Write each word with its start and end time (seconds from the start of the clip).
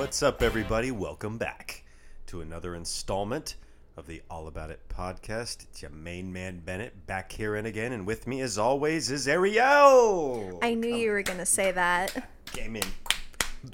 What's 0.00 0.22
up, 0.22 0.40
everybody? 0.40 0.90
Welcome 0.90 1.36
back 1.36 1.84
to 2.28 2.40
another 2.40 2.74
installment 2.74 3.56
of 3.98 4.06
the 4.06 4.22
All 4.30 4.48
About 4.48 4.70
It 4.70 4.80
podcast. 4.88 5.64
It's 5.64 5.82
your 5.82 5.90
main 5.90 6.32
man 6.32 6.60
Bennett 6.60 7.06
back 7.06 7.30
here 7.30 7.56
and 7.56 7.66
again, 7.66 7.92
and 7.92 8.06
with 8.06 8.26
me, 8.26 8.40
as 8.40 8.56
always, 8.56 9.10
is 9.10 9.28
Ariel. 9.28 10.58
I 10.62 10.72
knew 10.72 10.96
you 10.96 11.10
were 11.10 11.22
gonna 11.22 11.44
say 11.44 11.70
that. 11.72 12.30
Came 12.46 12.76
in. 12.76 12.82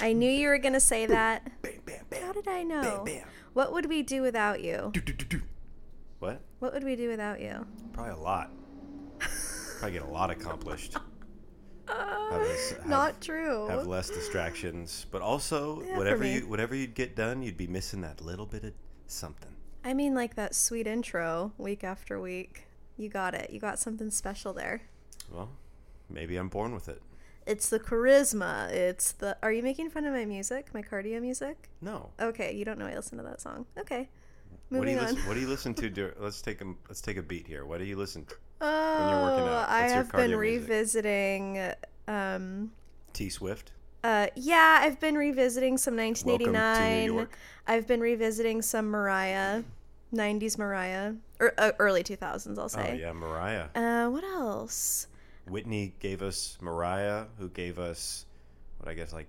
I 0.00 0.14
knew 0.14 0.28
you 0.28 0.48
were 0.48 0.58
gonna 0.58 0.80
say 0.80 1.06
that. 1.06 1.48
Bam, 1.62 1.74
bam, 1.86 2.04
bam. 2.10 2.22
How 2.22 2.32
did 2.32 2.48
I 2.48 2.64
know? 2.64 2.82
Bam, 2.82 3.04
bam. 3.04 3.28
What 3.52 3.72
would 3.72 3.86
we 3.86 4.02
do 4.02 4.20
without 4.20 4.60
you? 4.60 4.90
Do, 4.92 5.00
do, 5.00 5.12
do, 5.12 5.24
do. 5.26 5.42
What? 6.18 6.40
What 6.58 6.74
would 6.74 6.82
we 6.82 6.96
do 6.96 7.08
without 7.08 7.40
you? 7.40 7.64
Probably 7.92 8.14
a 8.14 8.16
lot. 8.16 8.50
Probably 9.78 9.92
get 9.92 10.02
a 10.02 10.10
lot 10.10 10.32
accomplished. 10.32 10.96
Uh, 11.88 12.30
have 12.30 12.42
this- 12.42 12.70
have- 12.72 12.86
Not 12.86 13.20
true. 13.20 13.66
Have 13.68 13.86
less 13.86 14.08
distractions, 14.08 15.06
but 15.10 15.22
also 15.22 15.82
Yeah, 15.82 15.96
whatever 15.98 16.24
you 16.24 16.46
whatever 16.48 16.74
you'd 16.74 16.94
get 16.94 17.14
done, 17.16 17.42
you'd 17.42 17.56
be 17.56 17.66
missing 17.66 18.00
that 18.02 18.20
little 18.20 18.46
bit 18.46 18.64
of 18.64 18.72
something. 19.06 19.54
I 19.84 19.94
mean, 19.94 20.14
like 20.14 20.34
that 20.34 20.54
sweet 20.54 20.86
intro 20.86 21.52
week 21.58 21.84
after 21.84 22.20
week. 22.20 22.64
You 22.96 23.08
got 23.08 23.34
it. 23.34 23.50
You 23.50 23.60
got 23.60 23.78
something 23.78 24.10
special 24.10 24.52
there. 24.52 24.82
Well, 25.30 25.50
maybe 26.08 26.36
I'm 26.36 26.48
born 26.48 26.74
with 26.74 26.88
it. 26.88 27.02
It's 27.46 27.68
the 27.68 27.78
charisma. 27.78 28.70
It's 28.72 29.12
the. 29.12 29.36
Are 29.42 29.52
you 29.52 29.62
making 29.62 29.90
fun 29.90 30.04
of 30.06 30.12
my 30.12 30.24
music? 30.24 30.74
My 30.74 30.82
cardio 30.82 31.20
music? 31.20 31.68
No. 31.80 32.10
Okay, 32.20 32.52
you 32.52 32.64
don't 32.64 32.78
know 32.78 32.86
I 32.86 32.96
listen 32.96 33.18
to 33.18 33.24
that 33.24 33.40
song. 33.40 33.66
Okay. 33.78 34.08
What 34.70 34.78
do 34.80 34.86
Moving 34.86 34.94
you 34.94 35.00
on. 35.00 35.06
listen, 35.14 35.28
What 35.28 35.34
do 35.34 35.40
you 35.40 35.46
listen 35.46 35.74
to? 35.74 35.88
dur- 35.96 36.14
let's 36.18 36.42
take 36.42 36.60
a 36.62 36.64
let's 36.88 37.00
take 37.00 37.16
a 37.18 37.22
beat 37.22 37.46
here. 37.46 37.64
What 37.64 37.78
do 37.78 37.84
you 37.84 37.94
listen? 37.96 38.26
Oh, 38.60 39.10
you're 39.10 39.22
working 39.22 39.48
out? 39.48 39.68
I 39.68 39.88
have 39.88 40.10
been 40.12 40.34
revisiting. 40.36 41.72
Um, 42.08 42.72
T 43.12 43.28
Swift. 43.28 43.72
Uh, 44.04 44.28
yeah, 44.36 44.78
I've 44.82 45.00
been 45.00 45.16
revisiting 45.16 45.78
some 45.78 45.96
1989. 45.96 47.26
I've 47.66 47.86
been 47.88 48.00
revisiting 48.00 48.62
some 48.62 48.86
Mariah, 48.86 49.64
90s 50.14 50.56
Mariah, 50.58 51.14
or 51.40 51.52
uh, 51.58 51.72
early 51.80 52.04
2000s, 52.04 52.56
I'll 52.58 52.68
say. 52.68 52.90
Oh 52.92 52.94
yeah, 52.94 53.12
Mariah. 53.12 53.66
Uh, 53.74 54.08
what 54.10 54.22
else? 54.22 55.08
Whitney 55.48 55.94
gave 55.98 56.22
us 56.22 56.56
Mariah, 56.60 57.24
who 57.38 57.48
gave 57.48 57.78
us 57.78 58.26
what 58.78 58.88
I 58.88 58.94
guess 58.94 59.12
like 59.12 59.26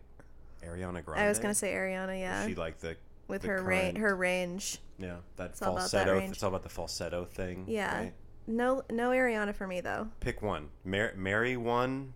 Ariana 0.64 1.04
Grande. 1.04 1.22
I 1.22 1.28
was 1.30 1.40
gonna 1.40 1.54
say 1.56 1.74
Ariana, 1.74 2.20
yeah, 2.20 2.46
She 2.48 2.56
like 2.56 2.80
the 2.80 2.96
with 3.28 3.42
the 3.44 3.50
her 3.50 3.62
ra- 3.64 4.00
her 4.00 4.16
range. 4.16 4.80
yeah 5.00 5.18
that 5.36 5.62
all 5.62 5.74
about 5.74 5.92
that 5.92 6.06
falsetto. 6.06 6.18
range. 6.18 6.32
it's 6.34 6.44
all 6.44 6.50
about 6.50 6.64
the 6.64 6.70
falsetto 6.70 7.26
thing. 7.26 7.66
Yeah. 7.68 7.98
right? 8.00 8.14
No, 8.48 8.82
no 8.90 9.10
Ariana 9.10 9.54
for 9.54 9.68
me 9.68 9.82
though. 9.82 10.08
Pick 10.22 10.42
one. 10.42 10.70
Mar- 10.86 11.14
marry 11.16 11.58
one. 11.58 12.14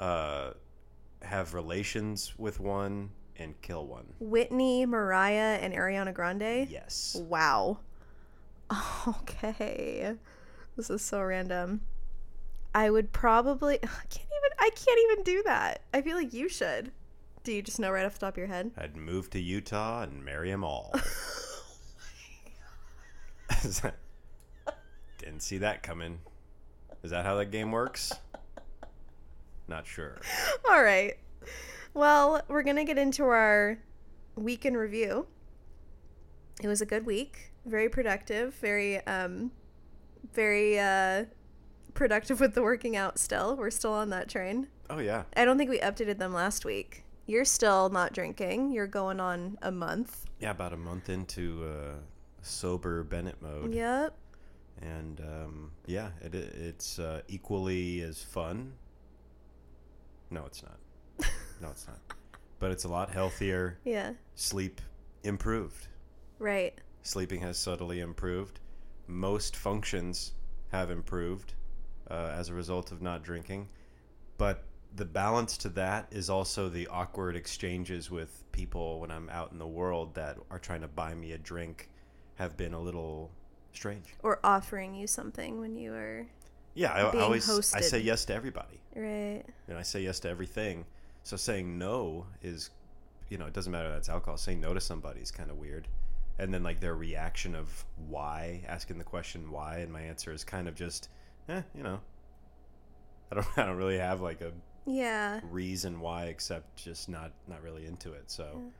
Uh, 0.00 0.52
have 1.22 1.54
relations 1.54 2.34
with 2.38 2.58
one 2.58 3.10
and 3.36 3.60
kill 3.62 3.86
one. 3.86 4.06
Whitney, 4.18 4.86
Mariah, 4.86 5.58
and 5.60 5.74
Ariana 5.74 6.12
Grande. 6.14 6.68
Yes. 6.68 7.16
Wow. 7.20 7.78
Okay. 9.06 10.14
This 10.76 10.90
is 10.90 11.00
so 11.02 11.22
random. 11.22 11.80
I 12.74 12.90
would 12.90 13.12
probably 13.12 13.76
I 13.82 13.86
can't 14.10 14.28
even 14.28 14.52
I 14.58 14.70
can't 14.70 15.00
even 15.10 15.24
do 15.24 15.42
that. 15.44 15.82
I 15.94 16.02
feel 16.02 16.16
like 16.16 16.32
you 16.34 16.48
should. 16.48 16.92
Do 17.44 17.52
you 17.52 17.62
just 17.62 17.80
know 17.80 17.90
right 17.90 18.04
off 18.04 18.14
the 18.14 18.20
top 18.20 18.34
of 18.34 18.38
your 18.38 18.46
head? 18.46 18.72
I'd 18.76 18.96
move 18.96 19.30
to 19.30 19.40
Utah 19.40 20.02
and 20.02 20.22
marry 20.24 20.50
them 20.50 20.64
all. 20.64 20.94
Didn't 25.28 25.42
see 25.42 25.58
that 25.58 25.82
coming. 25.82 26.20
Is 27.02 27.10
that 27.10 27.26
how 27.26 27.36
that 27.36 27.50
game 27.50 27.70
works? 27.70 28.14
Not 29.68 29.86
sure. 29.86 30.22
All 30.70 30.82
right. 30.82 31.18
Well, 31.92 32.40
we're 32.48 32.62
going 32.62 32.76
to 32.76 32.84
get 32.84 32.96
into 32.96 33.24
our 33.24 33.78
week 34.36 34.64
in 34.64 34.74
review. 34.74 35.26
It 36.62 36.66
was 36.66 36.80
a 36.80 36.86
good 36.86 37.04
week, 37.04 37.52
very 37.66 37.90
productive, 37.90 38.54
very 38.54 39.06
um 39.06 39.50
very 40.32 40.78
uh 40.78 41.26
productive 41.92 42.40
with 42.40 42.54
the 42.54 42.62
working 42.62 42.96
out 42.96 43.18
still. 43.18 43.54
We're 43.54 43.68
still 43.70 43.92
on 43.92 44.08
that 44.08 44.30
train. 44.30 44.68
Oh 44.88 44.98
yeah. 44.98 45.24
I 45.36 45.44
don't 45.44 45.58
think 45.58 45.68
we 45.68 45.78
updated 45.80 46.16
them 46.16 46.32
last 46.32 46.64
week. 46.64 47.04
You're 47.26 47.44
still 47.44 47.90
not 47.90 48.14
drinking. 48.14 48.72
You're 48.72 48.86
going 48.86 49.20
on 49.20 49.58
a 49.60 49.70
month. 49.70 50.24
Yeah, 50.40 50.52
about 50.52 50.72
a 50.72 50.78
month 50.78 51.10
into 51.10 51.66
uh, 51.66 51.98
sober 52.40 53.04
Bennett 53.04 53.42
mode, 53.42 53.74
Yep. 53.74 54.16
And 54.80 55.20
um, 55.20 55.70
yeah, 55.86 56.10
it, 56.22 56.34
it's 56.34 56.98
uh, 56.98 57.22
equally 57.28 58.00
as 58.02 58.22
fun. 58.22 58.72
No, 60.30 60.44
it's 60.46 60.62
not. 60.62 60.78
No, 61.60 61.70
it's 61.70 61.88
not. 61.88 61.98
But 62.60 62.70
it's 62.70 62.84
a 62.84 62.88
lot 62.88 63.10
healthier. 63.10 63.78
Yeah. 63.84 64.12
Sleep 64.36 64.80
improved. 65.24 65.88
Right. 66.38 66.72
Sleeping 67.02 67.40
has 67.40 67.58
subtly 67.58 67.98
improved. 67.98 68.60
Most 69.08 69.56
functions 69.56 70.34
have 70.70 70.92
improved 70.92 71.54
uh, 72.08 72.32
as 72.32 72.48
a 72.48 72.54
result 72.54 72.92
of 72.92 73.02
not 73.02 73.24
drinking. 73.24 73.68
But 74.36 74.64
the 74.94 75.04
balance 75.04 75.56
to 75.58 75.68
that 75.70 76.08
is 76.10 76.30
also 76.30 76.68
the 76.68 76.86
awkward 76.88 77.36
exchanges 77.36 78.10
with 78.10 78.44
people 78.52 79.00
when 79.00 79.10
I'm 79.10 79.28
out 79.30 79.52
in 79.52 79.58
the 79.58 79.66
world 79.66 80.14
that 80.14 80.38
are 80.50 80.58
trying 80.58 80.80
to 80.82 80.88
buy 80.88 81.14
me 81.14 81.32
a 81.32 81.38
drink 81.38 81.90
have 82.36 82.56
been 82.56 82.72
a 82.72 82.80
little 82.80 83.30
strange. 83.72 84.14
Or 84.22 84.40
offering 84.44 84.94
you 84.94 85.06
something 85.06 85.60
when 85.60 85.76
you 85.76 85.92
are 85.94 86.26
Yeah, 86.74 86.92
I, 86.92 87.00
I 87.00 87.20
always 87.22 87.74
I 87.74 87.80
say 87.80 88.00
yes 88.00 88.24
to 88.26 88.34
everybody. 88.34 88.80
right. 88.94 89.42
And 89.68 89.78
I 89.78 89.82
say 89.82 90.02
yes 90.02 90.20
to 90.20 90.28
everything. 90.28 90.84
So 91.24 91.36
saying 91.36 91.78
no 91.78 92.26
is, 92.42 92.70
you 93.28 93.36
know, 93.38 93.46
it 93.46 93.52
doesn't 93.52 93.70
matter 93.72 93.88
that 93.90 93.98
it's 93.98 94.08
alcohol. 94.08 94.36
Saying 94.36 94.60
no 94.60 94.74
to 94.74 94.80
somebody 94.80 95.20
is 95.20 95.30
kind 95.30 95.50
of 95.50 95.58
weird. 95.58 95.86
And 96.38 96.54
then 96.54 96.62
like 96.62 96.80
their 96.80 96.94
reaction 96.94 97.54
of 97.54 97.84
why, 98.08 98.62
asking 98.68 98.98
the 98.98 99.04
question 99.04 99.50
why, 99.50 99.78
and 99.78 99.92
my 99.92 100.00
answer 100.02 100.32
is 100.32 100.44
kind 100.44 100.68
of 100.68 100.74
just, 100.74 101.08
eh, 101.48 101.62
you 101.74 101.82
know, 101.82 102.00
I 103.30 103.34
don't, 103.36 103.46
I 103.58 103.66
don't 103.66 103.76
really 103.76 103.98
have 103.98 104.20
like 104.20 104.40
a 104.40 104.52
Yeah. 104.86 105.40
reason 105.50 106.00
why 106.00 106.26
except 106.26 106.76
just 106.76 107.08
not, 107.08 107.32
not 107.48 107.62
really 107.62 107.86
into 107.86 108.12
it. 108.12 108.30
So, 108.30 108.44
Yeah. 108.54 108.70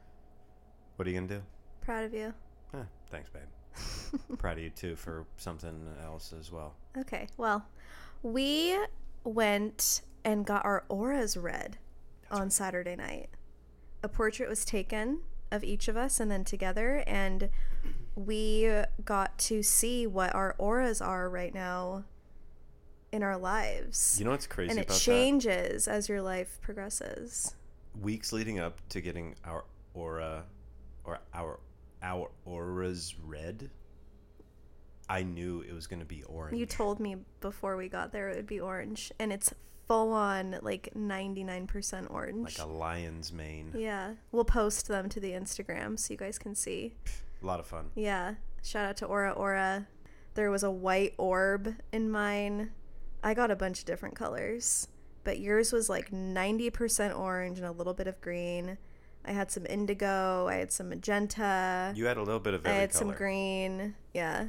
what 0.97 1.07
are 1.07 1.11
you 1.11 1.17
gonna 1.21 1.29
do? 1.41 1.43
Proud 1.83 2.05
of 2.05 2.15
you. 2.15 2.33
Eh, 2.75 2.83
thanks, 3.11 3.29
babe. 3.31 3.43
Proud 4.39 4.59
of 4.59 4.65
you 4.65 4.71
too 4.71 4.97
for 4.97 5.27
something 5.37 5.87
else 6.03 6.33
as 6.39 6.51
well. 6.51 6.75
Okay. 6.97 7.29
Well, 7.37 7.67
we 8.23 8.79
went 9.25 10.03
and 10.25 10.45
got 10.45 10.65
our 10.65 10.85
auras 10.89 11.37
read 11.37 11.79
on 12.31 12.51
Saturday 12.51 12.97
night. 12.97 13.29
A 14.03 14.09
portrait 14.09 14.49
was 14.49 14.65
taken 14.65 15.21
of 15.51 15.65
each 15.65 15.89
of 15.89 15.97
us 15.97 16.21
and 16.21 16.31
then 16.31 16.45
together 16.45 17.03
and 17.07 17.49
we 18.15 18.71
got 19.05 19.39
to 19.39 19.63
see 19.63 20.07
what 20.07 20.35
our 20.35 20.55
auras 20.59 21.01
are 21.01 21.31
right 21.31 21.55
now 21.55 22.05
in 23.13 23.23
our 23.23 23.39
lives. 23.39 24.17
You 24.19 24.25
know 24.25 24.33
what's 24.33 24.47
crazy 24.47 24.71
and 24.71 24.79
it 24.79 24.87
about 24.87 24.95
that? 24.95 25.01
changes 25.01 25.89
as 25.89 26.09
your 26.09 26.21
life 26.21 26.59
progresses. 26.61 27.55
weeks 28.01 28.33
leading 28.33 28.59
up 28.59 28.81
to 28.91 29.01
getting 29.01 29.35
our 29.45 29.65
aura 29.95 30.45
or 31.05 31.19
our 31.33 31.59
our 32.03 32.31
auras 32.45 33.15
red, 33.25 33.71
i 35.09 35.23
knew 35.23 35.63
it 35.69 35.73
was 35.73 35.87
going 35.87 36.01
to 36.01 36.07
be 36.07 36.23
orange 36.25 36.57
You 36.59 36.67
told 36.67 37.01
me 37.01 37.17
before 37.41 37.77
we 37.77 37.89
got 37.89 38.13
there 38.13 38.29
it 38.29 38.37
would 38.37 38.47
be 38.47 38.61
orange 38.61 39.11
and 39.19 39.33
it's 39.33 39.53
full 39.87 40.13
on 40.13 40.59
like 40.63 40.91
99% 40.95 42.11
orange. 42.11 42.59
like 42.59 42.67
a 42.67 42.71
lion's 42.71 43.33
mane 43.33 43.73
Yeah, 43.75 44.15
we'll 44.33 44.45
post 44.45 44.87
them 44.89 45.09
to 45.09 45.19
the 45.21 45.33
Instagram 45.33 45.99
so 45.99 46.13
you 46.13 46.19
guys 46.19 46.39
can 46.39 46.55
see. 46.55 46.95
a 47.43 47.47
lot 47.47 47.59
of 47.59 47.67
fun 47.67 47.91
Yeah, 47.95 48.35
shout 48.63 48.85
out 48.85 48.97
to 48.99 49.07
Aura 49.07 49.33
Aura. 49.33 49.87
There 50.35 50.51
was 50.51 50.63
a 50.63 50.71
white 50.71 51.15
orb 51.19 51.75
in 51.91 52.11
mine. 52.11 52.71
I 53.25 53.33
got 53.35 53.51
a 53.51 53.57
bunch 53.57 53.81
of 53.81 53.87
different 53.87 54.15
colors, 54.15 54.87
but 55.25 55.41
yours 55.41 55.73
was 55.73 55.89
like 55.89 56.11
90% 56.13 57.19
orange 57.19 57.59
and 57.59 57.67
a 57.67 57.73
little 57.73 57.95
bit 57.95 58.07
of 58.07 58.21
green. 58.21 58.77
I 59.29 59.33
had 59.33 59.51
some 59.51 59.67
indigo, 59.67 60.47
I 60.49 60.55
had 60.57 60.73
some 60.73 60.89
magenta, 60.89 61.93
you 61.95 62.07
had 62.07 62.17
a 62.17 62.23
little 62.23 62.41
bit 62.41 62.55
of 62.55 62.67
I 62.67 62.71
had 62.71 62.93
color 62.93 62.99
some 63.11 63.17
green. 63.17 63.95
Yeah. 64.15 64.47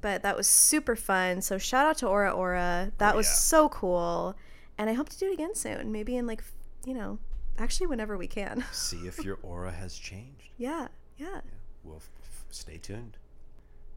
But 0.00 0.22
that 0.22 0.36
was 0.36 0.46
super 0.46 0.94
fun. 0.94 1.40
So 1.42 1.58
shout 1.58 1.86
out 1.86 1.98
to 1.98 2.06
Aura 2.06 2.30
Aura. 2.30 2.92
That 2.98 3.14
Oh, 3.14 3.16
was 3.16 3.26
yeah. 3.26 3.32
so 3.32 3.68
cool. 3.70 4.36
And 4.78 4.88
I 4.88 4.92
hope 4.92 5.08
to 5.08 5.18
do 5.18 5.26
it 5.30 5.32
again 5.32 5.54
soon. 5.54 5.90
Maybe 5.90 6.16
in 6.16 6.26
like, 6.26 6.44
you 6.84 6.94
know, 6.94 7.18
actually 7.58 7.86
whenever 7.88 8.16
we 8.16 8.26
can. 8.28 8.64
see 8.72 9.06
if 9.08 9.24
your 9.24 9.38
aura 9.42 9.72
has 9.72 9.96
changed 9.98 10.50
yeah. 10.58 10.88
Yeah. 11.16 11.40
well 11.82 11.96
f- 11.96 12.10
f- 12.22 12.44
stay 12.50 12.76
tuned 12.78 13.16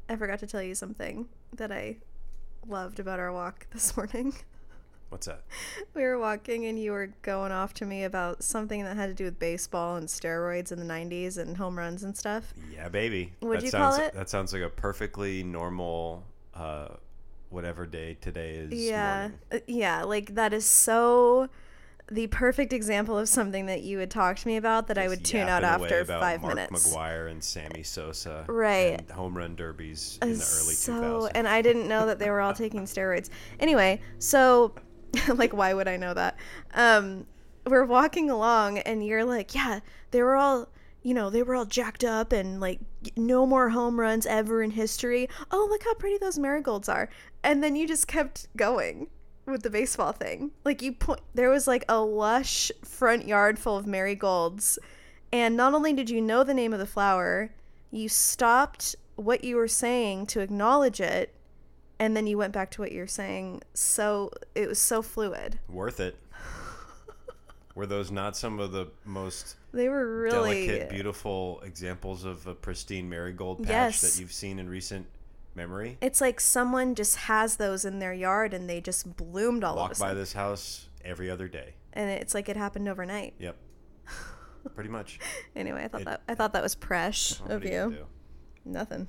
I 0.07 0.15
forgot 0.15 0.39
to 0.39 0.47
tell 0.47 0.63
you 0.63 0.73
something 0.73 1.27
that 1.55 1.71
I 1.71 1.97
loved 2.67 2.99
about 2.99 3.19
our 3.19 3.31
walk 3.31 3.67
this 3.71 3.95
morning. 3.95 4.33
what's 5.09 5.25
that 5.27 5.41
We 5.95 6.03
were 6.03 6.17
walking 6.19 6.65
and 6.65 6.79
you 6.79 6.91
were 6.91 7.07
going 7.21 7.51
off 7.51 7.73
to 7.75 7.85
me 7.85 8.03
about 8.03 8.43
something 8.43 8.83
that 8.83 8.95
had 8.95 9.07
to 9.07 9.13
do 9.13 9.23
with 9.25 9.39
baseball 9.39 9.95
and 9.95 10.07
steroids 10.07 10.71
in 10.71 10.79
the 10.79 10.85
90s 10.85 11.37
and 11.37 11.57
home 11.57 11.77
runs 11.77 12.03
and 12.03 12.15
stuff. 12.15 12.53
yeah 12.71 12.89
baby 12.89 13.33
What'd 13.39 13.61
that 13.61 13.65
you 13.65 13.71
sounds 13.71 13.95
call 13.97 14.05
it? 14.05 14.13
that 14.13 14.29
sounds 14.29 14.53
like 14.53 14.61
a 14.61 14.69
perfectly 14.69 15.43
normal 15.43 16.25
uh 16.53 16.89
whatever 17.49 17.85
day 17.87 18.15
today 18.21 18.51
is 18.55 18.71
Yeah. 18.71 19.29
morning. 19.29 19.39
Uh, 19.51 19.57
Yeah, 19.67 20.03
like 20.03 20.35
that 20.35 20.53
is 20.53 20.65
so 20.65 21.49
the 22.11 22.25
perfect 22.27 22.73
example 22.73 23.17
of 23.19 23.29
something 23.29 23.67
that 23.67 23.81
you 23.83 23.97
would 23.99 24.09
talk 24.11 24.35
to 24.37 24.47
me 24.47 24.57
about 24.57 24.87
that 24.87 24.97
I 24.97 25.07
would 25.07 25.23
tune 25.23 25.47
out 25.47 25.63
after 25.63 25.99
about 26.01 26.21
five 26.21 26.41
Mark 26.41 26.55
minutes. 26.55 26.87
McGwire 26.87 27.29
and 27.29 27.43
Sammy 27.43 27.83
Sosa, 27.83 28.45
Right. 28.47 29.07
Home 29.11 29.37
run 29.37 29.55
derbies 29.55 30.17
in 30.23 30.29
the 30.29 30.33
early 30.35 30.73
so 30.73 30.93
2000s. 30.93 31.31
and 31.35 31.47
I 31.47 31.61
didn't 31.61 31.87
know 31.87 32.05
that 32.07 32.17
they 32.19 32.29
were 32.31 32.41
all 32.41 32.53
taking 32.53 32.81
steroids. 32.85 33.29
Anyway, 33.59 34.01
so 34.19 34.73
like 35.35 35.53
why 35.53 35.73
would 35.73 35.87
I 35.87 35.97
know 35.97 36.13
that? 36.13 36.37
Um 36.73 37.25
we're 37.65 37.85
walking 37.85 38.29
along 38.29 38.79
and 38.79 39.05
you're 39.05 39.25
like, 39.25 39.53
yeah, 39.53 39.79
they 40.11 40.21
were 40.21 40.35
all 40.35 40.69
you 41.01 41.13
know, 41.13 41.29
they 41.29 41.43
were 41.43 41.55
all 41.55 41.65
jacked 41.65 42.03
up 42.03 42.33
and 42.33 42.59
like 42.59 42.79
no 43.15 43.45
more 43.45 43.69
home 43.69 43.99
runs 43.99 44.25
ever 44.25 44.61
in 44.61 44.71
history. 44.71 45.29
Oh, 45.49 45.67
look 45.69 45.83
how 45.83 45.93
pretty 45.93 46.17
those 46.17 46.37
marigolds 46.37 46.89
are. 46.89 47.09
And 47.43 47.63
then 47.63 47.75
you 47.75 47.87
just 47.87 48.07
kept 48.07 48.47
going 48.57 49.07
with 49.45 49.63
the 49.63 49.69
baseball 49.69 50.11
thing. 50.11 50.51
Like 50.63 50.81
you 50.81 50.93
point 50.93 51.21
there 51.33 51.49
was 51.49 51.67
like 51.67 51.85
a 51.87 52.01
lush 52.01 52.71
front 52.83 53.27
yard 53.27 53.57
full 53.57 53.77
of 53.77 53.87
marigolds. 53.87 54.77
And 55.31 55.55
not 55.55 55.73
only 55.73 55.93
did 55.93 56.09
you 56.09 56.21
know 56.21 56.43
the 56.43 56.53
name 56.53 56.73
of 56.73 56.79
the 56.79 56.85
flower, 56.85 57.51
you 57.91 58.09
stopped 58.09 58.95
what 59.15 59.43
you 59.43 59.55
were 59.55 59.67
saying 59.67 60.25
to 60.27 60.41
acknowledge 60.41 60.99
it 60.99 61.33
and 61.99 62.15
then 62.15 62.25
you 62.27 62.37
went 62.37 62.53
back 62.53 62.71
to 62.71 62.81
what 62.81 62.91
you 62.91 63.01
were 63.01 63.07
saying. 63.07 63.61
So 63.73 64.31
it 64.55 64.67
was 64.67 64.79
so 64.79 65.01
fluid. 65.01 65.59
Worth 65.69 65.99
it. 65.99 66.17
Were 67.75 67.85
those 67.85 68.11
not 68.11 68.35
some 68.35 68.59
of 68.59 68.71
the 68.71 68.87
most 69.05 69.55
They 69.71 69.87
were 69.89 70.21
really 70.23 70.67
delicate, 70.67 70.89
beautiful 70.89 71.61
examples 71.63 72.25
of 72.25 72.45
a 72.47 72.53
pristine 72.55 73.07
marigold 73.09 73.59
patch 73.63 73.69
Yes. 73.69 74.01
that 74.01 74.19
you've 74.19 74.33
seen 74.33 74.59
in 74.59 74.67
recent 74.67 75.05
memory? 75.55 75.97
It's 76.01 76.19
like 76.19 76.39
someone 76.41 76.95
just 76.95 77.15
has 77.17 77.55
those 77.57 77.85
in 77.85 77.99
their 77.99 78.13
yard 78.13 78.53
and 78.53 78.69
they 78.69 78.81
just 78.81 79.15
bloomed 79.15 79.63
all 79.63 79.73
of 79.73 79.77
a 79.77 79.81
Walk 79.81 79.89
by 79.91 79.95
sudden. 79.95 80.17
this 80.17 80.33
house 80.33 80.89
every 81.05 81.29
other 81.29 81.47
day. 81.47 81.75
And 81.93 82.09
it's 82.09 82.33
like 82.33 82.49
it 82.49 82.57
happened 82.57 82.89
overnight. 82.89 83.35
Yep. 83.39 83.55
Pretty 84.75 84.89
much. 84.89 85.19
Anyway, 85.55 85.83
I 85.83 85.87
thought 85.87 86.01
It- 86.01 86.05
that 86.05 86.21
I 86.27 86.35
thought 86.35 86.53
that 86.53 86.63
was 86.63 86.75
fresh 86.75 87.39
of 87.47 87.63
you. 87.63 88.05
Nothing. 88.65 89.07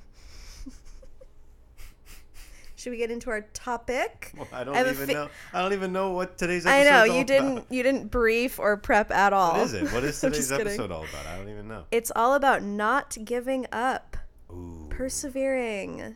Should 2.81 2.89
we 2.89 2.97
get 2.97 3.11
into 3.11 3.29
our 3.29 3.41
topic? 3.53 4.31
Well, 4.35 4.47
I 4.51 4.63
don't 4.63 4.75
I 4.75 4.79
even 4.81 4.95
fa- 4.95 5.13
know. 5.13 5.29
I 5.53 5.61
don't 5.61 5.73
even 5.73 5.93
know 5.93 6.13
what 6.13 6.39
today's 6.39 6.65
episode. 6.65 6.79
Is. 6.81 6.87
I 6.87 6.89
episode. 6.95 7.07
know 7.13 7.17
you 7.19 7.23
didn't 7.23 7.65
you 7.69 7.83
didn't 7.83 8.07
brief 8.09 8.57
or 8.57 8.75
prep 8.75 9.11
at 9.11 9.33
all. 9.33 9.51
What 9.53 9.61
is 9.61 9.73
it? 9.75 9.83
What 9.93 10.03
is 10.03 10.19
today's 10.19 10.37
just 10.37 10.49
kidding. 10.49 10.65
episode 10.65 10.91
all 10.91 11.03
about? 11.03 11.27
I 11.27 11.37
don't 11.37 11.49
even 11.49 11.67
know. 11.67 11.83
It's 11.91 12.11
all 12.15 12.33
about 12.33 12.63
not 12.63 13.15
giving 13.23 13.67
up, 13.71 14.17
Ooh, 14.51 14.87
persevering, 14.89 16.15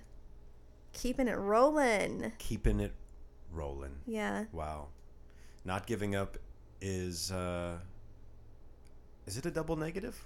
keeping 0.92 1.28
it 1.28 1.38
rolling. 1.38 2.32
keeping 2.40 2.80
it 2.80 2.94
rolling. 3.52 3.98
Yeah. 4.08 4.46
Wow. 4.52 4.88
Not 5.66 5.86
giving 5.86 6.16
up 6.16 6.36
is 6.82 7.32
uh 7.32 7.78
is 9.28 9.38
it 9.38 9.46
a 9.46 9.52
double 9.52 9.76
negative? 9.76 10.26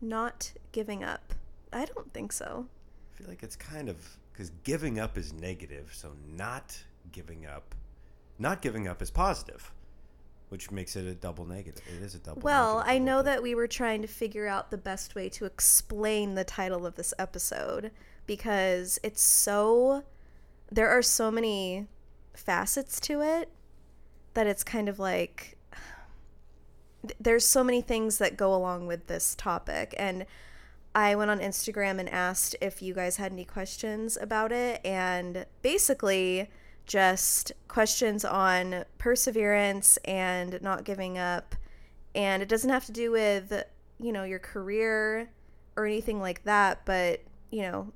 Not 0.00 0.52
giving 0.72 1.04
up. 1.04 1.34
I 1.70 1.84
don't 1.84 2.14
think 2.14 2.32
so. 2.32 2.66
I 3.12 3.18
feel 3.18 3.28
like 3.28 3.42
it's 3.42 3.56
kind 3.56 3.90
of 3.90 3.98
because 4.36 4.50
giving 4.64 4.98
up 4.98 5.16
is 5.16 5.32
negative, 5.32 5.90
so 5.94 6.12
not 6.36 6.78
giving 7.10 7.46
up, 7.46 7.74
not 8.38 8.60
giving 8.60 8.86
up 8.86 9.00
is 9.00 9.10
positive, 9.10 9.72
which 10.50 10.70
makes 10.70 10.94
it 10.94 11.06
a 11.06 11.14
double 11.14 11.46
negative. 11.46 11.82
It 11.96 12.02
is 12.04 12.14
a 12.14 12.18
double. 12.18 12.42
Well, 12.42 12.82
I 12.84 12.98
know 12.98 13.22
that 13.22 13.42
we 13.42 13.54
were 13.54 13.66
trying 13.66 14.02
to 14.02 14.08
figure 14.08 14.46
out 14.46 14.70
the 14.70 14.76
best 14.76 15.14
way 15.14 15.30
to 15.30 15.46
explain 15.46 16.34
the 16.34 16.44
title 16.44 16.84
of 16.84 16.96
this 16.96 17.14
episode 17.18 17.92
because 18.26 18.98
it's 19.02 19.22
so 19.22 20.04
there 20.70 20.90
are 20.90 21.02
so 21.02 21.30
many 21.30 21.86
facets 22.34 23.00
to 23.00 23.22
it 23.22 23.48
that 24.34 24.46
it's 24.46 24.62
kind 24.62 24.90
of 24.90 24.98
like 24.98 25.56
there's 27.18 27.46
so 27.46 27.64
many 27.64 27.80
things 27.80 28.18
that 28.18 28.36
go 28.36 28.54
along 28.54 28.86
with 28.86 29.06
this 29.06 29.34
topic 29.34 29.94
and 29.96 30.26
I 30.96 31.14
went 31.14 31.30
on 31.30 31.40
Instagram 31.40 32.00
and 32.00 32.08
asked 32.08 32.56
if 32.62 32.80
you 32.80 32.94
guys 32.94 33.18
had 33.18 33.30
any 33.30 33.44
questions 33.44 34.16
about 34.18 34.50
it 34.50 34.80
and 34.82 35.44
basically 35.60 36.48
just 36.86 37.52
questions 37.68 38.24
on 38.24 38.86
perseverance 38.96 39.98
and 40.06 40.58
not 40.62 40.84
giving 40.84 41.18
up 41.18 41.54
and 42.14 42.42
it 42.42 42.48
doesn't 42.48 42.70
have 42.70 42.86
to 42.86 42.92
do 42.92 43.10
with 43.10 43.52
you 44.00 44.10
know 44.12 44.24
your 44.24 44.38
career 44.38 45.28
or 45.76 45.84
anything 45.84 46.20
like 46.20 46.44
that 46.44 46.86
but 46.86 47.20
you 47.50 47.60
know 47.60 47.92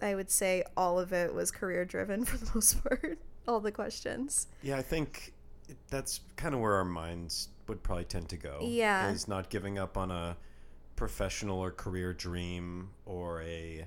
i 0.00 0.14
would 0.14 0.30
say 0.30 0.64
all 0.76 0.98
of 0.98 1.12
it 1.12 1.32
was 1.32 1.50
career 1.50 1.84
driven 1.84 2.24
for 2.24 2.38
the 2.38 2.50
most 2.54 2.82
part 2.82 3.18
all 3.46 3.60
the 3.60 3.72
questions 3.72 4.46
Yeah, 4.62 4.76
I 4.78 4.82
think 4.82 5.32
that's 5.88 6.20
kind 6.36 6.54
of 6.54 6.60
where 6.60 6.74
our 6.74 6.84
minds 6.84 7.48
would 7.68 7.82
probably 7.82 8.04
tend 8.04 8.28
to 8.30 8.36
go. 8.36 8.58
Yeah. 8.62 9.10
is 9.10 9.28
not 9.28 9.48
giving 9.48 9.78
up 9.78 9.96
on 9.96 10.10
a 10.10 10.36
professional 10.96 11.58
or 11.58 11.70
career 11.70 12.12
dream 12.12 12.90
or 13.06 13.42
a, 13.42 13.86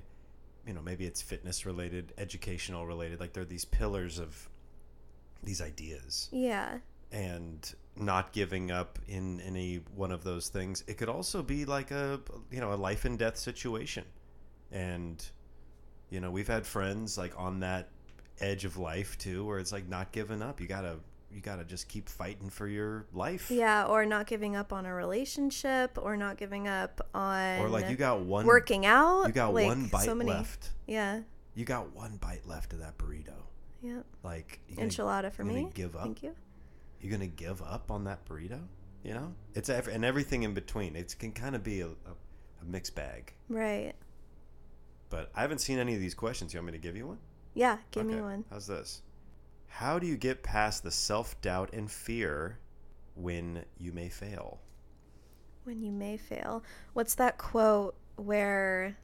you 0.66 0.74
know, 0.74 0.82
maybe 0.82 1.06
it's 1.06 1.22
fitness 1.22 1.66
related, 1.66 2.12
educational 2.18 2.86
related. 2.86 3.20
Like 3.20 3.32
there 3.32 3.42
are 3.42 3.46
these 3.46 3.64
pillars 3.64 4.18
of 4.18 4.48
these 5.42 5.60
ideas, 5.60 6.28
yeah 6.32 6.78
and 7.12 7.74
not 7.96 8.32
giving 8.32 8.70
up 8.70 8.98
in 9.08 9.40
any 9.40 9.80
one 9.94 10.12
of 10.12 10.24
those 10.24 10.48
things. 10.48 10.84
It 10.86 10.98
could 10.98 11.08
also 11.08 11.42
be 11.42 11.64
like 11.64 11.90
a, 11.90 12.20
you 12.50 12.60
know, 12.60 12.72
a 12.72 12.74
life 12.74 13.04
and 13.04 13.18
death 13.18 13.36
situation, 13.36 14.04
and 14.70 15.24
you 16.10 16.20
know, 16.20 16.30
we've 16.30 16.48
had 16.48 16.66
friends 16.66 17.16
like 17.16 17.32
on 17.38 17.60
that 17.60 17.88
edge 18.40 18.64
of 18.64 18.76
life 18.76 19.16
too, 19.18 19.44
where 19.44 19.58
it's 19.58 19.72
like 19.72 19.88
not 19.88 20.12
giving 20.12 20.42
up. 20.42 20.60
You 20.60 20.66
gotta 20.66 20.96
you 21.36 21.42
gotta 21.42 21.64
just 21.64 21.86
keep 21.86 22.08
fighting 22.08 22.48
for 22.48 22.66
your 22.66 23.04
life. 23.12 23.50
yeah 23.50 23.84
or 23.84 24.06
not 24.06 24.26
giving 24.26 24.56
up 24.56 24.72
on 24.72 24.86
a 24.86 24.94
relationship 24.94 25.98
or 26.00 26.16
not 26.16 26.38
giving 26.38 26.66
up 26.66 27.06
on 27.14 27.60
Or 27.60 27.68
like 27.68 27.90
you 27.90 27.96
got 27.96 28.20
one 28.20 28.46
working 28.46 28.86
out 28.86 29.26
you 29.26 29.32
got 29.32 29.52
like, 29.52 29.66
one 29.66 29.86
bite 29.88 30.06
so 30.06 30.14
left. 30.14 30.70
yeah 30.86 31.20
You 31.54 31.66
got 31.66 31.94
one 31.94 32.16
bite 32.16 32.46
left 32.48 32.72
of 32.72 32.78
that 32.78 32.96
burrito. 32.96 33.34
yeah 33.82 34.00
Like 34.22 34.60
you 34.66 34.76
gonna, 34.76 34.88
enchilada 34.88 35.30
for 35.30 35.44
me 35.44 35.68
give 35.74 35.94
up? 35.94 36.04
thank 36.04 36.22
you 36.22 36.34
You're 37.02 37.12
gonna 37.12 37.26
give 37.26 37.60
up 37.62 37.90
on 37.90 38.04
that 38.04 38.24
burrito? 38.26 38.60
You 39.04 39.12
know, 39.14 39.34
it's 39.54 39.68
ev- 39.68 39.86
and 39.86 40.04
everything 40.04 40.42
in 40.42 40.52
between. 40.52 40.96
It 40.96 41.14
can 41.16 41.30
kind 41.30 41.54
of 41.54 41.62
be 41.62 41.80
a, 41.82 41.86
a, 41.86 41.90
a 41.90 42.64
mixed 42.64 42.94
bag. 42.96 43.34
right 43.48 43.92
But 45.10 45.30
I 45.36 45.42
haven't 45.42 45.58
seen 45.60 45.78
any 45.78 45.94
of 45.94 46.00
these 46.00 46.14
questions. 46.14 46.52
You 46.52 46.58
want 46.60 46.66
me 46.66 46.72
to 46.72 46.78
give 46.78 46.96
you 46.96 47.06
one? 47.08 47.18
yeah 47.54 47.76
give 47.90 48.04
me 48.06 48.20
one 48.20 48.44
How's 48.50 48.66
this? 48.66 49.02
How 49.68 49.98
do 49.98 50.06
you 50.06 50.16
get 50.16 50.42
past 50.42 50.82
the 50.82 50.90
self 50.90 51.40
doubt 51.40 51.70
and 51.72 51.90
fear 51.90 52.58
when 53.14 53.64
you 53.78 53.92
may 53.92 54.08
fail? 54.08 54.60
when 55.66 55.82
you 55.82 55.90
may 55.90 56.16
fail. 56.16 56.62
What's 56.92 57.16
that 57.16 57.38
quote 57.38 57.96
where 58.14 58.96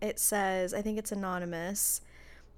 it 0.00 0.18
says, 0.18 0.74
I 0.74 0.82
think 0.82 0.98
it's 0.98 1.12
anonymous, 1.12 2.00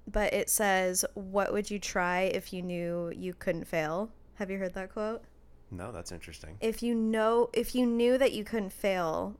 but 0.07 0.33
it 0.33 0.49
says, 0.49 1.05
What 1.13 1.53
would 1.53 1.69
you 1.69 1.77
try 1.77 2.21
if 2.21 2.53
you 2.53 2.61
knew 2.61 3.11
you 3.15 3.33
couldn't 3.33 3.67
fail? 3.67 4.09
Have 4.35 4.49
you 4.49 4.57
heard 4.57 4.73
that 4.73 4.91
quote? 4.93 5.23
No, 5.69 5.91
that's 5.91 6.11
interesting. 6.11 6.57
If 6.61 6.81
you 6.81 6.95
know, 6.95 7.49
if 7.53 7.75
you 7.75 7.85
knew 7.85 8.17
that 8.17 8.31
you 8.31 8.43
couldn't 8.43 8.71
fail, 8.71 9.35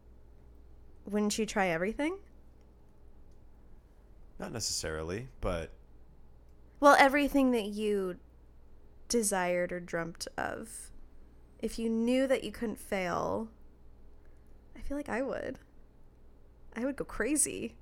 wouldn't 1.06 1.38
you 1.38 1.46
try 1.46 1.68
everything? 1.68 2.18
Not 4.40 4.52
necessarily, 4.52 5.30
but 5.40 5.72
Well, 6.86 6.98
everything 7.00 7.50
that 7.50 7.66
you 7.66 8.18
desired 9.10 9.72
or 9.72 9.80
dreamt 9.80 10.28
of. 10.38 10.92
If 11.58 11.80
you 11.80 11.90
knew 11.90 12.28
that 12.28 12.44
you 12.44 12.52
couldn't 12.52 12.80
fail, 12.80 13.48
I 14.78 14.82
feel 14.82 14.96
like 14.96 15.10
I 15.10 15.24
would. 15.24 15.58
I 16.76 16.86
would 16.86 16.96
go 16.96 17.04
crazy. 17.04 17.74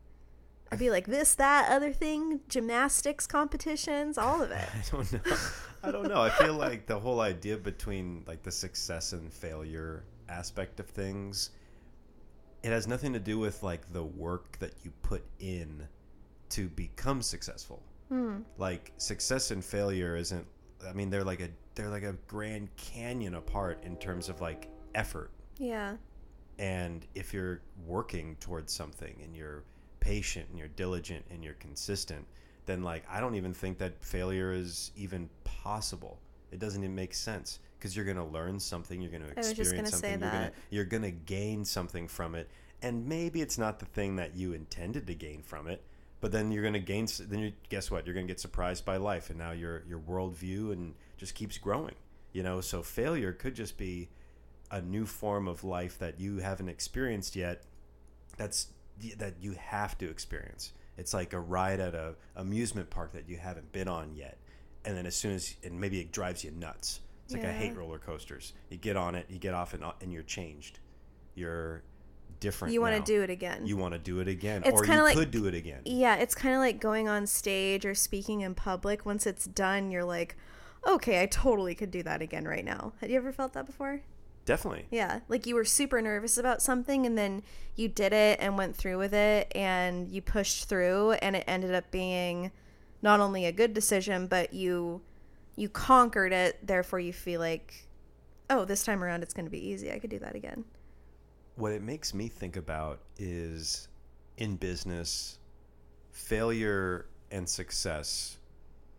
I'd 0.72 0.80
be 0.80 0.90
like 0.90 1.06
this, 1.06 1.36
that, 1.36 1.70
other 1.70 1.92
thing, 1.92 2.40
gymnastics 2.48 3.28
competitions, 3.28 4.18
all 4.18 4.42
of 4.42 4.52
it. 4.52 4.70
I 4.74 4.84
don't 4.90 5.12
know. 5.12 5.38
I 5.84 5.92
don't 5.92 6.08
know. 6.08 6.22
I 6.22 6.30
feel 6.30 6.54
like 6.54 6.86
the 6.86 6.98
whole 6.98 7.20
idea 7.20 7.58
between 7.58 8.24
like 8.26 8.42
the 8.42 8.52
success 8.52 9.12
and 9.12 9.34
failure 9.34 10.06
aspect 10.30 10.80
of 10.80 10.88
things, 10.88 11.50
it 12.64 12.70
has 12.70 12.88
nothing 12.88 13.12
to 13.12 13.20
do 13.20 13.38
with 13.38 13.64
like 13.64 13.92
the 13.92 14.06
work 14.06 14.58
that 14.60 14.76
you 14.82 14.92
put 15.02 15.26
in 15.42 15.90
to 16.52 16.70
become 16.70 17.22
successful. 17.22 17.84
Hmm. 18.10 18.40
Like 18.58 18.92
success 18.98 19.52
and 19.52 19.64
failure 19.64 20.16
isn't. 20.16 20.46
I 20.88 20.94
mean, 20.94 21.10
they're 21.10 21.24
like 21.24 21.42
a 21.42 21.50
they're 21.76 21.90
like 21.90 22.04
a 22.04 22.14
Grand 22.28 22.76
Canyon 22.76 23.36
apart 23.36 23.84
in 23.84 23.98
terms 23.98 24.30
of 24.30 24.42
like 24.42 24.70
effort. 24.96 25.32
Yeah. 25.58 25.96
And 26.60 27.06
if 27.16 27.34
you're 27.34 27.62
working 27.86 28.36
towards 28.40 28.72
something 28.72 29.16
and 29.24 29.36
you're 29.36 29.64
patient 30.00 30.48
and 30.50 30.60
you're 30.60 30.68
diligent 30.70 31.26
and 31.32 31.44
you're 31.44 31.56
consistent, 31.56 32.26
then 32.66 32.84
like 32.84 33.04
I 33.10 33.20
don't 33.20 33.36
even 33.36 33.54
think 33.54 33.78
that 33.80 34.04
failure 34.04 34.52
is 34.52 34.92
even 34.96 35.30
possible. 35.44 36.20
It 36.52 36.60
doesn't 36.60 36.84
even 36.84 36.96
make 36.96 37.14
sense 37.14 37.60
because 37.80 37.96
you're 37.96 38.06
going 38.06 38.18
to 38.18 38.24
learn 38.24 38.60
something, 38.60 39.02
you're 39.02 39.12
going 39.12 39.24
to 39.24 39.32
experience 39.32 39.72
gonna 39.72 39.88
something, 39.90 40.22
you're 40.22 40.32
going 40.32 40.44
to 40.44 40.52
you're 40.70 40.86
going 40.86 41.04
to 41.04 41.12
gain 41.12 41.66
something 41.66 42.08
from 42.08 42.36
it. 42.36 42.50
And 42.82 43.08
maybe 43.08 43.42
it's 43.42 43.58
not 43.58 43.80
the 43.80 43.86
thing 43.86 44.18
that 44.18 44.36
you 44.36 44.54
intended 44.54 45.08
to 45.08 45.16
gain 45.16 45.42
from 45.42 45.68
it, 45.68 45.82
but 46.24 46.32
then 46.32 46.54
you're 46.54 46.62
going 46.62 46.74
to 46.74 46.80
gain 46.80 47.06
then 47.20 47.40
you 47.40 47.52
guess 47.68 47.92
what? 47.92 48.08
You're 48.08 48.14
going 48.14 48.26
to 48.26 48.32
get 48.32 48.40
surprised 48.40 48.86
by 48.86 48.96
life 48.96 49.30
and 49.30 49.38
now 49.38 49.52
your 49.52 49.84
your 49.90 50.00
worldview 50.00 50.72
and 50.72 50.96
just 51.18 51.36
keeps 51.36 51.58
growing. 51.58 51.96
You 52.32 52.44
know, 52.44 52.62
so 52.62 52.82
failure 52.82 53.34
could 53.34 53.56
just 53.56 53.78
be 53.78 54.08
a 54.72 54.80
new 54.82 55.06
form 55.06 55.50
of 55.50 55.66
life 55.66 56.00
that 56.00 56.22
you 56.22 56.38
haven't 56.38 56.70
experienced 56.70 57.36
yet. 57.36 57.64
That's 58.38 58.68
that 59.18 59.34
you 59.42 59.58
have 59.60 59.98
to 59.98 60.10
experience. 60.10 60.72
It's 60.98 61.14
like 61.14 61.34
a 61.34 61.42
ride 61.42 61.82
at 61.82 61.94
a 61.94 62.16
amusement 62.38 62.90
park 62.90 63.12
that 63.12 63.28
you 63.28 63.36
haven't 63.36 63.74
been 63.74 63.90
on 63.90 64.16
yet, 64.16 64.38
and 64.86 64.96
then 64.96 65.06
as 65.06 65.16
soon 65.16 65.34
as 65.34 65.54
and 65.62 65.78
maybe 65.78 66.00
it 66.00 66.14
drives 66.14 66.42
you 66.46 66.52
nuts. 66.52 67.02
It's 67.26 67.34
like 67.34 67.44
I 67.44 67.52
hate 67.52 67.76
roller 67.76 68.00
coasters. 68.00 68.54
You 68.70 68.78
get 68.78 68.96
on 68.96 69.16
it, 69.16 69.26
you 69.28 69.40
get 69.40 69.54
off, 69.54 69.74
and 69.74 69.84
and 70.02 70.14
you're 70.14 70.24
changed. 70.24 70.80
You're 71.36 71.84
different. 72.44 72.74
You 72.74 72.82
want 72.82 72.94
now. 72.94 73.00
to 73.00 73.06
do 73.06 73.22
it 73.24 73.30
again. 73.30 73.66
You 73.66 73.78
want 73.78 73.94
to 73.94 74.00
do 74.00 74.20
it 74.20 74.28
again, 74.28 74.62
It's 74.66 74.80
or 74.82 74.86
you 74.86 75.02
like- 75.02 75.16
could 75.18 75.32
do 75.32 75.48
it 75.48 75.56
again. 75.56 75.82
yeah, 75.86 76.16
it's 76.18 76.36
kind 76.36 76.54
of 76.54 76.60
like 76.60 76.80
going 76.80 77.08
on 77.08 77.26
stage 77.26 77.86
or 77.86 77.96
speaking 77.96 78.42
in 78.42 78.54
public. 78.54 79.06
Once 79.06 79.26
it's 79.26 79.46
done, 79.46 79.90
you're 79.90 80.04
like, 80.04 80.36
okay, 80.86 81.22
I 81.24 81.26
totally 81.26 81.74
could 81.74 81.90
do 81.92 82.04
that 82.04 82.22
again 82.22 82.46
right 82.46 82.64
now. 82.66 82.94
Have 83.02 83.10
you 83.10 83.18
ever 83.18 83.32
felt 83.32 83.54
that 83.54 83.66
before? 83.66 84.02
Definitely. 84.46 84.86
Yeah, 84.92 85.22
like 85.30 85.46
you 85.48 85.56
were 85.56 85.64
super 85.64 86.02
nervous 86.02 86.38
about 86.38 86.62
something 86.62 87.06
and 87.06 87.18
then 87.18 87.44
you 87.78 87.88
did 87.88 88.12
it 88.12 88.40
and 88.42 88.58
went 88.58 88.76
through 88.76 88.98
with 88.98 89.14
it 89.14 89.50
and 89.56 90.10
you 90.10 90.22
pushed 90.22 90.68
through 90.68 91.14
and 91.14 91.36
it 91.38 91.46
ended 91.48 91.74
up 91.74 91.90
being 91.92 92.52
not 93.02 93.22
only 93.22 93.46
a 93.46 93.54
good 93.54 93.74
decision 93.74 94.28
but 94.28 94.54
you 94.54 95.02
you 95.56 95.70
conquered 95.70 96.34
it 96.34 96.60
therefore 96.68 97.00
you 97.00 97.14
feel 97.14 97.40
like 97.40 97.88
oh, 98.50 98.66
this 98.66 98.84
time 98.84 99.02
around 99.02 99.24
it's 99.24 99.34
going 99.34 99.46
to 99.46 99.50
be 99.52 99.66
easy. 99.66 99.92
I 99.94 99.98
could 99.98 100.10
do 100.10 100.20
that 100.20 100.36
again. 100.36 100.66
What 101.56 101.72
it 101.72 101.82
makes 101.82 102.14
me 102.14 102.28
think 102.28 102.56
about 102.58 103.00
is 103.18 103.88
in 104.38 104.56
business 104.56 105.38
failure 106.12 107.06
and 107.32 107.48
success 107.48 108.38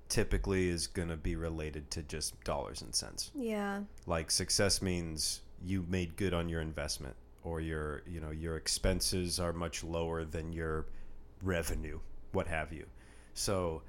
typically 0.09 0.69
is 0.69 0.87
going 0.87 1.09
to 1.09 1.17
be 1.17 1.35
related 1.37 1.91
to 1.91 2.03
just 2.03 2.39
dollars 2.45 2.83
and 2.83 2.95
cents 2.95 3.31
Yeah. 3.35 3.81
like 4.07 4.31
success 4.31 4.83
means 4.83 5.41
you 5.65 5.85
made 5.89 6.17
good 6.17 6.35
on 6.35 6.49
your 6.49 6.61
investment 6.61 7.17
or 7.43 7.61
your 7.61 8.03
you 8.07 8.21
know 8.21 8.31
your 8.31 8.57
expenses 8.57 9.41
are 9.41 9.53
much 9.53 9.83
lower 9.83 10.25
than 10.25 10.53
your 10.53 10.87
revenue 11.43 11.99
what 12.33 12.47
have 12.47 12.73
you 12.73 12.87
so 13.35 13.83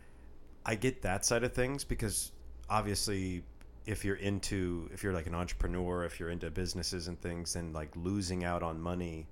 i 0.65 0.75
get 0.75 1.01
that 1.01 1.25
side 1.25 1.43
of 1.43 1.53
things 1.53 1.83
because 1.83 2.31
obviously 2.69 3.43
if 3.85 4.03
you're 4.03 4.15
into 4.15 4.89
if 4.93 5.03
you're 5.03 5.13
like 5.13 5.27
an 5.27 5.35
entrepreneur 5.35 6.03
if 6.05 6.19
you're 6.19 6.29
into 6.29 6.49
businesses 6.49 7.07
and 7.07 7.19
things 7.21 7.53
then 7.53 7.71
like 7.73 7.89
losing 7.95 8.43
out 8.43 8.63
on 8.63 8.79
money 8.81 9.27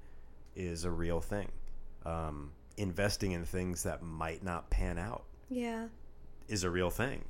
is 0.56 0.84
a 0.86 0.92
real 0.92 1.20
thing 1.22 1.50
um, 2.06 2.52
investing 2.78 3.32
in 3.32 3.46
things 3.46 3.84
that 3.84 4.04
might 4.04 4.44
not 4.44 4.70
pan 4.70 4.98
out 4.98 5.24
Yeah. 5.50 5.88
is 6.48 6.64
a 6.64 6.70
real 6.70 6.90
thing. 6.90 7.24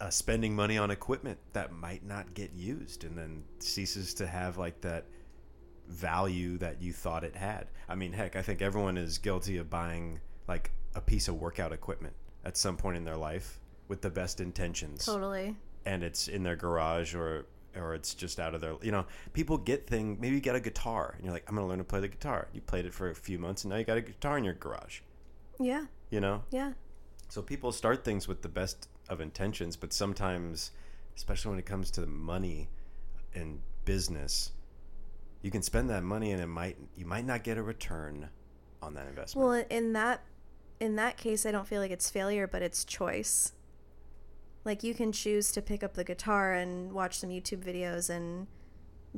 Uh, 0.00 0.08
spending 0.10 0.54
money 0.54 0.78
on 0.78 0.90
equipment 0.92 1.38
that 1.54 1.72
might 1.72 2.04
not 2.06 2.32
get 2.34 2.52
used 2.54 3.02
and 3.02 3.18
then 3.18 3.42
ceases 3.58 4.14
to 4.14 4.26
have 4.26 4.56
like 4.56 4.80
that 4.82 5.04
value 5.88 6.58
that 6.58 6.80
you 6.80 6.92
thought 6.92 7.24
it 7.24 7.34
had. 7.34 7.66
I 7.88 7.94
mean, 7.96 8.12
heck, 8.12 8.36
I 8.36 8.42
think 8.42 8.62
everyone 8.62 8.96
is 8.96 9.18
guilty 9.18 9.56
of 9.56 9.68
buying 9.70 10.20
like 10.46 10.70
a 10.94 11.00
piece 11.00 11.28
of 11.28 11.40
workout 11.40 11.72
equipment 11.72 12.14
at 12.44 12.56
some 12.56 12.76
point 12.76 12.96
in 12.96 13.04
their 13.04 13.16
life 13.16 13.58
with 13.88 14.00
the 14.02 14.10
best 14.10 14.40
intentions 14.40 15.04
Totally. 15.04 15.56
And 15.88 16.02
it's 16.02 16.28
in 16.28 16.42
their 16.42 16.56
garage 16.56 17.14
or 17.14 17.46
or 17.76 17.94
it's 17.94 18.12
just 18.14 18.38
out 18.38 18.54
of 18.54 18.60
their 18.60 18.74
you 18.82 18.92
know 18.92 19.04
people 19.32 19.56
get 19.56 19.86
thing 19.86 20.16
maybe 20.20 20.34
you 20.34 20.40
get 20.40 20.54
a 20.54 20.60
guitar 20.60 21.14
and 21.16 21.24
you're 21.24 21.32
like 21.32 21.44
i'm 21.48 21.54
gonna 21.54 21.66
learn 21.66 21.78
to 21.78 21.84
play 21.84 22.00
the 22.00 22.08
guitar 22.08 22.48
you 22.52 22.60
played 22.60 22.84
it 22.84 22.92
for 22.92 23.08
a 23.10 23.14
few 23.14 23.38
months 23.38 23.64
and 23.64 23.70
now 23.70 23.76
you 23.78 23.84
got 23.84 23.96
a 23.96 24.00
guitar 24.02 24.36
in 24.38 24.44
your 24.44 24.54
garage 24.54 25.00
Yeah. 25.58 25.84
you 26.10 26.20
know 26.20 26.42
Yeah. 26.50 26.72
so 27.28 27.40
people 27.42 27.72
start 27.72 28.04
things 28.04 28.26
with 28.28 28.42
the 28.42 28.48
best 28.48 28.88
of 29.08 29.20
intentions, 29.22 29.74
but 29.74 29.90
sometimes, 29.94 30.70
especially 31.16 31.48
when 31.50 31.58
it 31.58 31.64
comes 31.64 31.90
to 31.92 32.04
money 32.06 32.68
and 33.34 33.60
business, 33.86 34.52
you 35.40 35.50
can 35.50 35.62
spend 35.62 35.88
that 35.88 36.02
money 36.02 36.32
and 36.32 36.42
it 36.42 36.46
might 36.46 36.76
you 36.94 37.06
might 37.06 37.24
not 37.24 37.42
get 37.42 37.56
a 37.56 37.62
return 37.62 38.28
on 38.82 38.92
that 38.94 39.06
investment. 39.08 39.48
Well, 39.48 39.64
in 39.70 39.94
that 39.94 40.20
in 40.78 40.96
that 40.96 41.16
case, 41.16 41.46
I 41.46 41.50
don't 41.52 41.66
feel 41.66 41.80
like 41.80 41.90
it's 41.90 42.10
failure, 42.10 42.46
but 42.46 42.60
it's 42.60 42.84
choice. 42.84 43.52
Like 44.68 44.82
you 44.82 44.92
can 44.92 45.12
choose 45.12 45.50
to 45.52 45.62
pick 45.62 45.82
up 45.82 45.94
the 45.94 46.04
guitar 46.04 46.52
and 46.52 46.92
watch 46.92 47.20
some 47.20 47.30
YouTube 47.30 47.64
videos 47.64 48.10
and 48.10 48.46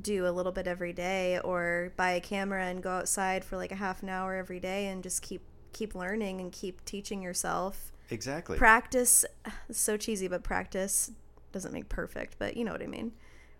do 0.00 0.24
a 0.24 0.30
little 0.30 0.52
bit 0.52 0.68
every 0.68 0.92
day 0.92 1.40
or 1.40 1.92
buy 1.96 2.10
a 2.10 2.20
camera 2.20 2.66
and 2.66 2.80
go 2.80 2.90
outside 2.90 3.44
for 3.44 3.56
like 3.56 3.72
a 3.72 3.74
half 3.74 4.00
an 4.04 4.10
hour 4.10 4.36
every 4.36 4.60
day 4.60 4.86
and 4.86 5.02
just 5.02 5.22
keep 5.22 5.42
keep 5.72 5.96
learning 5.96 6.40
and 6.40 6.52
keep 6.52 6.84
teaching 6.84 7.20
yourself. 7.20 7.90
exactly. 8.10 8.58
Practice 8.58 9.24
so 9.72 9.96
cheesy, 9.96 10.28
but 10.28 10.44
practice 10.44 11.10
doesn't 11.50 11.72
make 11.72 11.88
perfect, 11.88 12.36
but 12.38 12.56
you 12.56 12.64
know 12.64 12.70
what 12.70 12.82
I 12.82 12.86
mean. 12.86 13.10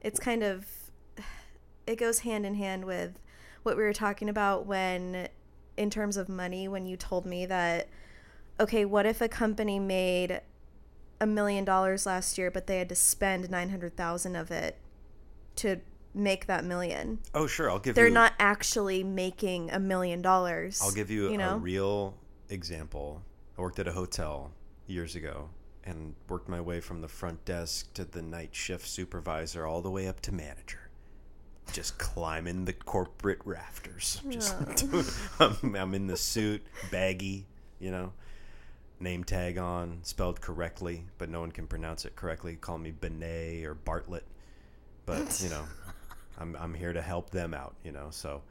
It's 0.00 0.20
kind 0.20 0.44
of 0.44 0.68
it 1.88 1.96
goes 1.96 2.20
hand 2.20 2.46
in 2.46 2.54
hand 2.54 2.84
with 2.84 3.18
what 3.64 3.76
we 3.76 3.82
were 3.82 3.92
talking 3.92 4.28
about 4.28 4.64
when 4.64 5.28
in 5.76 5.90
terms 5.90 6.16
of 6.16 6.28
money 6.28 6.68
when 6.68 6.86
you 6.86 6.96
told 6.96 7.26
me 7.26 7.46
that 7.46 7.88
okay, 8.60 8.84
what 8.84 9.06
if 9.06 9.20
a 9.20 9.28
company 9.28 9.80
made 9.80 10.40
a 11.20 11.26
million 11.26 11.64
dollars 11.64 12.06
last 12.06 12.38
year 12.38 12.50
but 12.50 12.66
they 12.66 12.78
had 12.78 12.88
to 12.88 12.94
spend 12.94 13.50
900,000 13.50 14.36
of 14.36 14.50
it 14.50 14.78
to 15.56 15.80
make 16.14 16.46
that 16.46 16.64
million. 16.64 17.18
oh, 17.34 17.46
sure. 17.46 17.70
I'll 17.70 17.78
give 17.78 17.90
you 17.90 17.94
They're 17.94 18.08
you. 18.08 18.14
not 18.14 18.32
actually 18.38 19.04
making 19.04 19.70
a 19.70 19.78
million 19.78 20.22
dollars. 20.22 20.80
I'll 20.82 20.92
give 20.92 21.10
you, 21.10 21.30
you 21.30 21.40
a 21.40 21.56
real 21.56 22.14
example. 22.48 23.22
I 23.56 23.60
worked 23.62 23.78
at 23.78 23.86
a 23.86 23.92
hotel 23.92 24.52
years 24.86 25.14
ago 25.14 25.50
and 25.84 26.14
worked 26.28 26.48
my 26.48 26.60
way 26.60 26.80
from 26.80 27.00
the 27.00 27.08
front 27.08 27.44
desk 27.44 27.92
to 27.94 28.04
the 28.04 28.22
night 28.22 28.54
shift 28.54 28.86
supervisor 28.86 29.66
all 29.66 29.82
the 29.82 29.90
way 29.90 30.08
up 30.08 30.20
to 30.22 30.32
manager. 30.32 30.90
Just 31.72 31.98
climbing 31.98 32.64
the 32.64 32.72
corporate 32.72 33.38
rafters. 33.44 34.20
Just 34.28 34.54
I'm, 35.40 35.76
I'm 35.76 35.94
in 35.94 36.08
the 36.08 36.16
suit, 36.16 36.66
baggy, 36.90 37.46
you 37.78 37.92
know, 37.92 38.12
name 39.00 39.24
tag 39.24 39.58
on, 39.58 39.98
spelled 40.02 40.40
correctly, 40.40 41.06
but 41.18 41.28
no 41.28 41.40
one 41.40 41.50
can 41.50 41.66
pronounce 41.66 42.04
it 42.04 42.14
correctly. 42.14 42.56
Call 42.56 42.78
me 42.78 42.90
Benet 42.90 43.64
or 43.64 43.74
Bartlett. 43.74 44.26
But, 45.06 45.40
you 45.42 45.48
know, 45.48 45.64
I'm, 46.38 46.54
I'm 46.56 46.74
here 46.74 46.92
to 46.92 47.02
help 47.02 47.30
them 47.30 47.54
out, 47.54 47.74
you 47.82 47.92
know. 47.92 48.08
So 48.10 48.42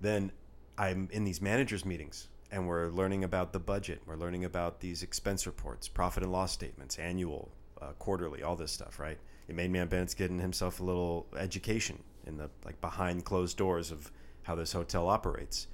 then 0.00 0.32
I'm 0.78 1.08
in 1.12 1.24
these 1.24 1.40
managers 1.40 1.84
meetings 1.84 2.28
and 2.50 2.66
we're 2.66 2.88
learning 2.88 3.24
about 3.24 3.52
the 3.52 3.58
budget. 3.60 4.02
We're 4.06 4.16
learning 4.16 4.44
about 4.44 4.80
these 4.80 5.02
expense 5.02 5.46
reports, 5.46 5.88
profit 5.88 6.22
and 6.22 6.32
loss 6.32 6.52
statements, 6.52 6.98
annual, 6.98 7.50
uh, 7.80 7.92
quarterly, 7.98 8.42
all 8.42 8.56
this 8.56 8.72
stuff, 8.72 8.98
right? 8.98 9.18
It 9.48 9.54
made 9.54 9.70
man 9.70 9.88
Bennett's 9.88 10.14
getting 10.14 10.38
himself 10.38 10.80
a 10.80 10.84
little 10.84 11.26
education 11.36 12.02
in 12.26 12.36
the 12.36 12.50
like 12.64 12.80
behind 12.80 13.24
closed 13.24 13.56
doors 13.56 13.90
of 13.90 14.10
how 14.42 14.54
this 14.54 14.72
hotel 14.72 15.08
operates. 15.08 15.66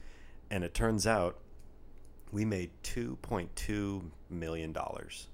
And 0.51 0.65
it 0.65 0.73
turns 0.73 1.07
out 1.07 1.39
we 2.33 2.45
made 2.45 2.71
2.2 2.83 4.03
million 4.31 4.73
dollars 4.73 5.29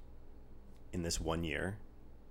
in 0.93 1.03
this 1.03 1.21
one 1.21 1.45
year 1.45 1.79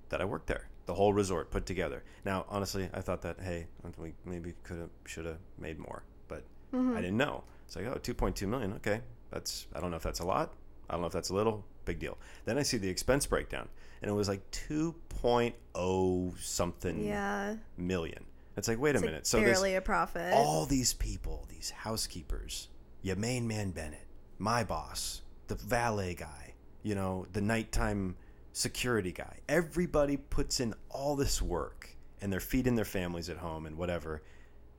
that 0.09 0.21
I 0.21 0.25
worked 0.25 0.47
there. 0.47 0.69
The 0.85 0.93
whole 0.93 1.13
resort 1.13 1.49
put 1.49 1.65
together. 1.65 2.03
Now, 2.25 2.45
honestly, 2.49 2.89
I 2.93 3.01
thought 3.01 3.21
that 3.21 3.39
hey, 3.39 3.67
we 3.97 4.13
maybe 4.25 4.53
could 4.63 4.79
have 4.79 4.89
should 5.05 5.25
have 5.25 5.37
made 5.57 5.79
more, 5.79 6.03
but 6.27 6.43
mm-hmm. 6.73 6.95
I 6.95 7.01
didn't 7.01 7.17
know. 7.17 7.43
It's 7.65 7.75
like, 7.75 7.85
oh, 7.85 7.99
2.2 7.99 8.47
million. 8.47 8.73
Okay. 8.73 9.01
That's, 9.31 9.65
I 9.73 9.79
don't 9.79 9.89
know 9.89 9.97
if 9.97 10.03
that's 10.03 10.19
a 10.19 10.25
lot. 10.25 10.53
I 10.89 10.93
don't 10.93 11.01
know 11.01 11.07
if 11.07 11.13
that's 11.13 11.29
a 11.29 11.33
little. 11.33 11.65
Big 11.85 11.99
deal. 11.99 12.17
Then 12.45 12.57
I 12.57 12.63
see 12.63 12.77
the 12.77 12.87
expense 12.87 13.25
breakdown, 13.25 13.67
and 14.01 14.09
it 14.09 14.13
was 14.13 14.29
like 14.29 14.49
2.0 14.51 16.39
something 16.39 17.03
yeah. 17.03 17.55
million. 17.75 18.23
It's 18.55 18.69
like, 18.69 18.79
wait 18.79 18.95
a 18.95 18.99
like 18.99 19.05
minute. 19.05 19.27
So 19.27 19.41
barely 19.41 19.75
a 19.75 19.81
profit. 19.81 20.33
all 20.33 20.65
these 20.65 20.93
people, 20.93 21.45
these 21.49 21.71
housekeepers, 21.71 22.69
your 23.01 23.17
main 23.17 23.47
man 23.49 23.71
Bennett, 23.71 24.07
my 24.43 24.63
boss, 24.63 25.21
the 25.47 25.55
valet 25.55 26.13
guy, 26.13 26.53
you 26.83 26.93
know, 26.95 27.25
the 27.31 27.39
nighttime 27.41 28.15
security 28.51 29.11
guy. 29.13 29.39
Everybody 29.47 30.17
puts 30.17 30.59
in 30.59 30.73
all 30.89 31.15
this 31.15 31.41
work 31.41 31.89
and 32.21 32.31
they're 32.31 32.41
feeding 32.41 32.75
their 32.75 32.85
families 32.85 33.29
at 33.29 33.37
home 33.37 33.65
and 33.65 33.77
whatever. 33.77 34.21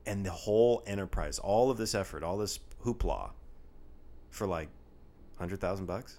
And 0.06 0.24
the 0.24 0.30
whole 0.30 0.82
enterprise, 0.86 1.38
all 1.38 1.70
of 1.70 1.78
this 1.78 1.94
effort, 1.94 2.22
all 2.22 2.36
this 2.36 2.60
hoopla 2.84 3.30
for 4.28 4.46
like 4.46 4.68
100,000 5.38 5.86
bucks, 5.86 6.18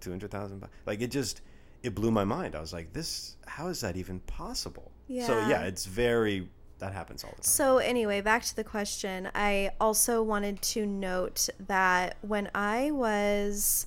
200,000 0.00 0.60
bucks. 0.60 0.72
Like 0.84 1.00
it 1.00 1.10
just, 1.10 1.40
it 1.82 1.94
blew 1.94 2.10
my 2.10 2.24
mind. 2.24 2.54
I 2.54 2.60
was 2.60 2.74
like, 2.74 2.92
this, 2.92 3.36
how 3.46 3.68
is 3.68 3.80
that 3.80 3.96
even 3.96 4.20
possible? 4.20 4.92
Yeah. 5.08 5.26
So 5.26 5.38
Yeah. 5.38 5.48
yeah, 5.48 5.62
it's 5.62 5.86
very, 5.86 6.50
that 6.78 6.92
happens 6.92 7.24
all 7.24 7.30
the 7.30 7.42
time. 7.42 7.44
So, 7.44 7.78
anyway, 7.78 8.20
back 8.20 8.42
to 8.44 8.56
the 8.56 8.64
question. 8.64 9.30
I 9.34 9.70
also 9.80 10.22
wanted 10.22 10.60
to 10.62 10.86
note 10.86 11.48
that 11.66 12.16
when 12.22 12.50
I 12.54 12.90
was, 12.90 13.86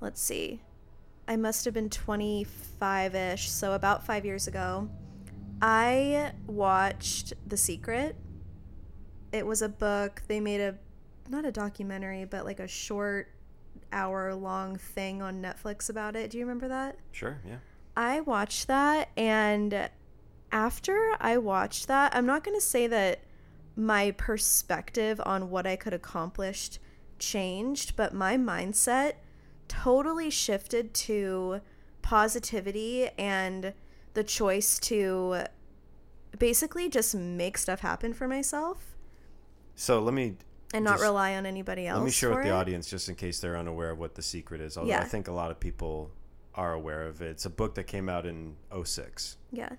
let's 0.00 0.20
see, 0.20 0.60
I 1.28 1.36
must 1.36 1.64
have 1.64 1.74
been 1.74 1.90
25 1.90 3.14
ish, 3.14 3.50
so 3.50 3.72
about 3.72 4.04
five 4.04 4.24
years 4.24 4.46
ago, 4.46 4.88
I 5.62 6.32
watched 6.46 7.32
The 7.46 7.56
Secret. 7.56 8.16
It 9.32 9.46
was 9.46 9.62
a 9.62 9.68
book. 9.68 10.22
They 10.28 10.40
made 10.40 10.60
a, 10.60 10.76
not 11.28 11.44
a 11.44 11.52
documentary, 11.52 12.24
but 12.24 12.44
like 12.44 12.60
a 12.60 12.68
short 12.68 13.28
hour 13.92 14.34
long 14.34 14.76
thing 14.76 15.22
on 15.22 15.40
Netflix 15.40 15.88
about 15.88 16.16
it. 16.16 16.30
Do 16.30 16.38
you 16.38 16.44
remember 16.44 16.68
that? 16.68 16.98
Sure, 17.12 17.40
yeah. 17.46 17.56
I 17.96 18.20
watched 18.20 18.66
that 18.66 19.10
and 19.16 19.88
after 20.54 21.16
I 21.20 21.36
watched 21.36 21.88
that, 21.88 22.14
I'm 22.14 22.24
not 22.24 22.44
going 22.44 22.56
to 22.56 22.64
say 22.64 22.86
that 22.86 23.20
my 23.76 24.12
perspective 24.12 25.20
on 25.26 25.50
what 25.50 25.66
I 25.66 25.74
could 25.76 25.92
accomplish 25.92 26.78
changed, 27.18 27.96
but 27.96 28.14
my 28.14 28.36
mindset 28.36 29.14
totally 29.66 30.30
shifted 30.30 30.94
to 30.94 31.60
positivity 32.02 33.08
and 33.18 33.72
the 34.14 34.22
choice 34.22 34.78
to 34.78 35.44
basically 36.38 36.88
just 36.88 37.14
make 37.16 37.58
stuff 37.58 37.80
happen 37.80 38.12
for 38.12 38.28
myself 38.28 38.96
So 39.74 40.00
let 40.00 40.14
me 40.14 40.36
and 40.72 40.84
not 40.84 41.00
rely 41.00 41.34
on 41.36 41.46
anybody 41.46 41.86
else. 41.86 41.98
let 41.98 42.04
me 42.04 42.10
share 42.10 42.30
with 42.30 42.42
the 42.42 42.48
it. 42.48 42.52
audience 42.52 42.88
just 42.88 43.08
in 43.08 43.14
case 43.14 43.40
they're 43.40 43.56
unaware 43.56 43.90
of 43.90 43.98
what 43.98 44.14
the 44.16 44.22
secret 44.22 44.60
is. 44.60 44.76
Although 44.76 44.90
Yeah. 44.90 45.00
I 45.00 45.04
think 45.04 45.26
a 45.28 45.32
lot 45.32 45.50
of 45.50 45.58
people 45.58 46.10
are 46.54 46.72
aware 46.74 47.06
of 47.06 47.22
it. 47.22 47.28
It's 47.30 47.46
a 47.46 47.50
book 47.50 47.74
that 47.76 47.84
came 47.84 48.08
out 48.08 48.24
in 48.26 48.56
06, 48.84 49.36
Yeah. 49.50 49.70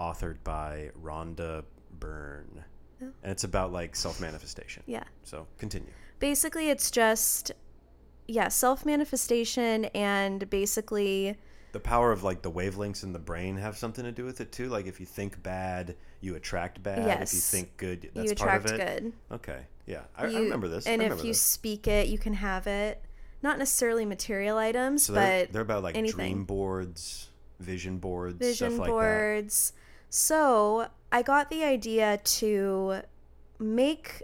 Authored 0.00 0.38
by 0.42 0.90
Rhonda 1.02 1.64
Byrne. 1.98 2.64
Oh. 3.02 3.06
And 3.22 3.32
it's 3.32 3.44
about 3.44 3.72
like 3.72 3.94
self 3.94 4.20
manifestation. 4.20 4.82
Yeah. 4.86 5.04
So 5.22 5.46
continue. 5.58 5.90
basically 6.18 6.70
it's 6.70 6.90
just 6.90 7.52
yeah 8.26 8.48
self 8.48 8.84
manifestation 8.86 9.86
and 9.86 10.48
basically 10.50 11.36
The 11.72 11.80
power 11.80 12.12
of 12.12 12.22
like 12.24 12.42
the 12.42 12.50
wavelengths 12.50 13.04
in 13.04 13.12
the 13.12 13.18
brain 13.18 13.56
have 13.56 13.76
something 13.76 14.04
to 14.04 14.12
do 14.12 14.24
with 14.24 14.40
it 14.40 14.52
too. 14.52 14.68
Like 14.68 14.86
if 14.86 15.00
you 15.00 15.06
think 15.06 15.42
bad, 15.42 15.96
you 16.20 16.34
attract 16.36 16.82
bad. 16.82 17.06
Yes. 17.06 17.32
If 17.32 17.34
you 17.34 17.40
think 17.40 17.76
good, 17.76 18.10
that's 18.14 18.30
you 18.30 18.36
part 18.36 18.64
attract 18.64 18.70
of 18.70 18.80
it. 18.80 19.02
good 19.02 19.12
Okay. 19.32 19.60
Yeah. 19.86 20.02
I, 20.16 20.24
I 20.24 20.26
remember 20.26 20.68
this. 20.68 20.86
I 20.86 20.90
and 20.92 21.02
remember 21.02 21.20
if 21.20 21.26
you 21.26 21.32
this. 21.32 21.42
speak 21.42 21.86
it 21.88 22.08
you 22.08 22.18
can 22.18 22.34
have 22.34 22.66
it 22.66 23.02
not 23.42 23.58
necessarily 23.58 24.04
material 24.04 24.58
items 24.58 25.04
So 25.06 25.14
they're, 25.14 25.44
but 25.46 25.52
they're 25.52 25.62
about 25.62 25.82
like 25.82 25.96
anything. 25.96 26.16
dream 26.16 26.44
boards, 26.44 27.30
vision 27.58 27.98
boards, 27.98 28.38
vision 28.38 28.72
stuff 28.72 28.80
like 28.80 28.90
that. 28.90 29.72
So 30.10 30.88
i 31.10 31.22
got 31.22 31.48
the 31.48 31.64
idea 31.64 32.18
to 32.24 33.00
make 33.58 34.22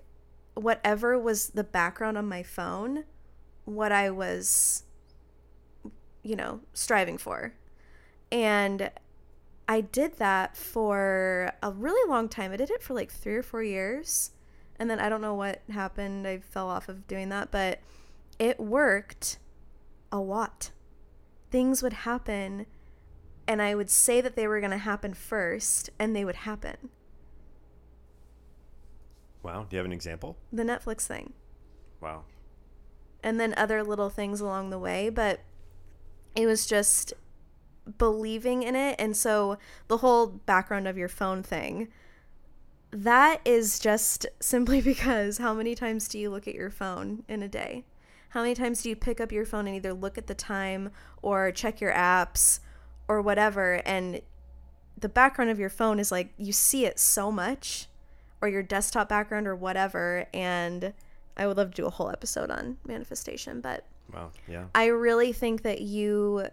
whatever 0.55 1.19
was 1.19 1.50
the 1.50 1.64
background 1.64 2.19
on 2.19 2.28
my 2.28 2.43
phone 2.43 3.05
what 3.64 3.90
i 3.90 4.11
was 4.11 4.83
you 6.26 6.35
know 6.35 6.61
striving 6.75 7.16
for. 7.16 7.55
And 8.33 8.90
i 9.69 9.81
did 9.81 10.19
that 10.19 10.57
for 10.57 11.52
a 11.62 11.71
really 11.71 12.11
long 12.11 12.28
time. 12.28 12.52
I 12.52 12.57
did 12.57 12.71
it 12.71 12.83
for 12.83 12.95
like 12.95 13.11
three 13.11 13.37
or 13.37 13.43
four 13.43 13.62
years. 13.62 14.33
And 14.78 14.90
then 14.90 14.99
i 14.99 15.09
don't 15.09 15.21
know 15.21 15.35
what 15.35 15.62
happened. 15.71 16.26
I 16.26 16.38
fell 16.38 16.69
off 16.69 16.88
of 16.88 17.07
doing 17.07 17.28
that. 17.28 17.50
But 17.50 17.81
it 18.38 18.59
worked 18.59 19.38
a 20.11 20.19
lot. 20.19 20.71
Things 21.50 21.83
would 21.83 21.93
happen 21.93 22.66
and 23.49 23.62
I 23.62 23.75
would 23.75 23.91
say 23.91 24.21
that 24.21 24.37
they 24.37 24.47
were 24.47 24.61
going 24.61 24.73
to 24.73 24.79
happen 24.79 25.15
first, 25.15 25.91
and 25.99 26.15
they 26.15 26.25
would 26.25 26.37
happen. 26.37 26.91
Wow. 29.43 29.67
Do 29.69 29.76
you 29.76 29.79
have 29.79 29.87
an 29.87 29.93
example? 29.93 30.37
The 30.53 30.65
Netflix 30.65 31.03
thing. 31.03 31.33
Wow. 32.00 32.25
And 33.23 33.38
then 33.38 33.55
other 33.57 33.85
little 33.85 34.11
things 34.11 34.41
along 34.41 34.71
the 34.71 34.79
way, 34.79 35.09
but 35.09 35.41
it 36.35 36.47
was 36.47 36.67
just 36.67 37.12
believing 37.99 38.62
in 38.62 38.75
it. 38.75 38.97
And 38.99 39.17
so 39.17 39.59
the 39.88 39.99
whole 39.99 40.26
background 40.26 40.88
of 40.88 40.99
your 40.99 41.09
phone 41.09 41.43
thing, 41.43 41.88
that 42.91 43.41
is 43.45 43.79
just 43.79 44.26
simply 44.41 44.81
because 44.83 45.38
how 45.38 45.55
many 45.55 45.75
times 45.75 46.09
do 46.09 46.19
you 46.19 46.31
look 46.31 46.49
at 46.49 46.55
your 46.55 46.71
phone 46.71 47.23
in 47.29 47.43
a 47.43 47.49
day? 47.49 47.85
How 48.31 48.43
many 48.43 48.55
times 48.55 48.83
do 48.83 48.88
you 48.88 48.97
pick 48.97 49.21
up 49.21 49.33
your 49.33 49.47
phone 49.47 49.67
and 49.67 49.76
either 49.76 49.94
look 49.94 50.18
at 50.18 50.27
the 50.27 50.35
time 50.35 50.90
or 51.23 51.53
check 51.53 51.81
your 51.81 51.92
apps 51.92 52.61
or 53.09 53.21
whatever? 53.23 53.81
And 53.85 54.21
the 54.99 55.09
background 55.09 55.51
of 55.51 55.59
your 55.59 55.69
phone 55.71 55.99
is 55.99 56.11
like 56.11 56.33
you 56.37 56.53
see 56.53 56.87
it 56.87 56.99
so 56.99 57.31
much, 57.31 57.87
or 58.40 58.49
your 58.49 58.62
desktop 58.62 59.09
background 59.09 59.47
or 59.47 59.57
whatever. 59.57 60.27
And 60.35 60.92
I 61.37 61.47
would 61.47 61.57
love 61.57 61.71
to 61.71 61.77
do 61.83 61.87
a 61.87 61.90
whole 61.90 62.11
episode 62.11 62.51
on 62.51 62.79
manifestation, 62.87 63.61
but 63.61 63.85
Wow. 64.12 64.31
Yeah. 64.49 64.66
I 64.75 64.87
really 64.87 65.33
think 65.33 65.62
that 65.62 65.81
you 65.81 66.47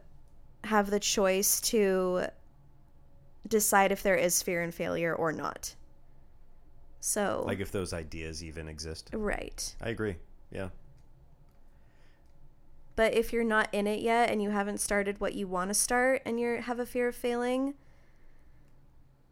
have 0.63 0.89
the 0.89 1.00
choice 1.00 1.62
to 1.62 2.26
decide 3.48 3.92
if 3.92 4.02
there 4.02 4.16
is 4.16 4.42
fear 4.42 4.62
and 4.63 4.74
failure 4.74 5.13
or 5.13 5.32
not. 5.32 5.76
So, 7.00 7.44
Like 7.46 7.60
if 7.60 7.72
those 7.72 7.94
ideas 7.94 8.44
even 8.44 8.68
exist. 8.68 9.10
right. 9.13 9.76
I 9.82 9.89
agree. 9.89 10.16
Yeah. 10.52 10.70
But 12.95 13.13
if 13.13 13.34
you're 13.34 13.43
not 13.43 13.69
in 13.71 13.88
it 13.88 14.01
yet 14.01 14.29
and 14.29 14.41
you 14.41 14.51
haven't 14.51 14.79
started 14.79 15.19
what 15.19 15.34
you 15.34 15.47
want 15.47 15.69
to 15.69 15.73
start 15.73 16.21
and 16.25 16.39
you 16.39 16.62
have 16.62 16.79
a 16.79 16.86
fear 16.86 17.08
of 17.08 17.15
failing, 17.15 17.73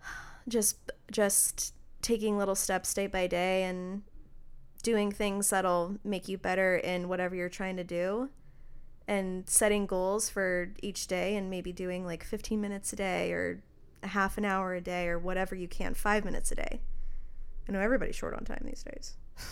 just 0.47 0.77
just 1.11 1.73
taking 2.01 2.37
little 2.37 2.55
steps 2.55 2.93
day 2.93 3.07
by 3.07 3.27
day 3.27 3.63
and 3.63 4.01
doing 4.81 5.11
things 5.11 5.51
that'll 5.51 5.97
make 6.03 6.27
you 6.27 6.37
better 6.37 6.75
in 6.77 7.07
whatever 7.07 7.35
you're 7.35 7.49
trying 7.49 7.77
to 7.77 7.83
do 7.83 8.29
and 9.07 9.47
setting 9.47 9.85
goals 9.85 10.29
for 10.29 10.73
each 10.81 11.05
day 11.05 11.35
and 11.35 11.49
maybe 11.49 11.71
doing 11.71 12.05
like 12.05 12.23
15 12.23 12.59
minutes 12.59 12.93
a 12.93 12.95
day 12.95 13.31
or 13.31 13.61
a 14.01 14.07
half 14.07 14.37
an 14.37 14.45
hour 14.45 14.73
a 14.73 14.81
day 14.81 15.07
or 15.07 15.19
whatever 15.19 15.53
you 15.53 15.67
can, 15.67 15.93
5 15.93 16.25
minutes 16.25 16.51
a 16.51 16.55
day. 16.55 16.81
I 17.67 17.71
know 17.71 17.79
everybody's 17.79 18.15
short 18.15 18.33
on 18.33 18.43
time 18.45 18.63
these 18.65 18.83
days. 18.83 19.17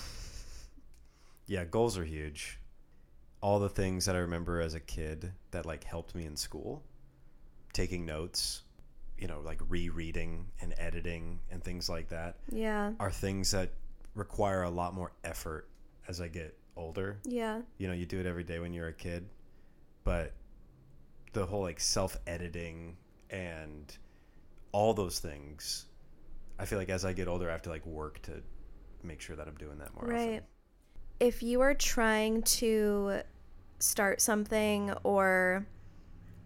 Yeah. 1.50 1.66
Goals 1.66 1.98
are 1.98 2.06
huge. 2.06 2.59
All 3.42 3.60
the 3.60 3.70
things 3.70 4.06
that 4.06 4.16
I 4.16 4.20
remember 4.20 4.60
as 4.62 4.74
a 4.74 4.80
kid 4.80 5.32
that 5.52 5.66
like 5.66 5.84
helped 5.84 6.14
me 6.16 6.26
in 6.26 6.36
school, 6.36 6.84
taking 7.74 8.06
notes, 8.06 8.64
you 9.18 9.28
know, 9.28 9.40
like 9.42 9.62
rereading 9.70 10.48
and 10.62 10.74
editing 10.78 11.40
and 11.52 11.64
things 11.64 11.90
like 11.90 12.10
that 12.10 12.38
Yeah. 12.52 12.94
are 13.00 13.12
things 13.12 13.52
that 13.52 13.72
require 14.16 14.64
a 14.64 14.70
lot 14.70 14.94
more 14.94 15.12
effort 15.24 15.70
as 16.08 16.20
I 16.20 16.28
get 16.28 16.58
older. 16.76 17.20
Yeah. 17.26 17.62
you 17.78 17.88
know 17.88 17.94
you 17.94 18.06
do 18.06 18.20
it 18.22 18.26
every 18.26 18.44
day 18.46 18.60
when 18.60 18.72
you're 18.74 18.88
a 18.88 18.94
kid 18.94 19.28
but 20.06 20.32
the 21.34 21.46
whole 21.46 21.62
like 21.62 21.78
self-editing 21.80 22.96
and 23.30 23.98
all 24.72 24.94
those 24.94 25.20
things 25.20 25.88
i 26.58 26.64
feel 26.66 26.80
like 26.80 26.88
as 26.90 27.04
i 27.04 27.12
get 27.12 27.28
older 27.28 27.50
i 27.50 27.52
have 27.52 27.62
to 27.64 27.70
like 27.70 27.86
work 27.86 28.22
to 28.22 28.42
make 29.04 29.20
sure 29.20 29.36
that 29.36 29.46
i'm 29.46 29.56
doing 29.56 29.78
that 29.78 29.94
more 29.94 30.06
Right. 30.10 30.36
often 30.36 30.44
if 31.20 31.44
you 31.44 31.62
are 31.62 31.74
trying 31.74 32.42
to 32.44 33.22
start 33.80 34.22
something 34.22 34.94
or 35.04 35.66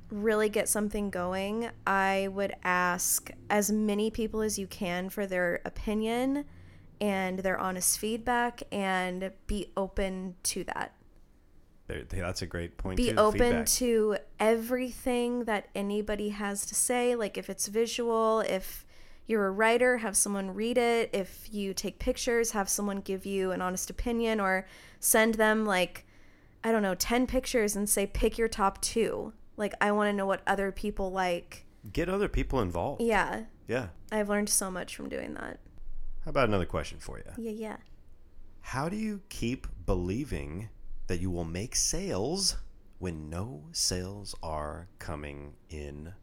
really 0.10 0.50
get 0.50 0.70
something 0.70 1.10
going, 1.10 1.70
I 1.86 2.30
would 2.32 2.54
ask 2.64 3.32
as 3.50 3.72
many 3.72 4.12
people 4.12 4.42
as 4.42 4.60
you 4.60 4.68
can 4.68 5.10
for 5.10 5.26
their 5.26 5.62
opinion 5.66 6.46
and 7.02 7.40
their 7.40 7.58
honest 7.58 8.00
feedback 8.00 8.64
and 8.72 9.32
be 9.48 9.72
open 9.76 10.36
to 10.44 10.64
that. 10.66 10.94
That's 11.88 12.42
a 12.42 12.48
great 12.48 12.78
point 12.78 12.98
Be 12.98 13.10
too, 13.12 13.18
open 13.18 13.40
feedback. 13.40 13.66
to 13.68 14.18
everything 14.40 15.44
that 15.46 15.68
anybody 15.76 16.30
has 16.30 16.66
to 16.68 16.76
say. 16.76 17.16
Like 17.16 17.38
if 17.38 17.50
it's 17.50 17.68
visual, 17.68 18.40
if 18.40 18.86
you're 19.28 19.46
a 19.48 19.52
writer, 19.52 19.98
have 19.98 20.16
someone 20.18 20.54
read 20.54 20.78
it. 20.78 21.10
If 21.14 21.48
you 21.52 21.74
take 21.74 22.00
pictures, 22.00 22.52
have 22.52 22.68
someone 22.70 23.00
give 23.02 23.26
you 23.26 23.52
an 23.52 23.62
honest 23.62 23.90
opinion 23.90 24.40
or 24.40 24.68
send 25.00 25.36
them 25.36 25.66
like, 25.66 26.06
I 26.64 26.72
don't 26.72 26.82
know, 26.82 26.96
10 26.96 27.28
pictures 27.28 27.76
and 27.76 27.90
say, 27.90 28.06
pick 28.06 28.38
your 28.38 28.48
top 28.48 28.82
two. 28.82 29.34
Like, 29.58 29.74
I 29.82 29.92
want 29.92 30.10
to 30.10 30.14
know 30.14 30.26
what 30.26 30.42
other 30.48 30.72
people 30.72 31.12
like. 31.12 31.66
get 31.92 32.10
other 32.10 32.28
people 32.28 32.60
involved 32.62 33.02
Yeah, 33.02 33.44
yeah 33.68 33.88
I've 34.12 34.30
learned 34.30 34.50
so 34.50 34.70
much 34.72 34.96
from 34.96 35.10
doing 35.10 35.34
that. 35.36 35.60
how 36.26 36.30
about 36.30 36.48
another 36.50 36.66
question 36.66 36.98
for 37.00 37.18
you 37.20 37.26
Yeah, 37.38 37.52
yeah. 37.52 37.78
how 38.62 38.90
do 38.90 38.96
you 38.98 39.22
keep 39.30 39.68
believing 39.86 40.70
that 41.08 41.20
you 41.20 41.30
will 41.30 41.44
make 41.46 41.76
sales 41.76 42.58
when 43.00 43.30
no 43.30 43.66
sales 43.74 44.34
are 44.42 44.88
coming 45.00 45.54
in 45.70 46.14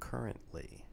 currently 0.00 0.84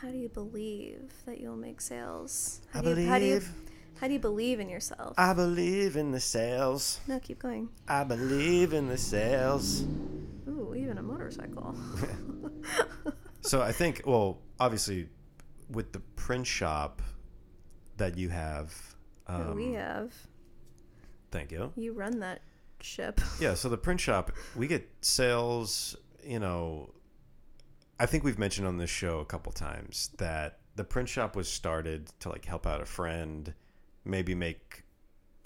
How 0.00 0.10
do 0.10 0.16
you 0.18 0.28
believe 0.28 1.12
that 1.26 1.40
you'll 1.40 1.56
make 1.56 1.80
sales? 1.80 2.60
How 2.72 2.80
I 2.80 2.82
do 2.82 3.00
you, 3.00 3.08
how 3.08 3.18
do 3.18 3.24
you, 3.24 3.34
believe- 3.40 3.52
how 4.00 4.06
do 4.08 4.12
you 4.12 4.18
believe 4.18 4.60
in 4.60 4.68
yourself? 4.68 5.14
i 5.16 5.32
believe 5.32 5.96
in 5.96 6.10
the 6.10 6.20
sales 6.20 7.00
no, 7.06 7.18
keep 7.20 7.38
going. 7.38 7.68
I 7.88 8.04
believe 8.04 8.72
in 8.72 8.88
the 8.88 8.98
sales. 8.98 9.84
Ooh, 10.48 10.74
even 10.76 10.98
a 10.98 11.02
motorcycle. 11.02 11.74
So 13.44 13.60
I 13.60 13.72
think, 13.72 14.00
well, 14.06 14.38
obviously, 14.58 15.06
with 15.68 15.92
the 15.92 16.00
print 16.16 16.46
shop 16.46 17.02
that 17.98 18.16
you 18.16 18.30
have, 18.30 18.74
that 19.28 19.50
um, 19.50 19.54
we 19.54 19.72
have. 19.72 20.14
thank 21.30 21.52
you. 21.52 21.70
You 21.76 21.92
run 21.92 22.20
that 22.20 22.40
ship. 22.80 23.20
Yeah, 23.38 23.52
so 23.52 23.68
the 23.68 23.76
print 23.76 24.00
shop, 24.00 24.32
we 24.56 24.66
get 24.66 24.88
sales. 25.02 25.94
You 26.24 26.38
know, 26.38 26.93
I 27.98 28.06
think 28.06 28.24
we've 28.24 28.38
mentioned 28.38 28.66
on 28.66 28.78
this 28.78 28.90
show 28.90 29.20
a 29.20 29.24
couple 29.24 29.52
times 29.52 30.10
that 30.18 30.58
the 30.76 30.84
print 30.84 31.08
shop 31.08 31.36
was 31.36 31.48
started 31.48 32.10
to 32.20 32.28
like 32.28 32.44
help 32.44 32.66
out 32.66 32.80
a 32.80 32.86
friend, 32.86 33.52
maybe 34.04 34.34
make 34.34 34.82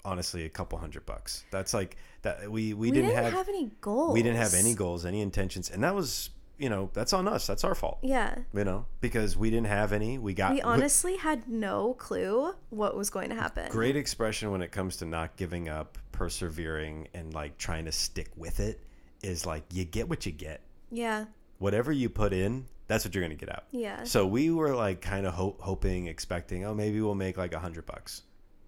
honestly 0.03 0.45
a 0.45 0.49
couple 0.49 0.79
hundred 0.79 1.05
bucks. 1.05 1.45
That's 1.51 1.73
like 1.73 1.97
that 2.23 2.49
we 2.49 2.73
we, 2.73 2.89
We, 2.89 2.91
didn't, 2.91 3.09
didn't, 3.09 3.23
have, 3.23 3.33
have, 3.33 3.49
any 3.49 3.71
goals. 3.81 4.13
we 4.13 4.23
didn't 4.23 4.37
have 4.37 4.53
any 4.53 4.73
goals, 4.73 5.05
any 5.05 5.21
intentions, 5.21 5.69
and 5.69 5.83
that 5.83 5.93
was 5.93 6.31
you 6.59 6.69
know, 6.69 6.89
that's 6.93 7.13
on 7.13 7.27
us. 7.27 7.47
That's 7.47 7.63
our 7.63 7.73
fault. 7.73 7.99
Yeah. 8.03 8.35
You 8.53 8.65
know, 8.65 8.85
because 8.99 9.37
we 9.37 9.49
didn't 9.49 9.67
have 9.67 9.93
any. 9.93 10.17
We 10.17 10.33
got 10.33 10.51
We 10.51 10.61
honestly 10.61 11.15
had 11.15 11.47
no 11.47 11.93
clue 11.93 12.53
what 12.69 12.97
was 12.97 13.09
going 13.09 13.29
to 13.29 13.35
happen. 13.35 13.71
great 13.71 13.95
expression 13.95 14.51
when 14.51 14.61
it 14.61 14.71
comes 14.71 14.97
to 14.97 15.05
not 15.05 15.37
giving 15.37 15.69
up, 15.69 15.97
persevering, 16.11 17.07
and 17.13 17.33
like 17.33 17.57
trying 17.57 17.85
to 17.85 17.93
stick 17.93 18.29
with 18.35 18.59
it 18.59 18.83
is 19.23 19.45
like 19.45 19.63
you 19.71 19.85
get 19.85 20.09
what 20.09 20.25
you 20.25 20.33
get. 20.33 20.61
Yeah. 20.91 21.25
Whatever 21.59 21.91
you 21.91 22.09
put 22.09 22.33
in, 22.33 22.65
that's 22.87 23.05
what 23.05 23.13
you're 23.13 23.23
gonna 23.23 23.35
get 23.35 23.49
out. 23.49 23.65
Yeah. 23.71 24.03
So 24.03 24.25
we 24.25 24.49
were 24.49 24.75
like 24.75 25.01
kind 25.01 25.25
of 25.27 25.33
ho- 25.35 25.55
hoping, 25.59 26.07
expecting, 26.07 26.65
oh, 26.65 26.73
maybe 26.73 26.99
we'll 27.01 27.15
make 27.15 27.37
like 27.37 27.53
a 27.53 27.59
hundred 27.59 27.85
bucks, 27.85 28.23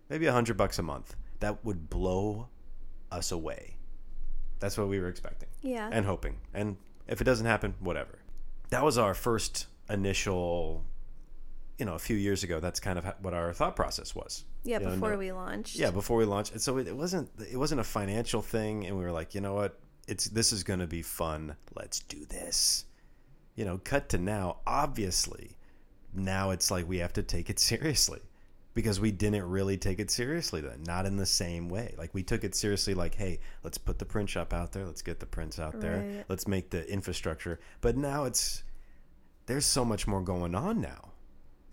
maybe 0.10 0.28
a 0.28 0.32
hundred 0.32 0.58
bucks 0.58 0.78
a 0.80 0.84
month. 0.84 1.16
That 1.40 1.66
would 1.66 1.90
blow 1.90 2.48
us 3.12 3.32
away. 3.32 3.78
That's 4.60 4.78
what 4.78 4.88
we 4.88 5.00
were 5.00 5.08
expecting 5.08 5.50
Yeah. 5.62 5.90
and 5.92 6.06
hoping. 6.06 6.38
And 6.54 6.78
if 7.08 7.20
it 7.20 7.24
doesn't 7.24 7.48
happen, 7.48 7.74
whatever. 7.80 8.20
That 8.70 8.84
was 8.84 8.98
our 8.98 9.14
first 9.16 9.66
initial, 9.90 10.86
you 11.80 11.86
know, 11.86 11.96
a 11.96 12.00
few 12.00 12.16
years 12.16 12.44
ago. 12.44 12.60
That's 12.60 12.80
kind 12.80 13.00
of 13.00 13.06
what 13.22 13.34
our 13.34 13.54
thought 13.54 13.76
process 13.76 14.14
was. 14.16 14.44
yeah, 14.64 14.80
You 14.80 14.86
know, 14.86 14.92
before 14.92 15.12
no- 15.14 15.18
we 15.18 15.32
launched. 15.32 15.76
yeah, 15.78 15.90
before 15.92 16.18
we 16.18 16.26
launched. 16.26 16.52
And 16.52 16.62
so 16.62 16.78
it, 16.78 16.88
it 16.88 16.96
wasn't 16.96 17.30
it 17.50 17.58
wasn't 17.58 17.82
a 17.82 17.84
financial 17.84 18.42
thing, 18.42 18.86
and 18.86 18.98
we 18.98 19.04
were 19.04 19.12
like, 19.12 19.34
you 19.34 19.42
know 19.42 19.56
what, 19.56 19.80
it's 20.12 20.26
this 20.26 20.52
is 20.52 20.64
going 20.64 20.82
to 20.82 20.88
be 20.88 21.02
fun. 21.02 21.56
Let's 21.74 22.02
do 22.02 22.26
this. 22.26 22.84
You 23.56 23.64
know, 23.64 23.80
cut 23.82 24.10
to 24.10 24.18
now. 24.18 24.58
Obviously, 24.68 25.58
now 26.14 26.52
it's 26.52 26.70
like 26.70 26.86
we 26.86 26.98
have 26.98 27.14
to 27.14 27.24
take 27.24 27.50
it 27.50 27.60
seriously 27.72 28.20
because 28.74 29.00
we 29.00 29.12
didn't 29.12 29.50
really 29.50 29.78
take 29.78 30.00
it 30.00 30.12
seriously 30.12 30.60
then. 30.60 30.84
Not 30.84 31.06
in 31.06 31.16
the 31.16 31.26
same 31.26 31.70
way. 31.70 31.96
Like 31.98 32.14
we 32.14 32.24
took 32.24 32.44
it 32.44 32.56
seriously. 32.56 32.94
Like, 32.94 33.16
hey, 33.16 33.40
let's 33.64 33.78
put 33.78 34.00
the 34.00 34.06
print 34.06 34.30
shop 34.30 34.54
out 34.54 34.74
there. 34.74 34.86
Let's 34.86 35.02
get 35.02 35.22
the 35.22 35.26
prints 35.26 35.60
out 35.60 35.80
there. 35.80 36.26
Let's 36.28 36.46
make 36.46 36.72
the 36.72 36.86
infrastructure. 36.92 37.62
But 37.80 37.96
now 37.96 38.26
it's 38.26 38.64
there's 39.46 39.66
so 39.66 39.86
much 39.86 40.08
more 40.08 40.22
going 40.22 40.56
on 40.56 40.82
now. 40.82 41.14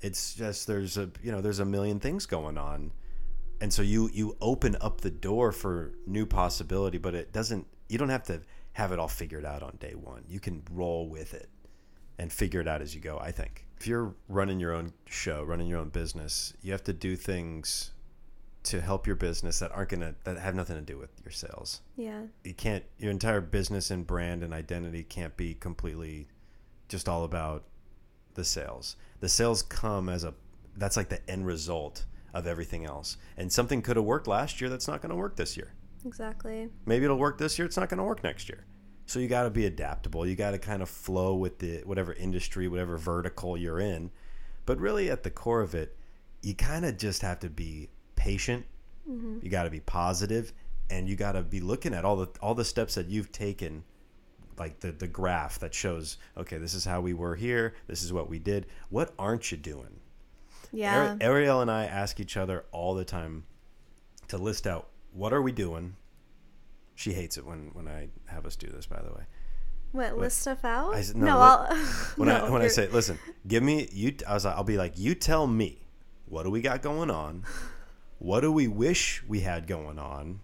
It's 0.00 0.34
just 0.34 0.68
there's 0.68 0.96
a 0.96 1.10
you 1.24 1.32
know 1.32 1.40
there's 1.40 1.58
a 1.58 1.64
million 1.64 1.98
things 1.98 2.24
going 2.24 2.56
on 2.56 2.92
and 3.60 3.72
so 3.72 3.82
you 3.82 4.08
you 4.12 4.36
open 4.40 4.76
up 4.80 5.00
the 5.00 5.10
door 5.10 5.50
for 5.50 5.92
new 6.06 6.24
possibility 6.24 6.98
but 6.98 7.16
it 7.16 7.32
doesn't 7.32 7.66
you 7.88 7.98
don't 7.98 8.08
have 8.08 8.24
to 8.24 8.42
have 8.72 8.92
it 8.92 8.98
all 8.98 9.08
figured 9.08 9.44
out 9.44 9.62
on 9.62 9.76
day 9.80 9.94
one. 9.94 10.24
You 10.28 10.40
can 10.40 10.62
roll 10.70 11.08
with 11.08 11.34
it 11.34 11.48
and 12.18 12.32
figure 12.32 12.60
it 12.60 12.68
out 12.68 12.82
as 12.82 12.94
you 12.94 13.00
go 13.00 13.18
i 13.18 13.30
think. 13.30 13.64
If 13.78 13.86
you're 13.86 14.14
running 14.28 14.58
your 14.58 14.72
own 14.72 14.92
show 15.06 15.44
running 15.44 15.68
your 15.68 15.78
own 15.78 15.88
business 15.90 16.52
you 16.62 16.72
have 16.72 16.84
to 16.84 16.92
do 16.92 17.16
things 17.16 17.92
to 18.64 18.80
help 18.80 19.06
your 19.06 19.16
business 19.16 19.60
that 19.60 19.72
aren't 19.72 19.90
gonna 19.90 20.14
that 20.24 20.36
have 20.38 20.54
nothing 20.54 20.76
to 20.76 20.82
do 20.82 20.98
with 20.98 21.10
your 21.24 21.32
sales. 21.32 21.80
Yeah. 21.96 22.22
you 22.44 22.54
can't 22.54 22.84
your 22.98 23.10
entire 23.10 23.40
business 23.40 23.90
and 23.90 24.06
brand 24.06 24.42
and 24.42 24.52
identity 24.52 25.04
can't 25.04 25.36
be 25.36 25.54
completely 25.54 26.28
just 26.88 27.08
all 27.08 27.24
about 27.24 27.64
the 28.34 28.44
sales. 28.44 28.96
The 29.20 29.28
sales 29.28 29.62
come 29.62 30.08
as 30.08 30.24
a 30.24 30.34
that's 30.76 30.96
like 30.96 31.08
the 31.08 31.28
end 31.30 31.46
result 31.46 32.04
of 32.34 32.46
everything 32.46 32.84
else. 32.84 33.16
And 33.36 33.50
something 33.50 33.80
could 33.80 33.96
have 33.96 34.04
worked 34.04 34.28
last 34.28 34.60
year 34.60 34.68
that's 34.68 34.86
not 34.86 35.00
going 35.00 35.10
to 35.10 35.16
work 35.16 35.36
this 35.36 35.56
year 35.56 35.72
Exactly. 36.04 36.68
maybe 36.86 37.04
it'll 37.04 37.18
work 37.18 37.38
this 37.38 37.58
year 37.58 37.66
it's 37.66 37.76
not 37.76 37.88
going 37.88 37.98
to 37.98 38.04
work 38.04 38.22
next 38.22 38.48
year. 38.48 38.64
So 39.06 39.20
you 39.20 39.28
got 39.28 39.44
to 39.44 39.50
be 39.50 39.66
adaptable 39.66 40.26
you 40.26 40.36
got 40.36 40.52
to 40.52 40.58
kind 40.58 40.82
of 40.82 40.88
flow 40.88 41.34
with 41.34 41.58
the 41.58 41.82
whatever 41.84 42.12
industry 42.12 42.68
whatever 42.68 42.96
vertical 42.96 43.56
you're 43.56 43.80
in. 43.80 44.10
But 44.66 44.78
really 44.80 45.10
at 45.10 45.22
the 45.22 45.30
core 45.30 45.60
of 45.60 45.74
it 45.74 45.96
you 46.42 46.54
kind 46.54 46.84
of 46.84 46.96
just 46.96 47.22
have 47.22 47.40
to 47.40 47.50
be 47.50 47.88
patient. 48.16 48.64
Mm-hmm. 49.08 49.38
You 49.42 49.50
got 49.50 49.64
to 49.64 49.70
be 49.70 49.80
positive 49.80 50.52
and 50.90 51.08
you 51.08 51.16
got 51.16 51.32
to 51.32 51.42
be 51.42 51.60
looking 51.60 51.94
at 51.94 52.04
all 52.04 52.16
the 52.16 52.28
all 52.40 52.54
the 52.54 52.64
steps 52.64 52.94
that 52.94 53.08
you've 53.08 53.32
taken 53.32 53.84
like 54.58 54.80
the 54.80 54.92
the 54.92 55.06
graph 55.06 55.58
that 55.60 55.72
shows 55.72 56.18
okay 56.36 56.58
this 56.58 56.74
is 56.74 56.84
how 56.84 57.00
we 57.00 57.14
were 57.14 57.36
here 57.36 57.74
this 57.86 58.02
is 58.02 58.12
what 58.12 58.28
we 58.28 58.38
did. 58.38 58.66
What 58.90 59.12
aren't 59.18 59.50
you 59.50 59.56
doing? 59.58 60.00
Yeah. 60.72 61.16
Ariel 61.20 61.60
and 61.62 61.70
I 61.70 61.86
ask 61.86 62.20
each 62.20 62.36
other 62.36 62.64
all 62.72 62.94
the 62.94 63.04
time 63.04 63.44
to 64.28 64.36
list 64.36 64.66
out 64.66 64.88
what 65.12 65.32
are 65.32 65.42
we 65.42 65.52
doing. 65.52 65.96
She 66.94 67.12
hates 67.12 67.36
it 67.38 67.46
when 67.46 67.70
when 67.74 67.86
I 67.88 68.08
have 68.26 68.44
us 68.46 68.56
do 68.56 68.66
this. 68.68 68.86
By 68.86 69.00
the 69.00 69.10
way, 69.10 69.22
what, 69.92 70.18
list 70.18 70.38
stuff 70.40 70.64
out? 70.64 70.94
I 70.94 71.02
said- 71.02 71.16
no, 71.16 71.26
no, 71.26 71.38
I'll, 71.38 71.76
when 72.16 72.28
I 72.28 72.42
when 72.42 72.60
you're- 72.60 72.68
say 72.68 72.88
listen, 72.88 73.18
give 73.46 73.62
me 73.62 73.88
you. 73.92 74.14
I 74.26 74.34
was 74.34 74.44
like, 74.44 74.56
I'll 74.56 74.64
be 74.64 74.76
like, 74.76 74.98
you 74.98 75.14
tell 75.14 75.46
me 75.46 75.86
what 76.26 76.42
do 76.42 76.50
we 76.50 76.60
got 76.60 76.82
going 76.82 77.10
on, 77.10 77.44
what 78.18 78.40
do 78.40 78.50
we 78.52 78.66
wish 78.68 79.22
we 79.28 79.40
had 79.40 79.66
going 79.66 79.98
on, 79.98 80.40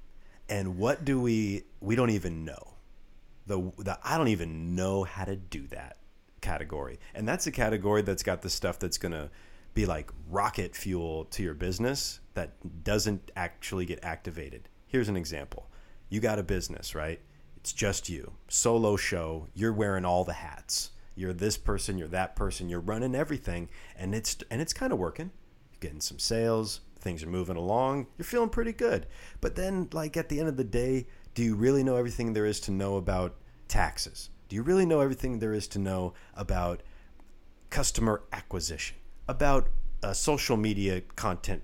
and 0.48 0.78
what 0.78 1.04
do 1.04 1.20
we 1.20 1.64
we 1.80 1.96
don't 1.96 2.10
even 2.10 2.44
know. 2.44 2.74
The 3.46 3.72
the 3.78 3.98
I 4.02 4.16
don't 4.16 4.28
even 4.28 4.74
know 4.74 5.04
how 5.04 5.24
to 5.24 5.36
do 5.36 5.66
that 5.68 5.98
category, 6.40 6.98
and 7.14 7.26
that's 7.28 7.46
a 7.46 7.52
category 7.52 8.02
that's 8.02 8.22
got 8.22 8.42
the 8.42 8.50
stuff 8.50 8.78
that's 8.78 8.96
gonna 8.96 9.30
be 9.74 9.86
like 9.86 10.10
rocket 10.28 10.74
fuel 10.74 11.24
to 11.26 11.42
your 11.42 11.54
business 11.54 12.20
that 12.34 12.84
doesn't 12.84 13.30
actually 13.36 13.86
get 13.86 14.04
activated. 14.04 14.68
Here's 14.86 15.08
an 15.08 15.16
example. 15.16 15.68
You 16.08 16.20
got 16.20 16.38
a 16.38 16.44
business, 16.44 16.94
right? 16.94 17.20
It's 17.56 17.72
just 17.72 18.08
you. 18.08 18.32
Solo 18.48 18.96
show. 18.96 19.48
You're 19.54 19.72
wearing 19.72 20.04
all 20.04 20.24
the 20.24 20.34
hats. 20.34 20.90
You're 21.16 21.32
this 21.32 21.56
person, 21.56 21.98
you're 21.98 22.08
that 22.08 22.34
person, 22.34 22.68
you're 22.68 22.80
running 22.80 23.14
everything 23.14 23.68
and 23.96 24.14
it's 24.14 24.36
and 24.50 24.60
it's 24.60 24.72
kind 24.72 24.92
of 24.92 24.98
working. 24.98 25.30
You're 25.72 25.80
getting 25.80 26.00
some 26.00 26.18
sales, 26.18 26.80
things 26.98 27.22
are 27.22 27.28
moving 27.28 27.56
along. 27.56 28.08
You're 28.18 28.24
feeling 28.24 28.48
pretty 28.48 28.72
good. 28.72 29.06
But 29.40 29.54
then 29.54 29.88
like 29.92 30.16
at 30.16 30.28
the 30.28 30.40
end 30.40 30.48
of 30.48 30.56
the 30.56 30.64
day, 30.64 31.06
do 31.34 31.42
you 31.42 31.54
really 31.54 31.84
know 31.84 31.96
everything 31.96 32.32
there 32.32 32.46
is 32.46 32.60
to 32.60 32.72
know 32.72 32.96
about 32.96 33.36
taxes? 33.68 34.30
Do 34.48 34.56
you 34.56 34.62
really 34.62 34.86
know 34.86 35.00
everything 35.00 35.38
there 35.38 35.52
is 35.52 35.68
to 35.68 35.78
know 35.78 36.14
about 36.34 36.82
customer 37.70 38.22
acquisition, 38.32 38.96
about 39.28 39.68
uh, 40.02 40.12
social 40.12 40.56
media 40.56 41.00
content 41.16 41.62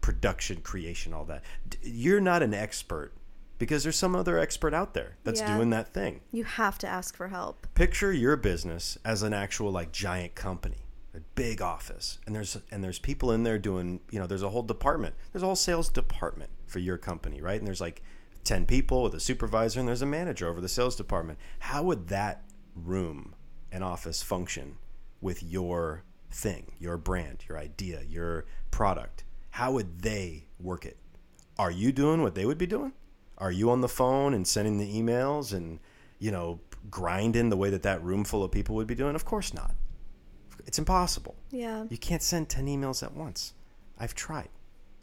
production, 0.00 0.60
creation, 0.60 1.12
all 1.14 1.24
that. 1.24 1.42
You're 1.82 2.20
not 2.20 2.42
an 2.42 2.52
expert 2.54 3.12
because 3.58 3.84
there's 3.84 3.96
some 3.96 4.16
other 4.16 4.38
expert 4.38 4.74
out 4.74 4.94
there 4.94 5.16
that's 5.22 5.40
Yeah. 5.40 5.54
doing 5.56 5.70
that 5.70 5.94
thing. 5.94 6.20
You 6.32 6.44
have 6.44 6.78
to 6.78 6.88
ask 6.88 7.16
for 7.16 7.28
help. 7.28 7.66
Picture 7.74 8.12
your 8.12 8.36
business 8.36 8.98
as 9.04 9.22
an 9.22 9.32
actual 9.32 9.70
like 9.70 9.92
giant 9.92 10.34
company, 10.34 10.86
a 11.14 11.20
big 11.36 11.62
office, 11.62 12.18
and 12.26 12.34
there's 12.34 12.58
and 12.72 12.82
there's 12.82 12.98
people 12.98 13.30
in 13.30 13.44
there 13.44 13.58
doing 13.58 14.00
you 14.10 14.18
know 14.18 14.26
there's 14.26 14.42
a 14.42 14.50
whole 14.50 14.64
department, 14.64 15.14
there's 15.32 15.42
a 15.44 15.46
whole 15.46 15.54
sales 15.56 15.88
department 15.88 16.50
for 16.66 16.80
your 16.80 16.98
company, 16.98 17.40
right? 17.40 17.58
And 17.58 17.66
there's 17.66 17.80
like 17.80 18.02
ten 18.42 18.66
people 18.66 19.04
with 19.04 19.14
a 19.14 19.20
supervisor, 19.20 19.78
and 19.78 19.88
there's 19.88 20.02
a 20.02 20.06
manager 20.06 20.48
over 20.48 20.60
the 20.60 20.68
sales 20.68 20.96
department. 20.96 21.38
How 21.60 21.84
would 21.84 22.08
that 22.08 22.42
room 22.74 23.36
and 23.70 23.84
office 23.84 24.22
function 24.22 24.78
with 25.20 25.42
your 25.44 26.02
thing, 26.32 26.72
your 26.78 26.96
brand, 26.96 27.44
your 27.48 27.58
idea, 27.58 28.02
your 28.08 28.44
product? 28.70 29.24
How 29.50 29.72
would 29.72 30.00
they 30.02 30.46
work 30.58 30.84
it? 30.86 30.96
Are 31.58 31.70
you 31.70 31.92
doing 31.92 32.22
what 32.22 32.34
they 32.34 32.46
would 32.46 32.58
be 32.58 32.66
doing? 32.66 32.92
Are 33.38 33.50
you 33.52 33.70
on 33.70 33.80
the 33.80 33.88
phone 33.88 34.34
and 34.34 34.46
sending 34.46 34.78
the 34.78 34.92
emails 35.00 35.52
and 35.52 35.78
you 36.18 36.30
know 36.30 36.60
grinding 36.90 37.50
the 37.50 37.56
way 37.56 37.70
that 37.70 37.82
that 37.82 38.02
room 38.02 38.24
full 38.24 38.42
of 38.44 38.50
people 38.50 38.74
would 38.76 38.86
be 38.86 38.94
doing? 38.94 39.14
Of 39.14 39.24
course 39.24 39.52
not. 39.52 39.74
It's 40.66 40.78
impossible. 40.78 41.34
Yeah. 41.50 41.84
You 41.90 41.98
can't 41.98 42.22
send 42.22 42.48
10 42.48 42.66
emails 42.66 43.02
at 43.02 43.12
once. 43.14 43.52
I've 43.98 44.14
tried. 44.14 44.48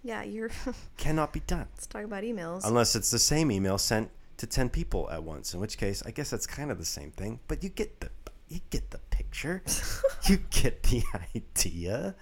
Yeah, 0.04 0.24
you're 0.24 0.50
Cannot 0.98 1.34
be 1.34 1.42
done. 1.42 1.68
let's 1.74 1.86
talk 1.86 2.04
about 2.06 2.24
emails. 2.24 2.62
Unless 2.66 2.96
it's 2.96 3.12
the 3.12 3.20
same 3.20 3.52
email 3.52 3.78
sent 3.78 4.10
to 4.38 4.48
10 4.48 4.70
people 4.70 5.10
at 5.12 5.22
once, 5.22 5.54
in 5.54 5.60
which 5.60 5.78
case 5.78 6.02
I 6.06 6.12
guess 6.12 6.30
that's 6.30 6.48
kind 6.48 6.72
of 6.72 6.78
the 6.78 6.86
same 6.86 7.12
thing, 7.12 7.40
but 7.48 7.62
you 7.64 7.70
get 7.70 8.00
the 8.00 8.10
you 8.48 8.62
get 8.70 8.90
the 8.90 9.00
picture. 9.30 9.64
you 10.24 10.38
get 10.50 10.84
the 10.84 11.04
idea. 11.36 12.16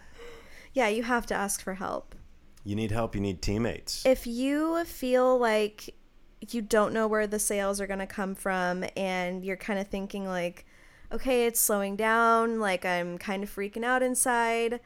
yeah, 0.74 0.88
you 0.88 1.04
have 1.04 1.26
to 1.28 1.34
ask 1.34 1.62
for 1.62 1.76
help. 1.76 2.16
You 2.64 2.76
need 2.76 2.92
help, 2.92 3.16
you 3.16 3.22
need 3.22 3.42
teammates. 3.42 4.06
If 4.06 4.28
you 4.28 4.84
feel 4.84 5.38
like 5.38 5.96
you 6.50 6.62
don't 6.62 6.94
know 6.94 7.08
where 7.08 7.26
the 7.26 7.40
sales 7.40 7.80
are 7.80 7.88
going 7.88 8.00
to 8.00 8.08
come 8.08 8.36
from 8.36 8.86
and 8.96 9.44
you're 9.44 9.58
kind 9.58 9.80
of 9.80 9.88
thinking 9.88 10.28
like 10.28 10.66
okay, 11.10 11.46
it's 11.46 11.62
slowing 11.62 11.96
down, 11.96 12.60
like 12.60 12.86
I'm 12.86 13.18
kind 13.18 13.42
of 13.42 13.50
freaking 13.50 13.86
out 13.86 14.04
inside, 14.04 14.82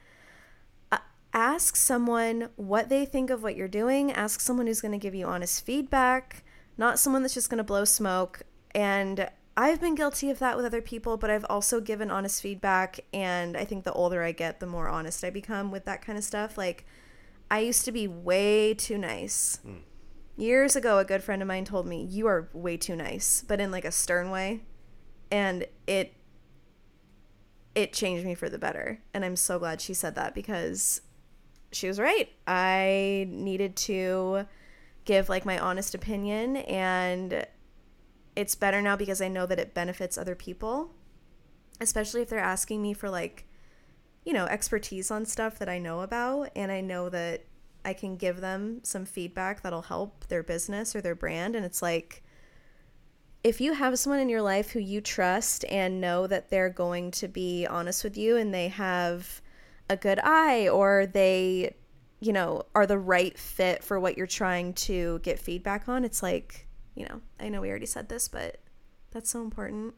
uh, 0.91 0.99
ask 1.33 1.75
someone 1.75 2.49
what 2.57 2.89
they 2.89 3.05
think 3.05 3.31
of 3.31 3.41
what 3.41 3.55
you're 3.55 3.67
doing. 3.67 4.11
Ask 4.11 4.39
someone 4.39 4.67
who's 4.67 4.81
going 4.81 4.91
to 4.91 4.99
give 4.99 5.15
you 5.15 5.25
honest 5.25 5.65
feedback, 5.65 6.43
not 6.77 6.99
someone 6.99 7.23
that's 7.23 7.33
just 7.33 7.49
going 7.49 7.57
to 7.57 7.63
blow 7.63 7.85
smoke. 7.85 8.43
And 8.75 9.29
I've 9.61 9.79
been 9.79 9.93
guilty 9.93 10.31
of 10.31 10.39
that 10.39 10.57
with 10.57 10.65
other 10.65 10.81
people, 10.81 11.17
but 11.17 11.29
I've 11.29 11.45
also 11.47 11.79
given 11.79 12.09
honest 12.09 12.41
feedback. 12.41 13.01
And 13.13 13.55
I 13.55 13.63
think 13.63 13.83
the 13.83 13.93
older 13.93 14.23
I 14.23 14.31
get, 14.31 14.59
the 14.59 14.65
more 14.65 14.87
honest 14.87 15.23
I 15.23 15.29
become 15.29 15.69
with 15.69 15.85
that 15.85 16.01
kind 16.01 16.17
of 16.17 16.23
stuff. 16.23 16.57
Like, 16.57 16.83
I 17.51 17.59
used 17.59 17.85
to 17.85 17.91
be 17.91 18.07
way 18.07 18.73
too 18.73 18.97
nice. 18.97 19.59
Hmm. 19.63 19.81
Years 20.35 20.75
ago, 20.75 20.97
a 20.97 21.05
good 21.05 21.21
friend 21.21 21.43
of 21.43 21.47
mine 21.47 21.65
told 21.65 21.85
me, 21.85 22.03
You 22.03 22.25
are 22.25 22.49
way 22.53 22.75
too 22.75 22.95
nice, 22.95 23.43
but 23.47 23.61
in 23.61 23.69
like 23.69 23.85
a 23.85 23.91
stern 23.91 24.31
way. 24.31 24.61
And 25.29 25.67
it 25.85 26.15
it 27.75 27.93
changed 27.93 28.25
me 28.25 28.33
for 28.33 28.49
the 28.49 28.57
better. 28.57 28.99
And 29.13 29.23
I'm 29.23 29.35
so 29.35 29.59
glad 29.59 29.79
she 29.79 29.93
said 29.93 30.15
that 30.15 30.33
because 30.33 31.01
she 31.71 31.87
was 31.87 31.99
right. 31.99 32.29
I 32.47 33.27
needed 33.29 33.75
to 33.75 34.47
give 35.05 35.29
like 35.29 35.45
my 35.45 35.59
honest 35.59 35.93
opinion 35.93 36.57
and 36.57 37.45
it's 38.35 38.55
better 38.55 38.81
now 38.81 38.95
because 38.95 39.21
I 39.21 39.27
know 39.27 39.45
that 39.45 39.59
it 39.59 39.73
benefits 39.73 40.17
other 40.17 40.35
people 40.35 40.91
especially 41.81 42.21
if 42.21 42.29
they're 42.29 42.39
asking 42.39 42.81
me 42.81 42.93
for 42.93 43.09
like, 43.09 43.45
you 44.23 44.31
know, 44.31 44.45
expertise 44.45 45.11
on 45.11 45.25
stuff 45.25 45.57
that 45.59 45.67
I 45.67 45.79
know 45.79 46.01
about 46.01 46.51
and 46.55 46.71
I 46.71 46.79
know 46.79 47.09
that 47.09 47.43
I 47.83 47.93
can 47.93 48.15
give 48.15 48.39
them 48.39 48.81
some 48.83 49.05
feedback 49.05 49.63
that'll 49.63 49.81
help 49.81 50.27
their 50.27 50.43
business 50.43 50.95
or 50.95 51.01
their 51.01 51.15
brand. 51.15 51.55
And 51.55 51.65
it's 51.65 51.81
like, 51.81 52.23
if 53.43 53.59
you 53.59 53.73
have 53.73 53.97
someone 53.97 54.19
in 54.19 54.29
your 54.29 54.43
life 54.43 54.69
who 54.69 54.79
you 54.79 55.01
trust 55.01 55.65
and 55.65 55.99
know 55.99 56.27
that 56.27 56.51
they're 56.51 56.69
going 56.69 57.09
to 57.11 57.27
be 57.27 57.65
honest 57.65 58.03
with 58.03 58.15
you 58.15 58.37
and 58.37 58.53
they 58.53 58.67
have 58.67 59.41
a 59.89 59.97
good 59.97 60.19
eye 60.23 60.69
or 60.69 61.07
they, 61.07 61.73
you 62.19 62.31
know, 62.31 62.61
are 62.75 62.85
the 62.85 62.99
right 62.99 63.35
fit 63.35 63.83
for 63.83 63.99
what 63.99 64.15
you're 64.15 64.27
trying 64.27 64.73
to 64.73 65.19
get 65.23 65.39
feedback 65.39 65.89
on, 65.89 66.05
it's 66.05 66.21
like, 66.21 66.67
you 66.95 67.05
know, 67.05 67.21
I 67.39 67.49
know 67.49 67.61
we 67.61 67.69
already 67.69 67.85
said 67.85 68.09
this, 68.09 68.27
but 68.27 68.57
that's 69.11 69.29
so 69.29 69.41
important. 69.41 69.95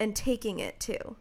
And 0.00 0.14
taking 0.14 0.60
it 0.60 0.78
too 0.78 1.16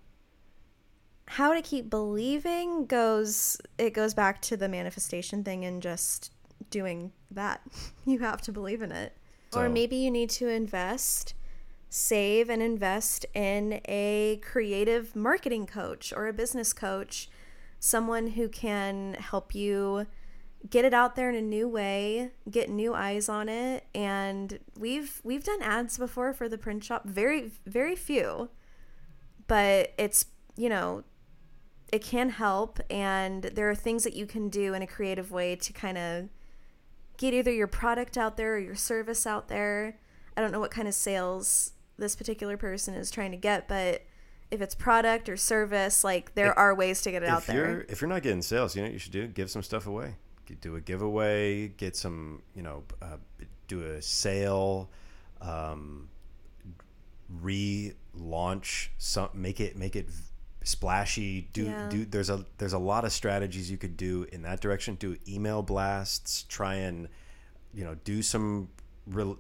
how 1.28 1.54
to 1.54 1.62
keep 1.62 1.90
believing 1.90 2.86
goes 2.86 3.58
it 3.78 3.94
goes 3.94 4.14
back 4.14 4.42
to 4.42 4.56
the 4.56 4.70
manifestation 4.70 5.44
thing 5.44 5.66
and 5.66 5.82
just 5.82 6.32
doing 6.70 7.12
that. 7.32 7.62
You 8.06 8.20
have 8.20 8.42
to 8.44 8.54
believe 8.54 8.82
in 8.82 8.94
it. 8.94 9.18
So. 9.52 9.60
Or 9.60 9.70
maybe 9.70 9.98
you 9.98 10.10
need 10.10 10.30
to 10.32 10.48
invest, 10.48 11.34
save 11.90 12.50
and 12.50 12.64
invest 12.64 13.26
in 13.34 13.82
a 13.86 14.40
creative 14.42 15.14
marketing 15.14 15.68
coach 15.68 16.14
or 16.16 16.28
a 16.28 16.34
business 16.34 16.72
coach, 16.72 17.30
someone 17.82 18.28
who 18.28 18.48
can 18.48 19.16
help 19.16 19.54
you 19.54 20.08
get 20.70 20.86
it 20.86 20.94
out 20.94 21.16
there 21.16 21.30
in 21.30 21.36
a 21.36 21.42
new 21.42 21.68
way, 21.68 22.32
get 22.50 22.70
new 22.70 22.94
eyes 22.94 23.30
on 23.30 23.50
it. 23.50 23.86
And 23.94 24.60
we've 24.78 25.22
we've 25.24 25.44
done 25.44 25.62
ads 25.62 25.98
before 25.98 26.34
for 26.34 26.50
the 26.50 26.58
print 26.58 26.84
shop, 26.84 27.06
very 27.06 27.52
very 27.66 27.96
few. 27.96 28.50
But 29.48 29.94
it's, 29.98 30.26
you 30.58 30.68
know, 30.68 31.04
it 31.92 32.02
can 32.02 32.30
help 32.30 32.80
and 32.90 33.44
there 33.44 33.70
are 33.70 33.76
things 33.76 34.04
that 34.04 34.14
you 34.14 34.26
can 34.26 34.50
do 34.50 34.74
in 34.74 34.82
a 34.82 34.88
creative 34.88 35.32
way 35.32 35.56
to 35.56 35.72
kind 35.72 35.98
of 35.98 36.30
get 37.18 37.34
either 37.34 37.52
your 37.52 37.68
product 37.68 38.18
out 38.18 38.36
there 38.36 38.56
or 38.56 38.60
your 38.60 38.76
service 38.76 39.26
out 39.26 39.48
there. 39.48 39.98
I 40.36 40.42
don't 40.42 40.52
know 40.52 40.60
what 40.60 40.72
kind 40.72 40.88
of 40.88 40.94
sales 40.94 41.72
this 41.98 42.16
particular 42.16 42.58
person 42.58 42.94
is 42.94 43.10
trying 43.10 43.32
to 43.32 43.38
get, 43.38 43.68
but 43.68 44.04
if 44.52 44.62
it's 44.62 44.76
product 44.76 45.30
or 45.30 45.38
service, 45.38 46.04
like 46.04 46.36
there 46.36 46.52
if, 46.52 46.58
are 46.58 46.76
ways 46.76 47.02
to 47.04 47.12
get 47.12 47.24
it 47.24 47.30
out 47.30 47.46
there. 47.48 47.86
If 47.90 48.02
you're 48.02 48.10
not 48.10 48.22
getting 48.22 48.42
sales, 48.42 48.76
you 48.76 48.82
know 48.82 48.88
what 48.88 48.94
you 48.94 49.00
should 49.00 49.12
do? 49.12 49.28
Give 49.28 49.50
some 49.50 49.64
stuff 49.64 49.88
away. 49.88 50.16
Do 50.56 50.76
a 50.76 50.82
giveaway, 50.82 51.70
get 51.70 51.96
some, 51.96 52.42
you 52.56 52.64
know, 52.64 52.84
uh, 53.02 53.18
do 53.68 53.84
a 53.84 54.02
sale, 54.02 54.90
um, 55.42 56.10
relaunch 57.42 58.90
some, 58.98 59.30
make 59.34 59.60
it, 59.60 59.76
make 59.76 59.96
it 59.96 60.08
splashy 60.68 61.48
do 61.54 61.64
yeah. 61.64 61.88
do 61.88 62.04
there's 62.04 62.30
a 62.30 62.46
there's 62.58 62.74
a 62.74 62.78
lot 62.78 63.06
of 63.06 63.14
strategies 63.14 63.72
you 63.72 63.78
could 63.78 63.96
do 63.96 64.28
in 64.34 64.42
that 64.42 64.60
direction 64.60 64.96
do 64.96 65.16
email 65.26 65.64
blasts 65.64 66.44
try 66.50 66.76
and 66.76 67.08
you 67.74 67.86
know 67.86 67.96
do 68.04 68.22
some 68.22 68.68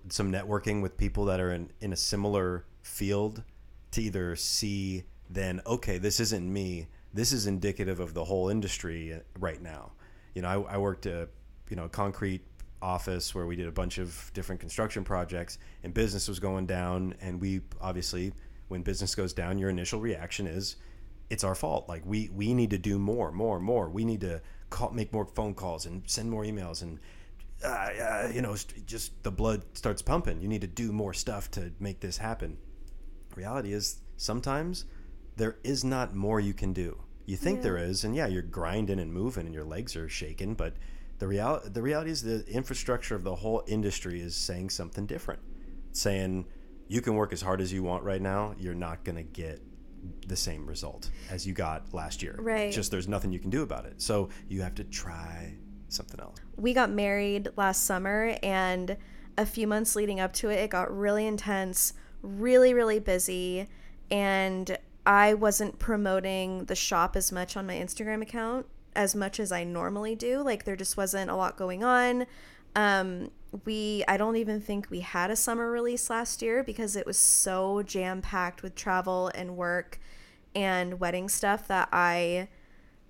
some 0.07 0.31
networking 0.31 0.81
with 0.81 0.95
people 0.97 1.25
that 1.25 1.41
are 1.41 1.51
in 1.51 1.69
in 1.81 1.91
a 1.91 1.97
similar 1.97 2.63
field 2.81 3.43
to 3.91 4.01
either 4.01 4.37
see 4.37 5.03
then 5.29 5.59
okay 5.67 5.97
this 5.97 6.21
isn't 6.21 6.51
me 6.51 6.87
this 7.13 7.33
is 7.33 7.45
indicative 7.45 7.99
of 7.99 8.13
the 8.13 8.23
whole 8.23 8.47
industry 8.47 9.13
uh, 9.13 9.19
right 9.37 9.61
now 9.61 9.91
you 10.37 10.41
know 10.41 10.65
i, 10.69 10.75
I 10.75 10.77
worked 10.77 11.05
a 11.05 11.27
you 11.69 11.75
know 11.75 11.89
concrete 11.89 12.41
office 12.81 13.33
where 13.35 13.45
we 13.45 13.55
did 13.55 13.67
a 13.67 13.71
bunch 13.71 13.97
of 13.97 14.31
different 14.33 14.61
construction 14.61 15.03
projects 15.03 15.57
and 15.83 15.93
business 15.93 16.27
was 16.27 16.39
going 16.39 16.65
down 16.67 17.15
and 17.21 17.41
we 17.41 17.61
obviously 17.81 18.31
when 18.69 18.83
business 18.83 19.15
goes 19.15 19.33
down 19.33 19.57
your 19.57 19.69
initial 19.69 19.99
reaction 19.99 20.47
is 20.47 20.77
it's 21.29 21.43
our 21.43 21.55
fault. 21.55 21.89
Like 21.89 22.03
we 22.05 22.29
we 22.33 22.53
need 22.53 22.69
to 22.71 22.77
do 22.77 22.97
more, 22.99 23.31
more, 23.31 23.59
more. 23.59 23.89
We 23.89 24.05
need 24.05 24.21
to 24.21 24.41
call, 24.69 24.91
make 24.91 25.11
more 25.13 25.25
phone 25.25 25.53
calls 25.53 25.85
and 25.85 26.03
send 26.05 26.29
more 26.29 26.43
emails 26.43 26.81
and 26.81 26.99
uh, 27.63 27.67
uh, 27.67 28.31
you 28.33 28.41
know 28.41 28.55
just 28.85 29.23
the 29.23 29.31
blood 29.31 29.63
starts 29.73 30.01
pumping. 30.01 30.41
You 30.41 30.47
need 30.47 30.61
to 30.61 30.67
do 30.67 30.91
more 30.91 31.13
stuff 31.13 31.51
to 31.51 31.71
make 31.79 31.99
this 31.99 32.17
happen. 32.17 32.57
Reality 33.35 33.73
is 33.73 33.99
sometimes 34.15 34.85
there 35.35 35.57
is 35.63 35.83
not 35.83 36.15
more 36.15 36.39
you 36.39 36.53
can 36.53 36.73
do. 36.73 36.97
You 37.27 37.37
think 37.37 37.57
yeah. 37.57 37.63
there 37.63 37.77
is, 37.77 38.03
and 38.03 38.15
yeah, 38.15 38.25
you're 38.25 38.41
grinding 38.41 38.99
and 38.99 39.13
moving, 39.13 39.45
and 39.45 39.53
your 39.53 39.65
legs 39.65 39.95
are 39.95 40.09
shaking. 40.09 40.55
But 40.55 40.73
the 41.19 41.27
reality 41.27 41.69
the 41.69 41.81
reality 41.81 42.09
is 42.09 42.23
the 42.23 42.43
infrastructure 42.47 43.15
of 43.15 43.23
the 43.23 43.35
whole 43.35 43.63
industry 43.67 44.19
is 44.19 44.35
saying 44.35 44.71
something 44.71 45.05
different. 45.05 45.41
It's 45.91 46.01
saying 46.01 46.45
you 46.87 47.01
can 47.01 47.15
work 47.15 47.33
as 47.33 47.41
hard 47.41 47.61
as 47.61 47.71
you 47.71 47.83
want 47.83 48.03
right 48.03 48.21
now. 48.21 48.55
You're 48.57 48.73
not 48.73 49.03
going 49.03 49.17
to 49.17 49.23
get 49.23 49.61
the 50.25 50.35
same 50.37 50.65
result 50.65 51.09
as 51.29 51.45
you 51.45 51.53
got 51.53 51.93
last 51.93 52.23
year. 52.23 52.37
Right. 52.39 52.71
Just 52.71 52.91
there's 52.91 53.07
nothing 53.07 53.31
you 53.31 53.39
can 53.39 53.49
do 53.49 53.61
about 53.61 53.85
it. 53.85 54.01
So 54.01 54.29
you 54.47 54.61
have 54.61 54.75
to 54.75 54.83
try 54.85 55.53
something 55.89 56.19
else. 56.19 56.37
We 56.55 56.73
got 56.73 56.89
married 56.89 57.49
last 57.57 57.83
summer 57.83 58.37
and 58.41 58.95
a 59.37 59.45
few 59.45 59.67
months 59.67 59.95
leading 59.95 60.19
up 60.19 60.33
to 60.33 60.49
it, 60.49 60.55
it 60.55 60.69
got 60.69 60.95
really 60.95 61.27
intense, 61.27 61.93
really, 62.21 62.73
really 62.73 62.99
busy. 62.99 63.67
And 64.09 64.77
I 65.07 65.35
wasn't 65.35 65.79
promoting 65.79 66.65
the 66.65 66.75
shop 66.75 67.15
as 67.15 67.31
much 67.31 67.55
on 67.55 67.65
my 67.65 67.75
Instagram 67.75 68.21
account 68.21 68.65
as 68.93 69.15
much 69.15 69.39
as 69.39 69.53
I 69.53 69.63
normally 69.63 70.15
do. 70.15 70.41
Like 70.41 70.65
there 70.65 70.75
just 70.75 70.97
wasn't 70.97 71.31
a 71.31 71.35
lot 71.35 71.55
going 71.55 71.81
on. 71.81 72.25
Um, 72.75 73.31
we 73.63 74.03
I 74.09 74.17
don't 74.17 74.35
even 74.35 74.59
think 74.59 74.89
we 74.89 74.99
had 74.99 75.31
a 75.31 75.35
summer 75.37 75.71
release 75.71 76.09
last 76.09 76.41
year 76.41 76.61
because 76.61 76.97
it 76.97 77.05
was 77.05 77.17
so 77.17 77.83
jam 77.83 78.21
packed 78.21 78.61
with 78.61 78.75
travel 78.75 79.31
and 79.33 79.55
work 79.55 79.97
and 80.53 80.99
wedding 80.99 81.29
stuff 81.29 81.69
that 81.69 81.87
I 81.93 82.49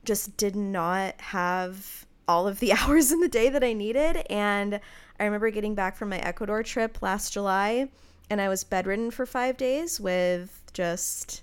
just 0.06 0.38
did 0.38 0.56
not 0.56 1.20
have 1.20 2.06
all 2.28 2.48
of 2.48 2.60
the 2.60 2.74
hours 2.80 3.12
in 3.12 3.22
the 3.22 3.28
day 3.28 3.50
that 3.50 3.64
I 3.64 3.74
needed 3.74 4.18
and 4.30 4.80
I 5.20 5.26
remember 5.26 5.50
getting 5.50 5.74
back 5.74 5.98
from 5.98 6.10
my 6.10 6.20
Ecuador 6.20 6.62
trip 6.62 7.02
last 7.02 7.34
July 7.34 7.90
and 8.30 8.40
I 8.40 8.50
was 8.50 8.64
bedridden 8.64 9.10
for 9.10 9.26
5 9.26 9.58
days 9.58 10.00
with 10.00 10.62
just 10.74 11.42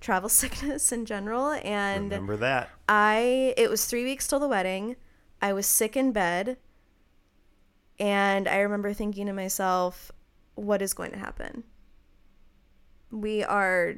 travel 0.00 0.28
sickness 0.40 0.92
in 0.92 1.04
general 1.06 1.52
and 1.64 2.10
remember 2.10 2.36
that. 2.36 2.70
I 2.88 3.54
it 3.56 3.70
was 3.70 3.84
3 3.86 4.04
weeks 4.04 4.26
till 4.26 4.38
the 4.38 4.48
wedding. 4.48 4.96
I 5.40 5.52
was 5.52 5.66
sick 5.66 5.96
in 5.96 6.12
bed 6.12 6.58
and 7.98 8.46
I 8.46 8.58
remember 8.60 8.92
thinking 8.92 9.26
to 9.26 9.32
myself, 9.32 10.12
what 10.54 10.82
is 10.82 10.94
going 10.94 11.10
to 11.12 11.18
happen? 11.18 11.64
We 13.10 13.42
are, 13.42 13.96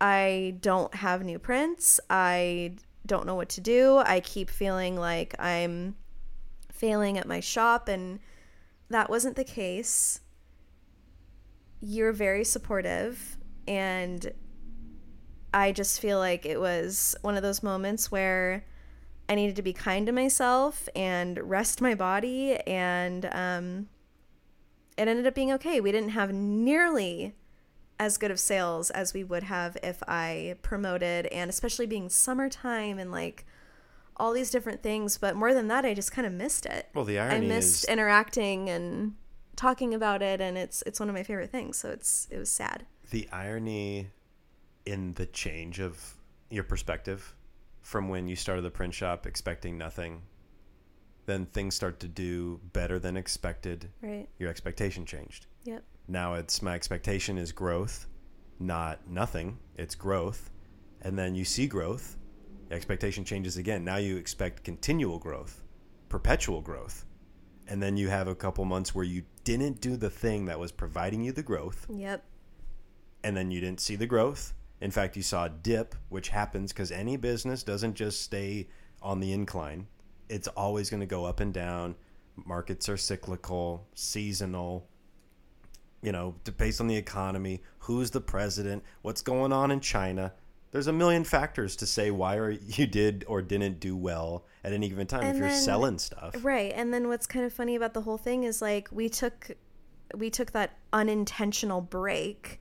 I 0.00 0.56
don't 0.60 0.94
have 0.94 1.24
new 1.24 1.38
prints. 1.38 2.00
I 2.08 2.76
don't 3.06 3.26
know 3.26 3.34
what 3.34 3.50
to 3.50 3.60
do. 3.60 3.98
I 3.98 4.20
keep 4.20 4.48
feeling 4.48 4.96
like 4.96 5.34
I'm 5.38 5.96
failing 6.72 7.18
at 7.18 7.28
my 7.28 7.40
shop, 7.40 7.88
and 7.88 8.20
that 8.88 9.10
wasn't 9.10 9.36
the 9.36 9.44
case. 9.44 10.20
You're 11.80 12.12
very 12.12 12.44
supportive, 12.44 13.36
and 13.68 14.32
I 15.54 15.70
just 15.70 16.00
feel 16.00 16.18
like 16.18 16.44
it 16.44 16.58
was 16.58 17.14
one 17.22 17.36
of 17.36 17.44
those 17.44 17.62
moments 17.62 18.10
where 18.10 18.64
I 19.28 19.36
needed 19.36 19.54
to 19.54 19.62
be 19.62 19.72
kind 19.72 20.04
to 20.06 20.12
myself 20.12 20.88
and 20.96 21.38
rest 21.48 21.80
my 21.80 21.94
body, 21.94 22.56
and 22.66 23.24
um, 23.26 23.88
it 24.98 25.06
ended 25.06 25.28
up 25.28 25.34
being 25.34 25.52
okay. 25.52 25.80
We 25.80 25.92
didn't 25.92 26.10
have 26.10 26.32
nearly 26.32 27.36
as 28.00 28.16
good 28.16 28.32
of 28.32 28.40
sales 28.40 28.90
as 28.90 29.14
we 29.14 29.22
would 29.22 29.44
have 29.44 29.76
if 29.80 30.02
I 30.08 30.56
promoted, 30.62 31.26
and 31.26 31.48
especially 31.48 31.86
being 31.86 32.08
summertime 32.08 32.98
and 32.98 33.12
like 33.12 33.46
all 34.16 34.32
these 34.32 34.50
different 34.50 34.82
things. 34.82 35.18
But 35.18 35.36
more 35.36 35.54
than 35.54 35.68
that, 35.68 35.84
I 35.84 35.94
just 35.94 36.10
kind 36.10 36.26
of 36.26 36.32
missed 36.32 36.66
it. 36.66 36.88
Well, 36.94 37.04
the 37.04 37.20
irony 37.20 37.46
I 37.46 37.48
missed 37.48 37.84
is... 37.84 37.88
interacting 37.88 38.68
and 38.68 39.14
talking 39.54 39.94
about 39.94 40.20
it, 40.20 40.40
and 40.40 40.58
it's 40.58 40.82
it's 40.84 40.98
one 40.98 41.08
of 41.08 41.14
my 41.14 41.22
favorite 41.22 41.50
things. 41.50 41.78
So 41.78 41.90
it's 41.90 42.26
it 42.32 42.38
was 42.38 42.50
sad. 42.50 42.86
The 43.10 43.28
irony 43.30 44.08
in 44.86 45.14
the 45.14 45.26
change 45.26 45.80
of 45.80 46.14
your 46.50 46.64
perspective 46.64 47.34
from 47.80 48.08
when 48.08 48.28
you 48.28 48.36
started 48.36 48.62
the 48.62 48.70
print 48.70 48.94
shop 48.94 49.26
expecting 49.26 49.76
nothing 49.76 50.22
then 51.26 51.46
things 51.46 51.74
start 51.74 52.00
to 52.00 52.08
do 52.08 52.60
better 52.72 52.98
than 52.98 53.16
expected. 53.16 53.90
Right. 54.02 54.28
Your 54.38 54.50
expectation 54.50 55.06
changed. 55.06 55.46
Yep. 55.64 55.82
Now 56.08 56.34
it's 56.34 56.60
my 56.60 56.74
expectation 56.74 57.38
is 57.38 57.52
growth 57.52 58.06
not 58.60 59.00
nothing 59.08 59.58
it's 59.76 59.94
growth. 59.94 60.50
And 61.02 61.18
then 61.18 61.34
you 61.34 61.44
see 61.44 61.66
growth 61.66 62.16
the 62.68 62.74
expectation 62.74 63.24
changes 63.24 63.56
again. 63.56 63.84
Now 63.84 63.96
you 63.96 64.16
expect 64.16 64.64
continual 64.64 65.18
growth 65.18 65.62
perpetual 66.08 66.60
growth. 66.60 67.04
And 67.66 67.82
then 67.82 67.96
you 67.96 68.08
have 68.08 68.28
a 68.28 68.34
couple 68.34 68.64
months 68.64 68.94
where 68.94 69.04
you 69.04 69.24
didn't 69.42 69.80
do 69.80 69.96
the 69.96 70.10
thing 70.10 70.44
that 70.46 70.58
was 70.58 70.70
providing 70.70 71.22
you 71.22 71.32
the 71.32 71.42
growth. 71.42 71.86
Yep. 71.88 72.22
And 73.24 73.36
then 73.36 73.50
you 73.50 73.60
didn't 73.60 73.80
see 73.80 73.96
the 73.96 74.06
growth 74.06 74.52
in 74.84 74.90
fact, 74.90 75.16
you 75.16 75.22
saw 75.22 75.46
a 75.46 75.48
dip, 75.48 75.94
which 76.10 76.28
happens 76.28 76.70
because 76.70 76.92
any 76.92 77.16
business 77.16 77.62
doesn't 77.62 77.94
just 77.94 78.20
stay 78.20 78.68
on 79.00 79.18
the 79.18 79.32
incline. 79.32 79.86
It's 80.28 80.46
always 80.48 80.90
going 80.90 81.00
to 81.00 81.06
go 81.06 81.24
up 81.24 81.40
and 81.40 81.54
down. 81.54 81.94
Markets 82.36 82.86
are 82.90 82.98
cyclical, 82.98 83.86
seasonal, 83.94 84.86
you 86.02 86.12
know, 86.12 86.34
based 86.58 86.82
on 86.82 86.86
the 86.86 86.96
economy, 86.96 87.62
who's 87.78 88.10
the 88.10 88.20
president, 88.20 88.82
what's 89.00 89.22
going 89.22 89.54
on 89.54 89.70
in 89.70 89.80
China. 89.80 90.34
There's 90.70 90.86
a 90.88 90.92
million 90.92 91.24
factors 91.24 91.76
to 91.76 91.86
say 91.86 92.10
why 92.10 92.58
you 92.66 92.86
did 92.86 93.24
or 93.26 93.40
didn't 93.40 93.80
do 93.80 93.96
well 93.96 94.44
at 94.64 94.74
any 94.74 94.90
given 94.90 95.06
time 95.06 95.22
if 95.22 95.28
And 95.30 95.38
you're 95.38 95.48
then- 95.48 95.62
selling 95.62 95.98
stuff. 95.98 96.34
Right. 96.42 96.72
And 96.76 96.92
then 96.92 97.08
what's 97.08 97.26
kind 97.26 97.46
of 97.46 97.54
funny 97.54 97.74
about 97.74 97.94
the 97.94 98.02
whole 98.02 98.18
thing 98.18 98.44
is 98.44 98.60
like 98.60 98.88
we 98.92 99.08
took 99.08 99.52
we 100.14 100.28
took 100.28 100.52
that 100.52 100.76
unintentional 100.92 101.80
break 101.80 102.60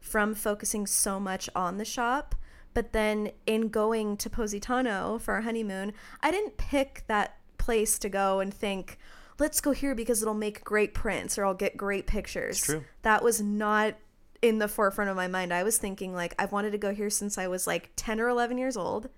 from 0.00 0.34
focusing 0.34 0.86
so 0.86 1.18
much 1.20 1.48
on 1.54 1.78
the 1.78 1.84
shop, 1.84 2.34
but 2.74 2.92
then 2.92 3.32
in 3.46 3.68
going 3.68 4.16
to 4.18 4.30
Positano 4.30 5.18
for 5.18 5.34
our 5.34 5.40
honeymoon, 5.42 5.92
I 6.22 6.30
didn't 6.30 6.56
pick 6.56 7.04
that 7.08 7.36
place 7.58 7.98
to 7.98 8.08
go 8.08 8.40
and 8.40 8.52
think, 8.52 8.98
let's 9.38 9.60
go 9.60 9.72
here 9.72 9.94
because 9.94 10.22
it'll 10.22 10.34
make 10.34 10.64
great 10.64 10.94
prints 10.94 11.38
or 11.38 11.44
I'll 11.44 11.54
get 11.54 11.76
great 11.76 12.06
pictures. 12.06 12.60
true. 12.60 12.84
That 13.02 13.22
was 13.22 13.40
not 13.40 13.96
in 14.40 14.58
the 14.58 14.68
forefront 14.68 15.10
of 15.10 15.16
my 15.16 15.26
mind. 15.26 15.52
I 15.52 15.62
was 15.62 15.78
thinking 15.78 16.14
like 16.14 16.34
I've 16.38 16.52
wanted 16.52 16.70
to 16.70 16.78
go 16.78 16.94
here 16.94 17.10
since 17.10 17.38
I 17.38 17.48
was 17.48 17.66
like 17.66 17.90
10 17.96 18.20
or 18.20 18.28
11 18.28 18.58
years 18.58 18.76
old. 18.76 19.08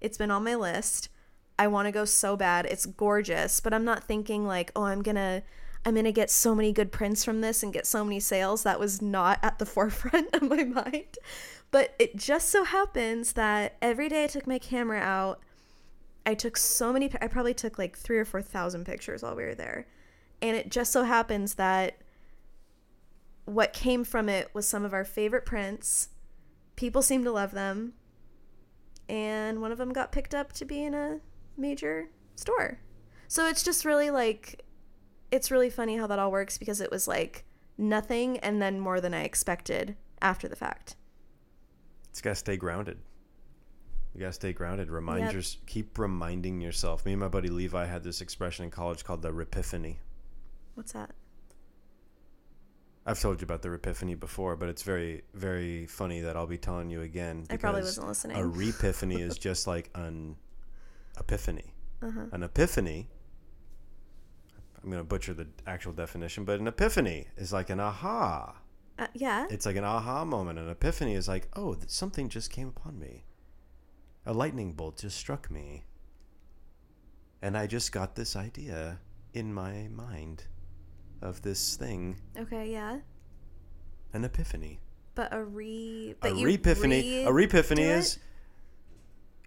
It's 0.00 0.18
been 0.18 0.30
on 0.30 0.44
my 0.44 0.54
list. 0.54 1.08
I 1.58 1.68
want 1.68 1.86
to 1.86 1.92
go 1.92 2.04
so 2.04 2.36
bad. 2.36 2.66
It's 2.66 2.84
gorgeous, 2.84 3.60
but 3.60 3.72
I'm 3.72 3.84
not 3.84 4.04
thinking 4.04 4.46
like, 4.46 4.70
oh, 4.76 4.84
I'm 4.84 5.02
going 5.02 5.16
to 5.16 5.42
I'm 5.86 5.94
going 5.94 6.04
to 6.04 6.12
get 6.12 6.32
so 6.32 6.52
many 6.52 6.72
good 6.72 6.90
prints 6.90 7.24
from 7.24 7.42
this 7.42 7.62
and 7.62 7.72
get 7.72 7.86
so 7.86 8.02
many 8.04 8.18
sales. 8.18 8.64
That 8.64 8.80
was 8.80 9.00
not 9.00 9.38
at 9.40 9.60
the 9.60 9.66
forefront 9.66 10.34
of 10.34 10.42
my 10.42 10.64
mind. 10.64 11.16
But 11.70 11.94
it 12.00 12.16
just 12.16 12.48
so 12.48 12.64
happens 12.64 13.34
that 13.34 13.76
every 13.80 14.08
day 14.08 14.24
I 14.24 14.26
took 14.26 14.48
my 14.48 14.58
camera 14.58 14.98
out, 14.98 15.40
I 16.26 16.34
took 16.34 16.56
so 16.56 16.92
many 16.92 17.08
I 17.20 17.28
probably 17.28 17.54
took 17.54 17.78
like 17.78 17.96
3 17.96 18.18
or 18.18 18.24
4,000 18.24 18.84
pictures 18.84 19.22
while 19.22 19.36
we 19.36 19.44
were 19.44 19.54
there. 19.54 19.86
And 20.42 20.56
it 20.56 20.70
just 20.70 20.92
so 20.92 21.04
happens 21.04 21.54
that 21.54 21.98
what 23.44 23.72
came 23.72 24.02
from 24.02 24.28
it 24.28 24.52
was 24.52 24.66
some 24.66 24.84
of 24.84 24.92
our 24.92 25.04
favorite 25.04 25.46
prints. 25.46 26.08
People 26.74 27.00
seemed 27.00 27.24
to 27.26 27.30
love 27.30 27.52
them. 27.52 27.92
And 29.08 29.60
one 29.60 29.70
of 29.70 29.78
them 29.78 29.92
got 29.92 30.10
picked 30.10 30.34
up 30.34 30.52
to 30.54 30.64
be 30.64 30.82
in 30.82 30.94
a 30.94 31.20
major 31.56 32.08
store. 32.34 32.80
So 33.28 33.46
it's 33.46 33.62
just 33.62 33.84
really 33.84 34.10
like 34.10 34.65
it's 35.36 35.50
really 35.50 35.70
funny 35.70 35.96
how 35.96 36.06
that 36.08 36.18
all 36.18 36.32
works 36.32 36.58
because 36.58 36.80
it 36.80 36.90
was 36.90 37.06
like 37.06 37.44
nothing 37.78 38.38
and 38.38 38.60
then 38.60 38.80
more 38.80 39.00
than 39.00 39.14
I 39.14 39.22
expected 39.22 39.96
after 40.20 40.48
the 40.48 40.56
fact. 40.56 40.96
It's 42.10 42.20
got 42.20 42.30
to 42.30 42.36
stay 42.36 42.56
grounded. 42.56 42.98
You 44.14 44.20
got 44.20 44.28
to 44.28 44.32
stay 44.32 44.52
grounded. 44.54 44.90
Remind 44.90 45.24
Yep. 45.24 45.32
your, 45.34 45.42
keep 45.66 45.98
reminding 45.98 46.60
yourself. 46.62 47.04
Me 47.04 47.12
and 47.12 47.20
my 47.20 47.28
buddy 47.28 47.48
Levi 47.48 47.84
had 47.84 48.02
this 48.02 48.22
expression 48.22 48.64
in 48.64 48.70
college 48.70 49.04
called 49.04 49.20
the 49.20 49.30
repiphany. 49.30 49.96
What's 50.74 50.92
that? 50.92 51.10
I've 53.04 53.20
told 53.20 53.40
you 53.40 53.44
about 53.44 53.62
the 53.62 53.68
repiphany 53.68 54.18
before, 54.18 54.56
but 54.56 54.68
it's 54.68 54.82
very, 54.82 55.22
very 55.34 55.86
funny 55.86 56.20
that 56.22 56.36
I'll 56.36 56.46
be 56.46 56.58
telling 56.58 56.90
you 56.90 57.02
again. 57.02 57.46
I 57.50 57.56
probably 57.56 57.82
wasn't 57.82 58.08
listening. 58.08 58.36
A 58.36 58.40
repiphany 58.40 59.20
is 59.20 59.38
just 59.38 59.66
like 59.66 59.90
an 59.94 60.36
epiphany. 61.18 61.72
Uh-huh. 62.02 62.26
An 62.32 62.42
epiphany. 62.42 63.08
I'm 64.86 64.92
going 64.92 65.02
to 65.02 65.08
butcher 65.08 65.34
the 65.34 65.48
actual 65.66 65.92
definition, 65.92 66.44
but 66.44 66.60
an 66.60 66.68
epiphany 66.68 67.26
is 67.36 67.52
like 67.52 67.70
an 67.70 67.80
aha. 67.80 68.54
Uh, 68.96 69.08
yeah. 69.14 69.48
It's 69.50 69.66
like 69.66 69.74
an 69.74 69.82
aha 69.82 70.24
moment. 70.24 70.60
An 70.60 70.68
epiphany 70.70 71.14
is 71.14 71.26
like, 71.26 71.48
oh, 71.56 71.76
something 71.88 72.28
just 72.28 72.52
came 72.52 72.68
upon 72.68 72.96
me. 73.00 73.24
A 74.26 74.32
lightning 74.32 74.74
bolt 74.74 74.98
just 74.98 75.18
struck 75.18 75.50
me. 75.50 75.84
And 77.42 77.58
I 77.58 77.66
just 77.66 77.90
got 77.90 78.14
this 78.14 78.36
idea 78.36 79.00
in 79.34 79.52
my 79.52 79.88
mind 79.92 80.44
of 81.20 81.42
this 81.42 81.74
thing, 81.74 82.16
Okay, 82.38 82.70
yeah. 82.70 82.98
an 84.12 84.24
epiphany. 84.24 84.78
But 85.16 85.34
a 85.34 85.42
re 85.42 86.10
a 86.12 86.14
but 86.20 86.36
you 86.36 86.46
repiphany. 86.46 87.24
a 87.26 87.32
re- 87.32 87.46
repiphany 87.48 87.76
do 87.76 87.82
it? 87.82 87.98
is 87.98 88.18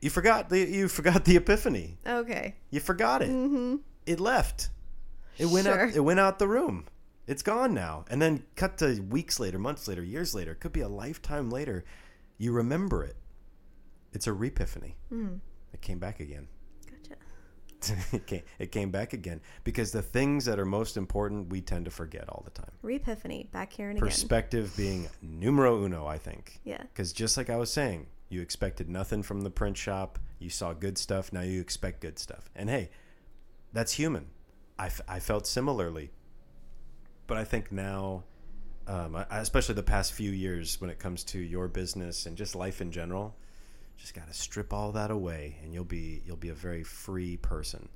you 0.01 0.09
forgot 0.09 0.49
the 0.49 0.59
you 0.59 0.87
forgot 0.89 1.23
the 1.25 1.37
epiphany. 1.37 1.97
Okay. 2.05 2.55
You 2.71 2.79
forgot 2.81 3.21
it. 3.21 3.29
Mm-hmm. 3.29 3.75
It 4.05 4.19
left. 4.19 4.69
It 5.39 5.47
went 5.47 5.65
Sure. 5.65 5.87
out. 5.87 5.95
It 5.95 6.01
went 6.01 6.19
out 6.19 6.37
the 6.37 6.47
room. 6.47 6.85
It's 7.25 7.41
gone 7.41 7.73
now. 7.73 8.05
And 8.09 8.21
then 8.21 8.43
cut 8.55 8.77
to 8.79 8.99
weeks 9.01 9.39
later, 9.39 9.57
months 9.59 9.87
later, 9.87 10.03
years 10.03 10.33
later. 10.35 10.51
It 10.51 10.59
could 10.59 10.73
be 10.73 10.81
a 10.81 10.87
lifetime 10.89 11.49
later. 11.49 11.85
You 12.37 12.51
remember 12.51 13.03
it. 13.03 13.15
It's 14.13 14.27
a 14.27 14.31
repiphany. 14.31 14.93
Mm. 15.11 15.39
It 15.73 15.81
came 15.81 15.99
back 15.99 16.19
again. 16.19 16.47
Gotcha. 16.89 17.95
it, 18.15 18.25
came, 18.25 18.41
it 18.57 18.71
came 18.71 18.89
back 18.91 19.13
again 19.13 19.41
because 19.63 19.91
the 19.91 20.01
things 20.01 20.45
that 20.45 20.59
are 20.59 20.65
most 20.65 20.97
important 20.97 21.49
we 21.49 21.61
tend 21.61 21.85
to 21.85 21.91
forget 21.91 22.27
all 22.27 22.41
the 22.43 22.51
time. 22.51 22.71
Repiphany, 22.83 23.51
back 23.51 23.71
here 23.71 23.89
and 23.89 23.97
again. 23.99 24.09
Perspective 24.09 24.73
being 24.75 25.07
numero 25.21 25.83
uno, 25.83 26.07
I 26.07 26.17
think. 26.17 26.59
Yeah. 26.63 26.81
Because 26.81 27.13
just 27.13 27.37
like 27.37 27.49
I 27.49 27.55
was 27.57 27.71
saying, 27.71 28.07
you 28.29 28.41
expected 28.41 28.89
nothing 28.89 29.21
from 29.23 29.41
the 29.41 29.49
print 29.51 29.77
shop. 29.77 30.19
You 30.39 30.49
saw 30.49 30.73
good 30.73 30.97
stuff. 30.97 31.31
Now 31.31 31.41
you 31.41 31.61
expect 31.61 32.01
good 32.01 32.17
stuff. 32.17 32.49
And 32.55 32.69
hey, 32.69 32.89
that's 33.71 33.93
human. 33.93 34.27
I, 34.79 34.89
I 35.07 35.19
felt 35.19 35.45
similarly. 35.45 36.11
But 37.27 37.37
I 37.37 37.43
think 37.43 37.71
now, 37.71 38.23
um, 38.87 39.15
I- 39.15 39.25
especially 39.31 39.75
the 39.75 39.83
past 39.83 40.13
few 40.13 40.31
years 40.31 40.79
when 40.81 40.89
it 40.89 40.97
comes 40.97 41.23
to 41.25 41.39
your 41.39 41.67
business 41.67 42.25
and 42.25 42.35
just 42.37 42.55
life 42.55 42.81
in 42.81 42.91
general, 42.91 43.35
just 43.97 44.13
got 44.13 44.27
to 44.27 44.33
strip 44.33 44.71
all 44.73 44.93
that 44.93 45.11
away 45.11 45.57
and 45.61 45.73
you'll 45.73 45.83
be 45.83 46.21
you'll 46.25 46.37
be 46.37 46.49
a 46.49 46.53
very 46.53 46.83
free 46.83 47.35
person 47.35 47.89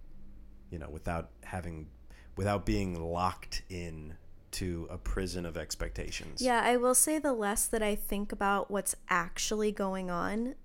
you 0.69 0.77
know 0.77 0.89
without 0.89 1.29
having 1.45 1.87
without 2.35 2.65
being 2.65 3.01
locked 3.01 3.63
in 3.69 4.13
to 4.51 4.85
a 4.91 4.97
prison 4.97 5.45
of 5.45 5.55
expectations 5.55 6.41
Yeah, 6.41 6.61
I 6.61 6.75
will 6.75 6.93
say 6.93 7.19
the 7.19 7.31
less 7.33 7.65
that 7.67 7.81
I 7.81 7.95
think 7.95 8.31
about 8.33 8.69
what's 8.69 8.95
actually 9.09 9.71
going 9.71 10.11
on, 10.11 10.55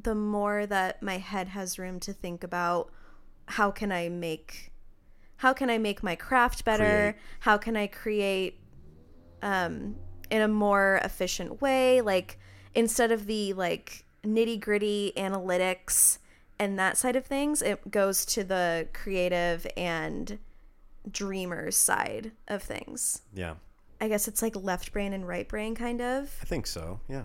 the 0.00 0.14
more 0.14 0.66
that 0.66 1.02
my 1.02 1.18
head 1.18 1.48
has 1.48 1.78
room 1.78 1.98
to 2.00 2.12
think 2.12 2.44
about 2.44 2.90
how 3.46 3.70
can 3.72 3.90
I 3.90 4.08
make 4.08 4.70
how 5.38 5.52
can 5.52 5.68
I 5.70 5.78
make 5.78 6.02
my 6.02 6.16
craft 6.16 6.64
better? 6.64 7.12
Create. 7.12 7.14
How 7.40 7.56
can 7.58 7.76
I 7.76 7.86
create 7.86 8.60
um 9.42 9.96
in 10.30 10.42
a 10.42 10.48
more 10.48 11.00
efficient 11.04 11.60
way? 11.60 12.00
Like 12.00 12.38
instead 12.74 13.12
of 13.12 13.26
the 13.26 13.52
like 13.52 14.04
nitty-gritty 14.24 15.12
analytics 15.16 16.18
and 16.58 16.78
that 16.78 16.96
side 16.96 17.16
of 17.16 17.24
things, 17.26 17.62
it 17.62 17.90
goes 17.90 18.24
to 18.26 18.42
the 18.44 18.88
creative 18.92 19.66
and 19.76 20.38
dreamers 21.10 21.76
side 21.76 22.32
of 22.48 22.62
things. 22.62 23.22
yeah 23.32 23.54
I 24.00 24.08
guess 24.08 24.26
it's 24.28 24.42
like 24.42 24.56
left 24.56 24.92
brain 24.92 25.12
and 25.12 25.26
right 25.26 25.48
brain 25.48 25.74
kind 25.74 26.00
of. 26.02 26.36
i 26.42 26.44
think 26.44 26.66
so 26.66 27.00
yeah 27.08 27.24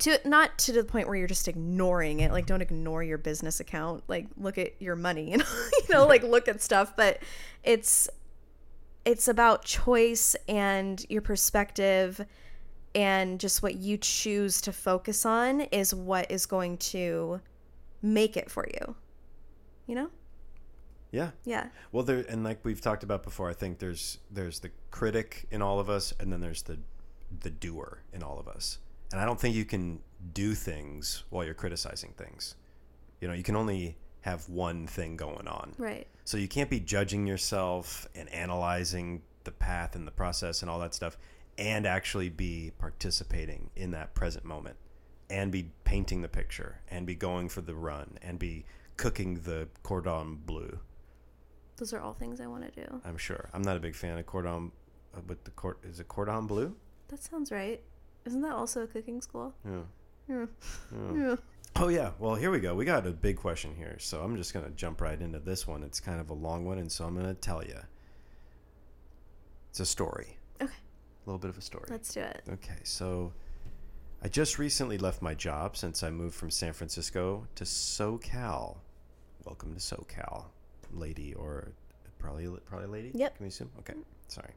To 0.00 0.18
not 0.24 0.58
to 0.60 0.72
the 0.72 0.84
point 0.84 1.08
where 1.08 1.16
you're 1.16 1.28
just 1.28 1.48
ignoring 1.48 2.20
it. 2.20 2.32
Like 2.32 2.46
don't 2.46 2.62
ignore 2.62 3.02
your 3.02 3.18
business 3.18 3.60
account. 3.60 4.04
Like 4.08 4.26
look 4.36 4.58
at 4.58 4.80
your 4.80 4.96
money, 4.96 5.30
you 5.30 5.36
know, 5.38 5.44
you 5.72 5.94
know, 5.94 6.06
like 6.06 6.22
look 6.22 6.48
at 6.48 6.62
stuff, 6.62 6.94
but 6.96 7.18
it's 7.62 8.08
it's 9.04 9.28
about 9.28 9.64
choice 9.64 10.36
and 10.48 11.04
your 11.08 11.22
perspective 11.22 12.24
and 12.94 13.40
just 13.40 13.62
what 13.62 13.76
you 13.76 13.96
choose 13.96 14.60
to 14.60 14.72
focus 14.72 15.24
on 15.24 15.62
is 15.62 15.94
what 15.94 16.30
is 16.30 16.44
going 16.44 16.76
to 16.76 17.40
make 18.02 18.36
it 18.36 18.50
for 18.50 18.66
you. 18.74 18.94
You 19.86 19.94
know? 19.94 20.10
yeah 21.10 21.30
Yeah. 21.44 21.66
well 21.92 22.04
there 22.04 22.24
and 22.28 22.44
like 22.44 22.64
we've 22.64 22.80
talked 22.80 23.02
about 23.02 23.22
before 23.22 23.50
i 23.50 23.52
think 23.52 23.78
there's 23.78 24.18
there's 24.30 24.60
the 24.60 24.70
critic 24.90 25.46
in 25.50 25.62
all 25.62 25.80
of 25.80 25.90
us 25.90 26.12
and 26.20 26.32
then 26.32 26.40
there's 26.40 26.62
the 26.62 26.78
the 27.40 27.50
doer 27.50 27.98
in 28.12 28.22
all 28.22 28.38
of 28.38 28.48
us 28.48 28.78
and 29.12 29.20
i 29.20 29.24
don't 29.24 29.40
think 29.40 29.54
you 29.54 29.64
can 29.64 30.00
do 30.32 30.54
things 30.54 31.24
while 31.30 31.44
you're 31.44 31.54
criticizing 31.54 32.12
things 32.16 32.56
you 33.20 33.28
know 33.28 33.34
you 33.34 33.42
can 33.42 33.56
only 33.56 33.96
have 34.22 34.46
one 34.50 34.86
thing 34.86 35.16
going 35.16 35.48
on 35.48 35.74
Right. 35.78 36.06
So 36.24 36.36
you 36.36 36.46
can't 36.46 36.68
be 36.70 36.78
judging 36.78 37.26
yourself 37.26 38.06
and 38.14 38.28
analyzing 38.32 39.22
the 39.44 39.50
path 39.50 39.96
and 39.96 40.06
the 40.06 40.10
process 40.12 40.60
and 40.60 40.70
all 40.70 40.78
that 40.80 40.92
stuff 40.94 41.16
and 41.56 41.86
actually 41.86 42.28
be 42.28 42.70
participating 42.78 43.70
in 43.76 43.90
that 43.92 44.14
present 44.14 44.44
moment 44.44 44.76
and 45.30 45.50
be 45.50 45.70
painting 45.84 46.20
the 46.20 46.28
picture 46.28 46.80
and 46.88 47.06
be 47.06 47.14
going 47.14 47.48
for 47.48 47.62
the 47.62 47.74
run 47.74 48.18
and 48.22 48.38
be 48.38 48.64
cooking 48.98 49.36
the 49.40 49.68
cordon 49.82 50.36
bleu. 50.44 50.78
Those 51.78 51.92
are 51.94 52.00
all 52.00 52.12
things 52.12 52.40
I 52.40 52.46
want 52.46 52.70
to 52.72 52.84
do. 52.84 53.00
I'm 53.04 53.16
sure. 53.16 53.48
I'm 53.54 53.62
not 53.62 53.76
a 53.76 53.80
big 53.80 53.94
fan 53.94 54.18
of 54.18 54.26
cordon 54.26 54.70
uh, 55.16 55.20
with 55.26 55.44
the 55.44 55.50
cor- 55.52 55.78
is 55.82 55.98
it 55.98 56.08
cordon 56.08 56.46
bleu? 56.46 56.74
That 57.08 57.22
sounds 57.22 57.50
right. 57.50 57.82
Isn't 58.24 58.42
that 58.42 58.52
also 58.52 58.82
a 58.82 58.86
cooking 58.86 59.20
school? 59.20 59.54
Yeah. 59.64 59.80
Yeah. 60.28 60.46
Yeah. 60.92 61.12
Yeah. 61.14 61.36
Oh 61.76 61.88
yeah. 61.88 62.10
Well, 62.18 62.34
here 62.34 62.50
we 62.50 62.60
go. 62.60 62.74
We 62.74 62.84
got 62.84 63.06
a 63.06 63.10
big 63.10 63.36
question 63.36 63.74
here, 63.76 63.96
so 63.98 64.20
I'm 64.20 64.36
just 64.36 64.52
gonna 64.52 64.70
jump 64.70 65.00
right 65.00 65.20
into 65.20 65.38
this 65.38 65.66
one. 65.66 65.82
It's 65.82 66.00
kind 66.00 66.20
of 66.20 66.30
a 66.30 66.34
long 66.34 66.64
one, 66.64 66.78
and 66.78 66.90
so 66.90 67.04
I'm 67.04 67.14
gonna 67.14 67.34
tell 67.34 67.64
you. 67.64 67.78
It's 69.70 69.80
a 69.80 69.86
story. 69.86 70.36
Okay. 70.60 70.72
A 70.72 71.30
little 71.30 71.38
bit 71.38 71.50
of 71.50 71.56
a 71.58 71.62
story. 71.62 71.86
Let's 71.88 72.12
do 72.12 72.20
it. 72.20 72.42
Okay, 72.48 72.78
so 72.82 73.32
I 74.22 74.28
just 74.28 74.58
recently 74.58 74.98
left 74.98 75.22
my 75.22 75.32
job 75.32 75.76
since 75.76 76.02
I 76.02 76.10
moved 76.10 76.34
from 76.34 76.50
San 76.50 76.72
Francisco 76.72 77.46
to 77.54 77.64
SoCal. 77.64 78.78
Welcome 79.44 79.72
to 79.74 79.80
SoCal, 79.80 80.46
lady, 80.92 81.34
or 81.34 81.68
probably 82.18 82.48
probably 82.66 82.88
lady. 82.88 83.12
Yep. 83.14 83.36
Can 83.36 83.44
we 83.44 83.48
assume? 83.48 83.70
Okay, 83.78 83.94
sorry. 84.28 84.50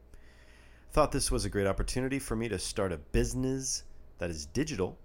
Thought 0.94 1.10
this 1.10 1.32
was 1.32 1.44
a 1.44 1.50
great 1.50 1.66
opportunity 1.66 2.20
for 2.20 2.36
me 2.36 2.48
to 2.48 2.56
start 2.56 2.92
a 2.92 2.98
business 2.98 3.82
that 4.18 4.30
is 4.30 4.46
digital 4.46 4.96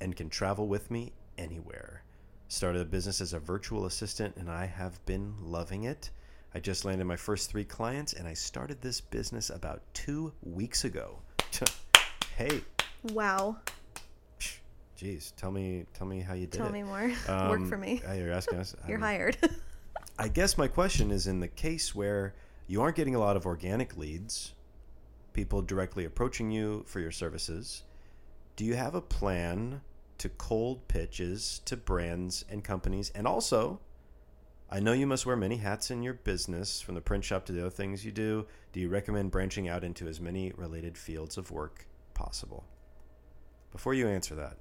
and 0.00 0.16
can 0.16 0.28
travel 0.28 0.66
with 0.66 0.90
me 0.90 1.12
anywhere. 1.38 2.02
Started 2.48 2.82
a 2.82 2.84
business 2.84 3.20
as 3.20 3.34
a 3.34 3.38
virtual 3.38 3.86
assistant 3.86 4.34
and 4.36 4.50
I 4.50 4.66
have 4.66 4.98
been 5.06 5.32
loving 5.40 5.84
it. 5.84 6.10
I 6.56 6.58
just 6.58 6.84
landed 6.84 7.04
my 7.04 7.14
first 7.14 7.50
three 7.52 7.62
clients 7.64 8.14
and 8.14 8.26
I 8.26 8.34
started 8.34 8.82
this 8.82 9.00
business 9.00 9.50
about 9.50 9.80
two 9.94 10.32
weeks 10.42 10.82
ago. 10.84 11.20
hey, 12.36 12.60
Wow. 13.12 13.58
Jeez, 15.00 15.32
tell 15.36 15.52
me, 15.52 15.86
tell 15.94 16.08
me 16.08 16.18
how 16.18 16.34
you 16.34 16.48
did 16.48 16.58
Tell 16.58 16.66
it. 16.66 16.72
me 16.72 16.82
more. 16.82 17.12
Work 17.28 17.28
Um, 17.28 17.68
for 17.68 17.78
me. 17.78 18.02
You're 18.12 18.32
asking 18.32 18.58
us. 18.58 18.74
You're 18.88 18.96
um, 18.96 19.02
hired. 19.04 19.36
I 20.18 20.26
guess 20.26 20.58
my 20.58 20.66
question 20.66 21.12
is 21.12 21.28
in 21.28 21.38
the 21.38 21.46
case 21.46 21.94
where 21.94 22.34
you 22.66 22.82
aren't 22.82 22.96
getting 22.96 23.14
a 23.14 23.20
lot 23.20 23.36
of 23.36 23.46
organic 23.46 23.96
leads, 23.96 24.54
people 25.38 25.62
directly 25.62 26.04
approaching 26.04 26.50
you 26.50 26.82
for 26.88 26.98
your 26.98 27.12
services, 27.12 27.84
do 28.56 28.64
you 28.64 28.74
have 28.74 28.96
a 28.96 29.00
plan 29.00 29.80
to 30.18 30.28
cold 30.30 30.88
pitches 30.88 31.60
to 31.64 31.76
brands 31.76 32.44
and 32.50 32.64
companies? 32.64 33.12
And 33.14 33.24
also, 33.24 33.78
I 34.68 34.80
know 34.80 34.92
you 34.92 35.06
must 35.06 35.26
wear 35.26 35.36
many 35.36 35.58
hats 35.58 35.92
in 35.92 36.02
your 36.02 36.14
business, 36.14 36.80
from 36.80 36.96
the 36.96 37.00
print 37.00 37.22
shop 37.22 37.46
to 37.46 37.52
the 37.52 37.60
other 37.60 37.70
things 37.70 38.04
you 38.04 38.10
do. 38.10 38.48
Do 38.72 38.80
you 38.80 38.88
recommend 38.88 39.30
branching 39.30 39.68
out 39.68 39.84
into 39.84 40.08
as 40.08 40.20
many 40.20 40.52
related 40.56 40.98
fields 40.98 41.38
of 41.38 41.52
work 41.52 41.86
possible? 42.14 42.64
Before 43.70 43.94
you 43.94 44.08
answer 44.08 44.34
that, 44.34 44.56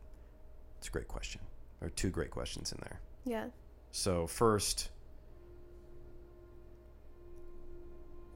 it's 0.78 0.90
a 0.90 0.92
great 0.92 1.08
question. 1.08 1.42
There 1.80 1.88
are 1.88 1.90
two 1.90 2.12
great 2.12 2.30
questions 2.30 2.72
in 2.72 2.78
there. 2.84 3.00
yeah. 3.26 3.48
So, 3.90 4.28
first, 4.28 4.90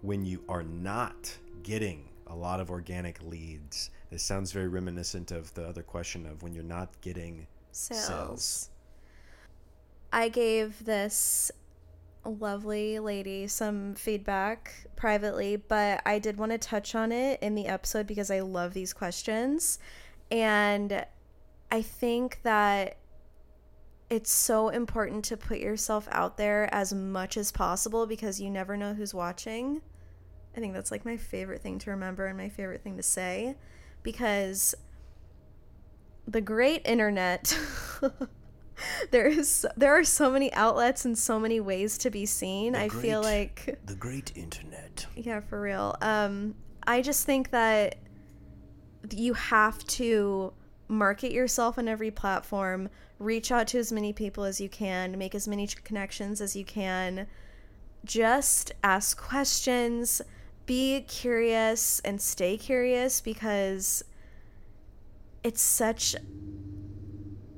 when 0.02 0.26
you 0.26 0.44
are 0.50 0.64
not 0.64 1.38
getting 1.64 2.10
a 2.28 2.36
lot 2.36 2.60
of 2.60 2.70
organic 2.70 3.22
leads, 3.24 3.90
this 4.10 4.24
sounds 4.24 4.52
very 4.52 4.68
reminiscent 4.68 5.32
of 5.32 5.54
the 5.54 5.66
other 5.66 5.84
question 5.84 6.26
of 6.26 6.44
when 6.44 6.54
you're 6.54 6.64
not 6.64 6.90
getting 7.02 7.48
Sales. 7.72 8.06
Sales. 8.06 8.70
I 10.14 10.30
gave 10.30 10.84
this 10.84 11.52
lovely 12.26 13.00
lady 13.00 13.48
some 13.48 13.96
feedback 13.96 14.86
privately, 14.96 15.56
but 15.56 16.02
I 16.06 16.20
did 16.20 16.38
want 16.38 16.52
to 16.52 16.58
touch 16.58 16.96
on 16.96 17.12
it 17.12 17.42
in 17.42 17.56
the 17.56 17.68
episode 17.68 18.08
because 18.08 18.30
I 18.30 18.42
love 18.42 18.74
these 18.74 18.94
questions. 18.94 19.80
And 20.30 21.06
I 21.72 21.82
think 21.82 22.40
that 22.44 22.98
it's 24.10 24.32
so 24.32 24.70
important 24.70 25.24
to 25.26 25.38
put 25.38 25.60
yourself 25.60 26.08
out 26.12 26.38
there 26.38 26.74
as 26.74 26.94
much 26.94 27.38
as 27.38 27.52
possible 27.52 28.06
because 28.06 28.42
you 28.42 28.50
never 28.50 28.76
know 28.76 28.94
who's 28.94 29.14
watching. 29.14 29.82
I 30.56 30.60
think 30.60 30.74
that's 30.74 30.92
like 30.92 31.06
my 31.06 31.18
favorite 31.18 31.62
thing 31.62 31.80
to 31.80 31.92
remember 31.92 32.28
and 32.28 32.38
my 32.38 32.50
favorite 32.50 32.84
thing 32.84 32.98
to 32.98 33.04
say 33.04 33.56
because 34.04 34.76
the 36.28 36.42
great 36.42 36.82
internet 36.86 37.58
there 39.12 39.28
is 39.28 39.66
there 39.78 39.98
are 39.98 40.04
so 40.04 40.32
many 40.32 40.52
outlets 40.54 41.06
and 41.06 41.18
so 41.18 41.40
many 41.40 41.60
ways 41.60 41.98
to 42.00 42.10
be 42.10 42.26
seen. 42.26 42.74
The 42.74 42.82
I 42.82 42.90
feel 42.90 43.22
like 43.22 43.80
the 43.86 43.96
great 43.96 44.32
internet. 44.36 45.06
yeah, 45.16 45.40
for 45.40 45.62
real. 45.62 45.96
Um, 46.02 46.56
I 46.86 47.02
just 47.02 47.26
think 47.26 47.52
that 47.52 47.96
you 49.12 49.34
have 49.34 49.84
to 49.86 50.54
market 50.88 51.32
yourself 51.32 51.78
on 51.78 51.88
every 51.88 52.12
platform, 52.12 52.90
reach 53.20 53.52
out 53.52 53.68
to 53.68 53.80
as 53.80 53.92
many 53.92 54.14
people 54.14 54.44
as 54.44 54.60
you 54.60 54.70
can, 54.70 55.18
make 55.18 55.34
as 55.36 55.48
many 55.48 55.68
connections 55.68 56.42
as 56.42 56.56
you 56.56 56.66
can. 56.66 57.28
Just 58.04 58.72
ask 58.84 59.20
questions, 59.20 60.22
be 60.66 61.02
curious, 61.02 62.00
and 62.02 62.22
stay 62.22 62.58
curious 62.58 63.22
because 63.22 64.04
it's 65.44 65.62
such 65.62 66.16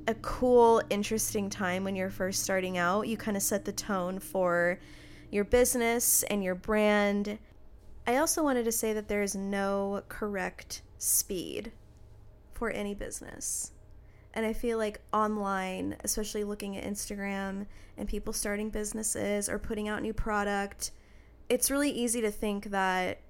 a 0.06 0.14
cool, 0.16 0.82
interesting 0.90 1.48
time 1.48 1.84
when 1.84 1.96
you're 1.96 2.10
first 2.10 2.42
starting 2.42 2.78
out. 2.78 3.08
You 3.08 3.16
kind 3.16 3.36
of 3.36 3.42
set 3.42 3.64
the 3.64 3.72
tone 3.72 4.18
for 4.18 4.78
your 5.30 5.44
business 5.44 6.22
and 6.24 6.44
your 6.44 6.54
brand. 6.54 7.38
I 8.06 8.16
also 8.16 8.42
wanted 8.42 8.64
to 8.64 8.72
say 8.72 8.92
that 8.92 9.08
there 9.08 9.22
is 9.22 9.34
no 9.34 10.02
correct 10.08 10.82
speed 10.98 11.72
for 12.52 12.70
any 12.70 12.94
business. 12.94 13.72
And 14.34 14.44
I 14.44 14.52
feel 14.52 14.78
like 14.78 15.00
online, 15.12 15.96
especially 16.04 16.44
looking 16.44 16.76
at 16.76 16.84
Instagram 16.84 17.66
and 17.96 18.08
people 18.08 18.32
starting 18.32 18.68
businesses 18.68 19.48
or 19.48 19.58
putting 19.58 19.88
out 19.88 20.02
new 20.02 20.12
product, 20.12 20.90
it's 21.48 21.70
really 21.70 21.90
easy 21.90 22.20
to 22.20 22.30
think 22.30 22.70
that 22.70 23.20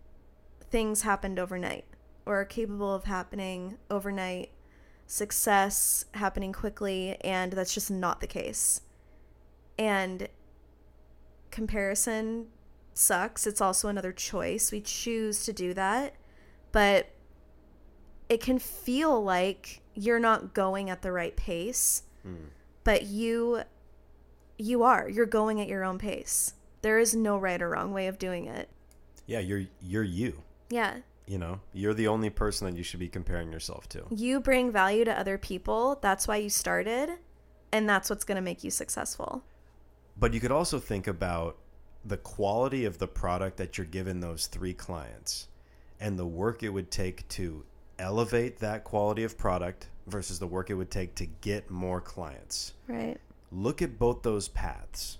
things 0.70 1.02
happened 1.02 1.38
overnight 1.38 1.84
or 2.26 2.40
are 2.40 2.44
capable 2.44 2.94
of 2.94 3.04
happening 3.04 3.76
overnight, 3.90 4.50
success 5.06 6.06
happening 6.14 6.52
quickly, 6.52 7.16
and 7.22 7.52
that's 7.52 7.74
just 7.74 7.90
not 7.90 8.20
the 8.20 8.26
case. 8.26 8.80
And 9.78 10.28
comparison 11.50 12.46
sucks. 12.94 13.46
It's 13.46 13.60
also 13.60 13.88
another 13.88 14.12
choice. 14.12 14.72
We 14.72 14.80
choose 14.80 15.44
to 15.44 15.52
do 15.52 15.74
that, 15.74 16.14
but 16.72 17.08
it 18.28 18.40
can 18.40 18.58
feel 18.58 19.22
like 19.22 19.80
you're 19.94 20.20
not 20.20 20.54
going 20.54 20.90
at 20.90 21.02
the 21.02 21.12
right 21.12 21.36
pace, 21.36 22.02
Hmm. 22.22 22.46
but 22.84 23.04
you 23.04 23.62
you 24.56 24.84
are. 24.84 25.08
You're 25.08 25.26
going 25.26 25.60
at 25.60 25.66
your 25.66 25.82
own 25.84 25.98
pace. 25.98 26.54
There 26.84 26.98
is 26.98 27.14
no 27.14 27.38
right 27.38 27.62
or 27.62 27.70
wrong 27.70 27.94
way 27.94 28.08
of 28.08 28.18
doing 28.18 28.44
it. 28.44 28.68
Yeah, 29.24 29.38
you're 29.38 29.62
you're 29.80 30.02
you. 30.02 30.42
Yeah. 30.68 30.98
You 31.26 31.38
know, 31.38 31.60
you're 31.72 31.94
the 31.94 32.08
only 32.08 32.28
person 32.28 32.70
that 32.70 32.76
you 32.76 32.84
should 32.84 33.00
be 33.00 33.08
comparing 33.08 33.50
yourself 33.50 33.88
to. 33.88 34.04
You 34.10 34.38
bring 34.38 34.70
value 34.70 35.06
to 35.06 35.18
other 35.18 35.38
people. 35.38 35.98
That's 36.02 36.28
why 36.28 36.36
you 36.36 36.50
started, 36.50 37.08
and 37.72 37.88
that's 37.88 38.10
what's 38.10 38.24
going 38.24 38.36
to 38.36 38.42
make 38.42 38.62
you 38.62 38.70
successful. 38.70 39.42
But 40.18 40.34
you 40.34 40.40
could 40.40 40.52
also 40.52 40.78
think 40.78 41.06
about 41.06 41.56
the 42.04 42.18
quality 42.18 42.84
of 42.84 42.98
the 42.98 43.08
product 43.08 43.56
that 43.56 43.78
you're 43.78 43.86
giving 43.86 44.20
those 44.20 44.46
three 44.46 44.74
clients 44.74 45.48
and 46.00 46.18
the 46.18 46.26
work 46.26 46.62
it 46.62 46.68
would 46.68 46.90
take 46.90 47.26
to 47.28 47.64
elevate 47.98 48.58
that 48.58 48.84
quality 48.84 49.24
of 49.24 49.38
product 49.38 49.88
versus 50.06 50.38
the 50.38 50.46
work 50.46 50.68
it 50.68 50.74
would 50.74 50.90
take 50.90 51.14
to 51.14 51.24
get 51.24 51.70
more 51.70 52.02
clients. 52.02 52.74
Right. 52.88 53.16
Look 53.50 53.80
at 53.80 53.98
both 53.98 54.22
those 54.22 54.48
paths. 54.48 55.16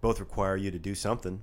Both 0.00 0.20
require 0.20 0.56
you 0.56 0.70
to 0.70 0.78
do 0.78 0.94
something. 0.94 1.42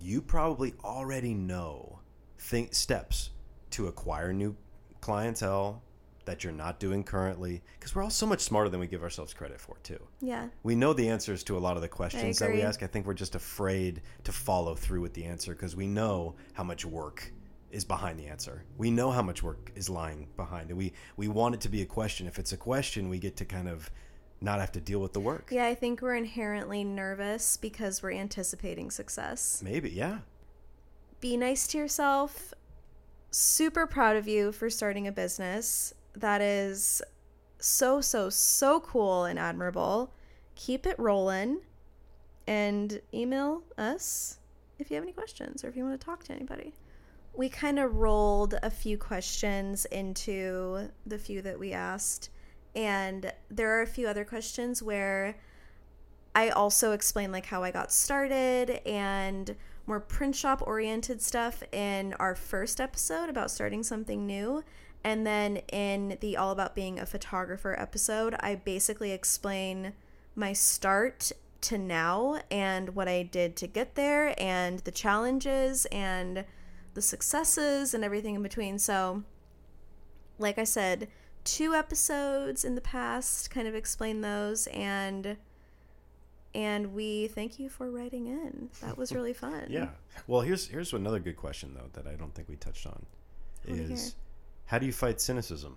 You 0.00 0.20
probably 0.22 0.74
already 0.84 1.34
know 1.34 2.00
think 2.38 2.74
steps 2.74 3.30
to 3.70 3.86
acquire 3.86 4.32
new 4.32 4.56
clientele 5.00 5.82
that 6.24 6.44
you're 6.44 6.52
not 6.52 6.78
doing 6.78 7.02
currently 7.02 7.62
because 7.78 7.94
we're 7.94 8.02
all 8.02 8.10
so 8.10 8.26
much 8.26 8.40
smarter 8.40 8.68
than 8.70 8.78
we 8.78 8.86
give 8.86 9.02
ourselves 9.02 9.34
credit 9.34 9.60
for 9.60 9.76
too 9.82 9.98
Yeah. 10.20 10.48
we 10.62 10.76
know 10.76 10.92
the 10.92 11.08
answers 11.08 11.42
to 11.44 11.56
a 11.56 11.60
lot 11.60 11.74
of 11.76 11.82
the 11.82 11.88
questions 11.88 12.38
that 12.38 12.50
we 12.52 12.62
ask. 12.62 12.82
I 12.82 12.86
think 12.86 13.06
we're 13.06 13.14
just 13.14 13.34
afraid 13.34 14.02
to 14.24 14.30
follow 14.32 14.76
through 14.76 15.00
with 15.00 15.14
the 15.14 15.24
answer 15.24 15.52
because 15.52 15.74
we 15.74 15.86
know 15.88 16.36
how 16.52 16.62
much 16.62 16.84
work 16.84 17.32
is 17.72 17.84
behind 17.84 18.20
the 18.20 18.26
answer. 18.26 18.64
We 18.78 18.90
know 18.92 19.10
how 19.10 19.22
much 19.22 19.42
work 19.42 19.72
is 19.74 19.88
lying 19.90 20.28
behind 20.36 20.70
it. 20.70 20.74
We 20.76 20.92
we 21.16 21.26
want 21.26 21.54
it 21.56 21.60
to 21.62 21.68
be 21.68 21.82
a 21.82 21.86
question. 21.86 22.28
If 22.28 22.38
it's 22.38 22.52
a 22.52 22.56
question, 22.56 23.08
we 23.08 23.18
get 23.18 23.36
to 23.38 23.44
kind 23.44 23.68
of 23.68 23.90
not 24.42 24.60
have 24.60 24.72
to 24.72 24.80
deal 24.80 25.00
with 25.00 25.12
the 25.12 25.20
work. 25.20 25.48
Yeah, 25.50 25.66
I 25.66 25.74
think 25.74 26.02
we're 26.02 26.16
inherently 26.16 26.84
nervous 26.84 27.56
because 27.56 28.02
we're 28.02 28.12
anticipating 28.12 28.90
success. 28.90 29.62
Maybe, 29.64 29.90
yeah. 29.90 30.18
Be 31.20 31.36
nice 31.36 31.66
to 31.68 31.78
yourself. 31.78 32.52
Super 33.30 33.86
proud 33.86 34.16
of 34.16 34.26
you 34.26 34.52
for 34.52 34.68
starting 34.68 35.06
a 35.06 35.12
business. 35.12 35.94
That 36.14 36.40
is 36.40 37.00
so, 37.58 38.00
so, 38.00 38.28
so 38.28 38.80
cool 38.80 39.24
and 39.24 39.38
admirable. 39.38 40.12
Keep 40.56 40.86
it 40.86 40.98
rolling 40.98 41.60
and 42.46 43.00
email 43.14 43.62
us 43.78 44.38
if 44.78 44.90
you 44.90 44.96
have 44.96 45.04
any 45.04 45.12
questions 45.12 45.64
or 45.64 45.68
if 45.68 45.76
you 45.76 45.84
want 45.84 45.98
to 45.98 46.04
talk 46.04 46.24
to 46.24 46.32
anybody. 46.32 46.74
We 47.34 47.48
kind 47.48 47.78
of 47.78 47.96
rolled 47.96 48.56
a 48.62 48.68
few 48.68 48.98
questions 48.98 49.86
into 49.86 50.88
the 51.06 51.18
few 51.18 51.40
that 51.42 51.58
we 51.58 51.72
asked, 51.72 52.28
and 52.74 53.32
there 53.50 53.76
are 53.78 53.82
a 53.82 53.86
few 53.86 54.08
other 54.08 54.24
questions 54.24 54.82
where 54.82 55.36
I 56.34 56.48
also 56.48 56.92
explain 56.92 57.30
like 57.30 57.46
how 57.46 57.62
I 57.62 57.70
got 57.70 57.92
started 57.92 58.80
and 58.86 59.54
more 59.86 60.00
print 60.00 60.34
shop 60.36 60.62
oriented 60.66 61.20
stuff 61.20 61.62
in 61.72 62.14
our 62.14 62.34
first 62.34 62.80
episode 62.80 63.28
about 63.28 63.50
starting 63.50 63.82
something 63.82 64.26
new. 64.26 64.62
And 65.04 65.26
then 65.26 65.58
in 65.72 66.16
the 66.20 66.36
All 66.36 66.52
About 66.52 66.74
Being 66.74 66.98
a 66.98 67.06
Photographer 67.06 67.74
episode, 67.78 68.36
I 68.40 68.54
basically 68.54 69.10
explain 69.10 69.94
my 70.34 70.52
start 70.52 71.32
to 71.62 71.78
now 71.78 72.40
and 72.50 72.94
what 72.94 73.08
I 73.08 73.24
did 73.24 73.56
to 73.56 73.66
get 73.66 73.94
there 73.94 74.34
and 74.40 74.78
the 74.80 74.90
challenges 74.90 75.86
and 75.86 76.44
the 76.94 77.02
successes 77.02 77.94
and 77.94 78.04
everything 78.04 78.36
in 78.36 78.42
between. 78.42 78.78
So, 78.78 79.24
like 80.38 80.58
I 80.58 80.64
said, 80.64 81.08
two 81.44 81.74
episodes 81.74 82.64
in 82.64 82.74
the 82.74 82.80
past 82.80 83.50
kind 83.50 83.66
of 83.68 83.74
explain 83.74 84.20
those 84.20 84.66
and 84.68 85.36
and 86.54 86.92
we 86.94 87.28
thank 87.28 87.58
you 87.58 87.70
for 87.70 87.90
writing 87.90 88.26
in. 88.26 88.68
That 88.82 88.98
was 88.98 89.12
really 89.12 89.32
fun. 89.32 89.64
Yeah. 89.70 89.88
Well, 90.26 90.42
here's 90.42 90.66
here's 90.68 90.92
another 90.92 91.18
good 91.18 91.36
question 91.36 91.72
though 91.74 91.88
that 91.94 92.06
I 92.06 92.14
don't 92.14 92.34
think 92.34 92.48
we 92.48 92.56
touched 92.56 92.86
on 92.86 93.06
is 93.66 94.16
how 94.66 94.78
do 94.78 94.86
you 94.86 94.92
fight 94.92 95.20
cynicism? 95.20 95.76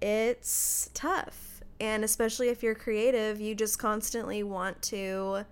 it's 0.00 0.90
tough. 0.94 1.62
And 1.80 2.04
especially 2.04 2.48
if 2.50 2.62
you're 2.62 2.74
creative, 2.74 3.40
you 3.40 3.54
just 3.54 3.78
constantly 3.78 4.42
want 4.42 4.80
to 4.82 5.44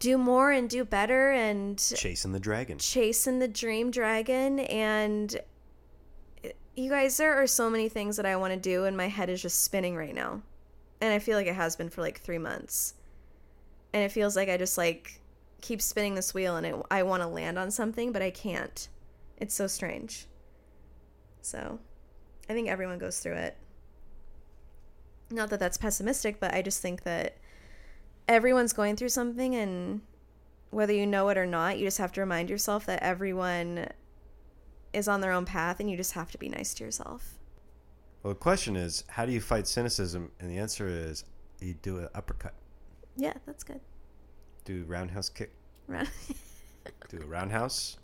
do 0.00 0.18
more 0.18 0.50
and 0.50 0.68
do 0.68 0.84
better 0.84 1.30
and 1.30 1.78
Chasing 1.78 2.32
the 2.32 2.40
dragon. 2.40 2.78
chasing 2.78 3.38
the 3.38 3.46
dream 3.48 3.90
dragon 3.92 4.58
and 4.60 5.40
you 6.74 6.90
guys 6.90 7.16
there 7.16 7.34
are 7.34 7.46
so 7.46 7.68
many 7.68 7.88
things 7.88 8.16
that 8.16 8.26
I 8.26 8.36
want 8.36 8.52
to 8.54 8.58
do 8.58 8.84
and 8.84 8.96
my 8.96 9.08
head 9.08 9.28
is 9.28 9.42
just 9.42 9.62
spinning 9.62 9.96
right 9.96 10.14
now. 10.14 10.42
And 11.00 11.12
I 11.12 11.18
feel 11.18 11.36
like 11.36 11.46
it 11.46 11.54
has 11.54 11.76
been 11.76 11.90
for 11.90 12.00
like 12.00 12.20
3 12.20 12.38
months. 12.38 12.94
And 13.92 14.02
it 14.02 14.12
feels 14.12 14.36
like 14.36 14.48
I 14.48 14.56
just 14.56 14.78
like 14.78 15.20
keep 15.60 15.82
spinning 15.82 16.14
this 16.14 16.34
wheel 16.34 16.56
and 16.56 16.66
it, 16.66 16.74
I 16.90 17.02
want 17.02 17.22
to 17.22 17.28
land 17.28 17.58
on 17.58 17.70
something 17.70 18.12
but 18.12 18.22
I 18.22 18.30
can't. 18.30 18.88
It's 19.36 19.54
so 19.54 19.66
strange. 19.66 20.26
So, 21.42 21.80
I 22.48 22.52
think 22.52 22.68
everyone 22.68 22.98
goes 22.98 23.18
through 23.18 23.34
it. 23.34 23.56
Not 25.30 25.50
that 25.50 25.58
that's 25.58 25.76
pessimistic, 25.76 26.38
but 26.38 26.54
I 26.54 26.62
just 26.62 26.80
think 26.80 27.02
that 27.02 27.36
everyone's 28.28 28.72
going 28.72 28.96
through 28.96 29.08
something 29.08 29.54
and 29.54 30.02
whether 30.70 30.92
you 30.92 31.06
know 31.06 31.28
it 31.28 31.38
or 31.38 31.46
not, 31.46 31.78
you 31.78 31.86
just 31.86 31.98
have 31.98 32.12
to 32.12 32.20
remind 32.20 32.48
yourself 32.48 32.86
that 32.86 33.02
everyone 33.02 33.88
is 34.92 35.08
on 35.08 35.20
their 35.20 35.32
own 35.32 35.44
path 35.44 35.80
and 35.80 35.90
you 35.90 35.96
just 35.96 36.12
have 36.12 36.30
to 36.32 36.38
be 36.38 36.48
nice 36.48 36.74
to 36.74 36.84
yourself. 36.84 37.34
Well, 38.22 38.32
the 38.34 38.38
question 38.38 38.76
is, 38.76 39.04
how 39.08 39.26
do 39.26 39.32
you 39.32 39.40
fight 39.40 39.66
cynicism? 39.66 40.30
And 40.40 40.50
the 40.50 40.58
answer 40.58 40.86
is, 40.88 41.24
you 41.60 41.74
do 41.74 41.98
an 41.98 42.08
uppercut, 42.14 42.54
Yeah, 43.16 43.34
that's 43.46 43.64
good. 43.64 43.80
do 44.64 44.84
roundhouse 44.86 45.28
kick, 45.28 45.50
Right. 45.88 46.08
do 47.08 47.18
a 47.22 47.26
roundhouse. 47.26 47.96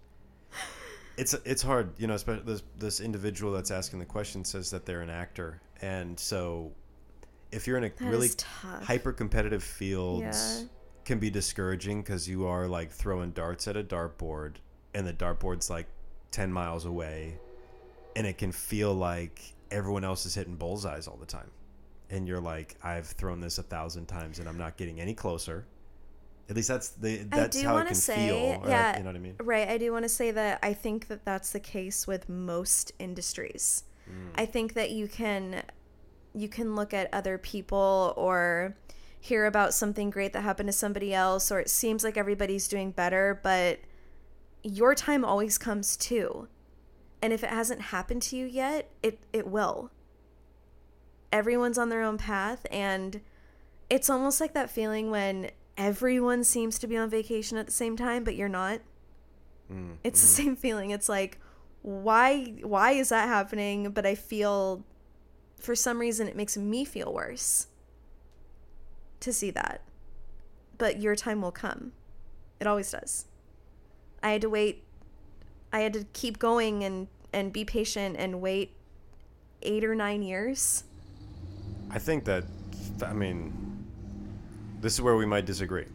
It's 1.16 1.34
it's 1.44 1.62
hard, 1.62 1.90
you 1.98 2.06
know. 2.06 2.14
Especially 2.14 2.44
this 2.44 2.62
this 2.78 3.00
individual 3.00 3.52
that's 3.52 3.72
asking 3.72 3.98
the 3.98 4.04
question 4.04 4.44
says 4.44 4.70
that 4.70 4.86
they're 4.86 5.00
an 5.00 5.10
actor, 5.10 5.60
and 5.82 6.18
so 6.18 6.70
if 7.50 7.66
you're 7.66 7.76
in 7.76 7.84
a 7.84 7.88
That 7.88 8.08
really 8.08 8.30
hyper 8.84 9.12
competitive 9.12 9.64
field, 9.64 10.20
Yeah. 10.20 10.60
can 11.04 11.18
be 11.18 11.28
discouraging 11.28 12.02
because 12.02 12.28
you 12.28 12.46
are 12.46 12.68
like 12.68 12.92
throwing 12.92 13.32
darts 13.32 13.66
at 13.66 13.76
a 13.76 13.82
dartboard, 13.82 14.56
and 14.94 15.04
the 15.08 15.12
dartboard's 15.12 15.68
like 15.68 15.86
ten 16.30 16.52
miles 16.52 16.84
away, 16.84 17.38
and 18.16 18.26
it 18.26 18.38
can 18.38 18.52
feel 18.52 18.94
like 18.94 19.40
everyone 19.70 20.04
else 20.04 20.26
is 20.26 20.34
hitting 20.34 20.56
bullseyes 20.56 21.08
all 21.08 21.16
the 21.16 21.26
time, 21.26 21.50
and 22.10 22.26
you're 22.26 22.40
like, 22.40 22.76
I've 22.82 23.06
thrown 23.06 23.40
this 23.40 23.58
a 23.58 23.62
thousand 23.62 24.06
times 24.06 24.38
and 24.38 24.48
I'm 24.48 24.58
not 24.58 24.76
getting 24.76 25.00
any 25.00 25.14
closer. 25.14 25.66
At 26.48 26.56
least 26.56 26.68
that's 26.68 26.88
the 26.90 27.18
that's 27.24 27.60
how 27.60 27.76
it 27.76 27.86
can 27.86 27.94
say, 27.94 28.28
feel. 28.28 28.62
or, 28.64 28.68
yeah, 28.68 28.96
you 28.96 29.02
know 29.02 29.10
what 29.10 29.16
I 29.16 29.20
mean. 29.20 29.34
Right. 29.38 29.68
I 29.68 29.76
do 29.76 29.92
want 29.92 30.04
to 30.04 30.08
say 30.08 30.30
that 30.30 30.58
I 30.62 30.72
think 30.72 31.08
that 31.08 31.24
that's 31.24 31.52
the 31.52 31.60
case 31.60 32.06
with 32.06 32.28
most 32.28 32.92
industries. 32.98 33.84
Mm. 34.08 34.30
I 34.34 34.46
think 34.46 34.72
that 34.72 34.90
you 34.90 35.08
can 35.08 35.62
you 36.34 36.48
can 36.48 36.74
look 36.74 36.94
at 36.94 37.12
other 37.12 37.36
people 37.36 38.14
or 38.16 38.76
hear 39.20 39.44
about 39.44 39.74
something 39.74 40.08
great 40.08 40.32
that 40.32 40.40
happened 40.40 40.68
to 40.68 40.72
somebody 40.72 41.12
else 41.12 41.50
or 41.50 41.60
it 41.60 41.68
seems 41.68 42.02
like 42.02 42.16
everybody's 42.16 42.66
doing 42.66 42.92
better, 42.92 43.40
but 43.42 43.80
your 44.62 44.94
time 44.94 45.24
always 45.24 45.58
comes 45.58 45.96
too. 45.96 46.48
And 47.22 47.32
if 47.32 47.42
it 47.42 47.50
hasn't 47.50 47.80
happened 47.80 48.22
to 48.22 48.36
you 48.36 48.46
yet, 48.46 48.90
it 49.02 49.18
it 49.32 49.46
will. 49.46 49.90
Everyone's 51.32 51.78
on 51.78 51.88
their 51.90 52.02
own 52.02 52.16
path 52.18 52.64
and 52.70 53.20
it's 53.90 54.08
almost 54.08 54.40
like 54.40 54.54
that 54.54 54.70
feeling 54.70 55.10
when 55.10 55.50
everyone 55.76 56.42
seems 56.44 56.78
to 56.78 56.86
be 56.86 56.96
on 56.96 57.08
vacation 57.10 57.58
at 57.58 57.66
the 57.66 57.72
same 57.72 57.96
time 57.96 58.24
but 58.24 58.34
you're 58.34 58.48
not. 58.48 58.80
Mm, 59.72 59.96
It's 60.04 60.20
the 60.20 60.26
same 60.26 60.56
feeling. 60.56 60.90
It's 60.90 61.08
like 61.08 61.38
why 61.82 62.54
why 62.62 62.92
is 62.92 63.10
that 63.10 63.28
happening 63.28 63.90
but 63.90 64.04
I 64.06 64.14
feel 64.14 64.84
for 65.56 65.74
some 65.74 65.98
reason 65.98 66.28
it 66.28 66.36
makes 66.36 66.56
me 66.56 66.84
feel 66.84 67.12
worse 67.12 67.66
to 69.20 69.32
see 69.32 69.50
that. 69.50 69.82
But 70.78 71.00
your 71.00 71.16
time 71.16 71.42
will 71.42 71.52
come. 71.52 71.92
It 72.60 72.66
always 72.66 72.90
does. 72.90 73.26
I 74.22 74.30
had 74.30 74.40
to 74.42 74.50
wait 74.50 74.84
I 75.72 75.80
had 75.80 75.92
to 75.92 76.04
keep 76.12 76.38
going 76.38 76.84
and 76.84 77.08
and 77.32 77.52
be 77.52 77.64
patient 77.64 78.16
and 78.18 78.40
wait 78.40 78.72
8 79.62 79.84
or 79.84 79.94
9 79.94 80.22
years. 80.22 80.84
I 81.90 81.98
think 81.98 82.24
that, 82.24 82.44
I 83.04 83.12
mean, 83.12 83.52
this 84.80 84.94
is 84.94 85.02
where 85.02 85.16
we 85.16 85.26
might 85.26 85.46
disagree. 85.46 85.86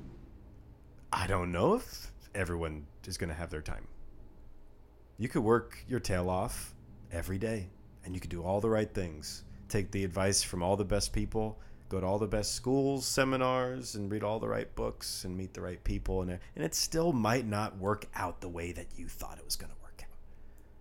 I 1.11 1.27
don't 1.27 1.51
know 1.51 1.75
if 1.75 2.11
everyone 2.35 2.85
is 3.05 3.17
going 3.17 3.29
to 3.29 3.35
have 3.35 3.49
their 3.49 3.61
time. 3.61 3.87
You 5.17 5.27
could 5.27 5.43
work 5.43 5.83
your 5.87 5.99
tail 5.99 6.29
off 6.29 6.73
every 7.11 7.37
day 7.37 7.69
and 8.05 8.13
you 8.13 8.19
could 8.19 8.31
do 8.31 8.43
all 8.43 8.59
the 8.59 8.69
right 8.69 8.91
things. 8.91 9.43
Take 9.69 9.91
the 9.91 10.03
advice 10.03 10.43
from 10.43 10.61
all 10.61 10.75
the 10.75 10.85
best 10.85 11.13
people, 11.13 11.59
go 11.89 11.99
to 11.99 12.05
all 12.05 12.19
the 12.19 12.27
best 12.27 12.53
schools, 12.53 13.05
seminars, 13.05 13.95
and 13.95 14.11
read 14.11 14.23
all 14.23 14.39
the 14.39 14.47
right 14.47 14.73
books 14.75 15.25
and 15.25 15.37
meet 15.37 15.53
the 15.53 15.61
right 15.61 15.83
people. 15.83 16.21
And, 16.21 16.31
and 16.31 16.63
it 16.63 16.75
still 16.75 17.13
might 17.13 17.45
not 17.45 17.77
work 17.77 18.07
out 18.15 18.41
the 18.41 18.49
way 18.49 18.71
that 18.71 18.87
you 18.95 19.07
thought 19.07 19.37
it 19.37 19.45
was 19.45 19.55
going 19.55 19.71
to 19.71 19.77
work 19.83 20.03
out. 20.03 20.17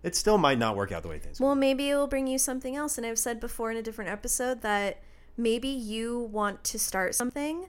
It 0.02 0.16
still 0.16 0.38
might 0.38 0.58
not 0.58 0.76
work 0.76 0.92
out 0.92 1.02
the 1.02 1.08
way 1.08 1.18
things 1.18 1.40
Well, 1.40 1.54
maybe 1.54 1.90
it 1.90 1.96
will 1.96 2.06
bring 2.06 2.26
you 2.26 2.38
something 2.38 2.76
else. 2.76 2.96
And 2.96 3.06
I've 3.06 3.18
said 3.18 3.40
before 3.40 3.70
in 3.70 3.76
a 3.76 3.82
different 3.82 4.10
episode 4.10 4.62
that 4.62 5.02
maybe 5.36 5.68
you 5.68 6.18
want 6.18 6.64
to 6.64 6.78
start 6.78 7.14
something, 7.14 7.68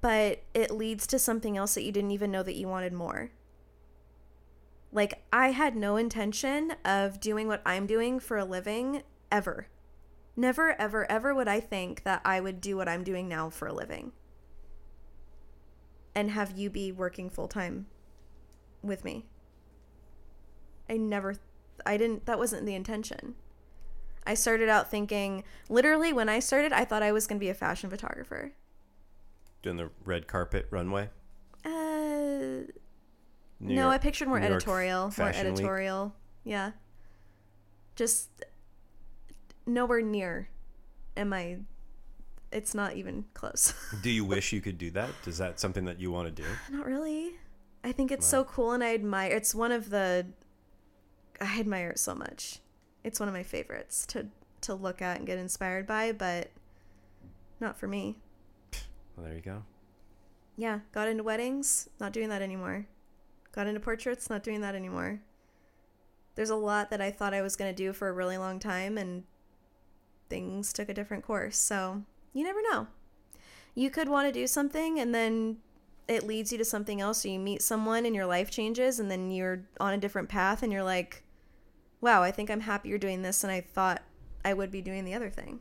but 0.00 0.42
it 0.54 0.70
leads 0.70 1.06
to 1.08 1.18
something 1.18 1.56
else 1.56 1.74
that 1.74 1.82
you 1.82 1.92
didn't 1.92 2.12
even 2.12 2.30
know 2.30 2.42
that 2.42 2.56
you 2.56 2.68
wanted 2.68 2.92
more. 2.92 3.30
Like, 4.90 5.22
I 5.32 5.50
had 5.50 5.76
no 5.76 5.96
intention 5.96 6.72
of 6.84 7.20
doing 7.20 7.46
what 7.46 7.60
I'm 7.66 7.86
doing 7.86 8.20
for 8.20 8.38
a 8.38 8.44
living 8.44 9.02
ever. 9.30 9.66
Never, 10.38 10.80
ever, 10.80 11.10
ever 11.10 11.34
would 11.34 11.48
I 11.48 11.58
think 11.58 12.04
that 12.04 12.22
I 12.24 12.38
would 12.38 12.60
do 12.60 12.76
what 12.76 12.88
I'm 12.88 13.02
doing 13.02 13.26
now 13.26 13.50
for 13.50 13.66
a 13.66 13.72
living 13.72 14.12
and 16.14 16.30
have 16.30 16.56
you 16.56 16.70
be 16.70 16.92
working 16.92 17.28
full 17.28 17.48
time 17.48 17.86
with 18.80 19.04
me. 19.04 19.26
I 20.88 20.96
never, 20.96 21.34
I 21.84 21.96
didn't, 21.96 22.26
that 22.26 22.38
wasn't 22.38 22.66
the 22.66 22.76
intention. 22.76 23.34
I 24.28 24.34
started 24.34 24.68
out 24.68 24.88
thinking, 24.88 25.42
literally, 25.68 26.12
when 26.12 26.28
I 26.28 26.38
started, 26.38 26.72
I 26.72 26.84
thought 26.84 27.02
I 27.02 27.10
was 27.10 27.26
going 27.26 27.40
to 27.40 27.44
be 27.44 27.50
a 27.50 27.54
fashion 27.54 27.90
photographer. 27.90 28.52
Doing 29.62 29.76
the 29.76 29.90
red 30.04 30.28
carpet 30.28 30.68
runway. 30.70 31.10
Uh, 31.64 31.68
New 33.58 33.74
no, 33.74 33.82
York- 33.82 33.94
I 33.94 33.98
pictured 33.98 34.28
more 34.28 34.38
New 34.38 34.46
editorial, 34.46 35.02
more 35.02 35.10
Fashion 35.10 35.46
Week. 35.46 35.54
editorial. 35.54 36.14
Yeah. 36.44 36.72
Just 37.96 38.28
nowhere 39.68 40.02
near 40.02 40.48
am 41.16 41.32
I 41.32 41.58
it's 42.50 42.74
not 42.74 42.94
even 42.96 43.26
close. 43.34 43.74
Do 44.02 44.10
you 44.10 44.24
wish 44.24 44.52
you 44.52 44.60
could 44.62 44.78
do 44.78 44.90
that? 44.92 45.10
Is 45.26 45.36
that 45.38 45.60
something 45.60 45.84
that 45.84 46.00
you 46.00 46.10
want 46.10 46.34
to 46.34 46.42
do? 46.42 46.48
not 46.70 46.86
really. 46.86 47.32
I 47.84 47.92
think 47.92 48.10
it's 48.10 48.26
so 48.26 48.42
cool 48.44 48.72
and 48.72 48.82
I 48.82 48.94
admire 48.94 49.30
it's 49.30 49.54
one 49.54 49.70
of 49.70 49.90
the 49.90 50.26
I 51.40 51.60
admire 51.60 51.90
it 51.90 51.98
so 51.98 52.14
much. 52.14 52.60
It's 53.04 53.20
one 53.20 53.28
of 53.28 53.34
my 53.34 53.42
favorites 53.42 54.04
to 54.06 54.26
to 54.62 54.74
look 54.74 55.00
at 55.00 55.18
and 55.18 55.26
get 55.26 55.38
inspired 55.38 55.86
by, 55.86 56.12
but 56.12 56.50
not 57.60 57.78
for 57.78 57.86
me. 57.86 58.18
Well, 59.16 59.26
there 59.26 59.34
you 59.34 59.42
go. 59.42 59.62
Yeah, 60.56 60.80
got 60.92 61.06
into 61.08 61.22
weddings, 61.22 61.88
not 62.00 62.12
doing 62.12 62.28
that 62.30 62.42
anymore. 62.42 62.86
Got 63.52 63.68
into 63.68 63.80
portraits, 63.80 64.28
not 64.28 64.42
doing 64.42 64.60
that 64.62 64.74
anymore. 64.74 65.20
There's 66.34 66.50
a 66.50 66.56
lot 66.56 66.90
that 66.90 67.00
I 67.00 67.10
thought 67.10 67.34
I 67.34 67.42
was 67.42 67.56
going 67.56 67.72
to 67.72 67.76
do 67.76 67.92
for 67.92 68.08
a 68.08 68.12
really 68.12 68.38
long 68.38 68.58
time 68.58 68.98
and 68.98 69.24
things 70.28 70.72
took 70.72 70.88
a 70.88 70.94
different 70.94 71.24
course. 71.24 71.56
So, 71.56 72.02
you 72.32 72.44
never 72.44 72.60
know. 72.62 72.86
You 73.74 73.90
could 73.90 74.08
want 74.08 74.26
to 74.28 74.32
do 74.32 74.46
something 74.46 74.98
and 74.98 75.14
then 75.14 75.58
it 76.08 76.26
leads 76.26 76.50
you 76.50 76.58
to 76.58 76.64
something 76.64 77.00
else. 77.00 77.22
So 77.22 77.28
you 77.28 77.38
meet 77.38 77.62
someone 77.62 78.06
and 78.06 78.14
your 78.14 78.26
life 78.26 78.50
changes 78.50 78.98
and 78.98 79.10
then 79.10 79.30
you're 79.30 79.64
on 79.78 79.92
a 79.92 79.98
different 79.98 80.28
path 80.28 80.62
and 80.62 80.72
you're 80.72 80.82
like, 80.82 81.22
wow, 82.00 82.22
I 82.22 82.30
think 82.30 82.50
I'm 82.50 82.60
happier 82.60 82.98
doing 82.98 83.22
this 83.22 83.42
than 83.42 83.50
I 83.50 83.60
thought 83.60 84.02
I 84.44 84.54
would 84.54 84.70
be 84.70 84.80
doing 84.80 85.04
the 85.04 85.14
other 85.14 85.30
thing. 85.30 85.60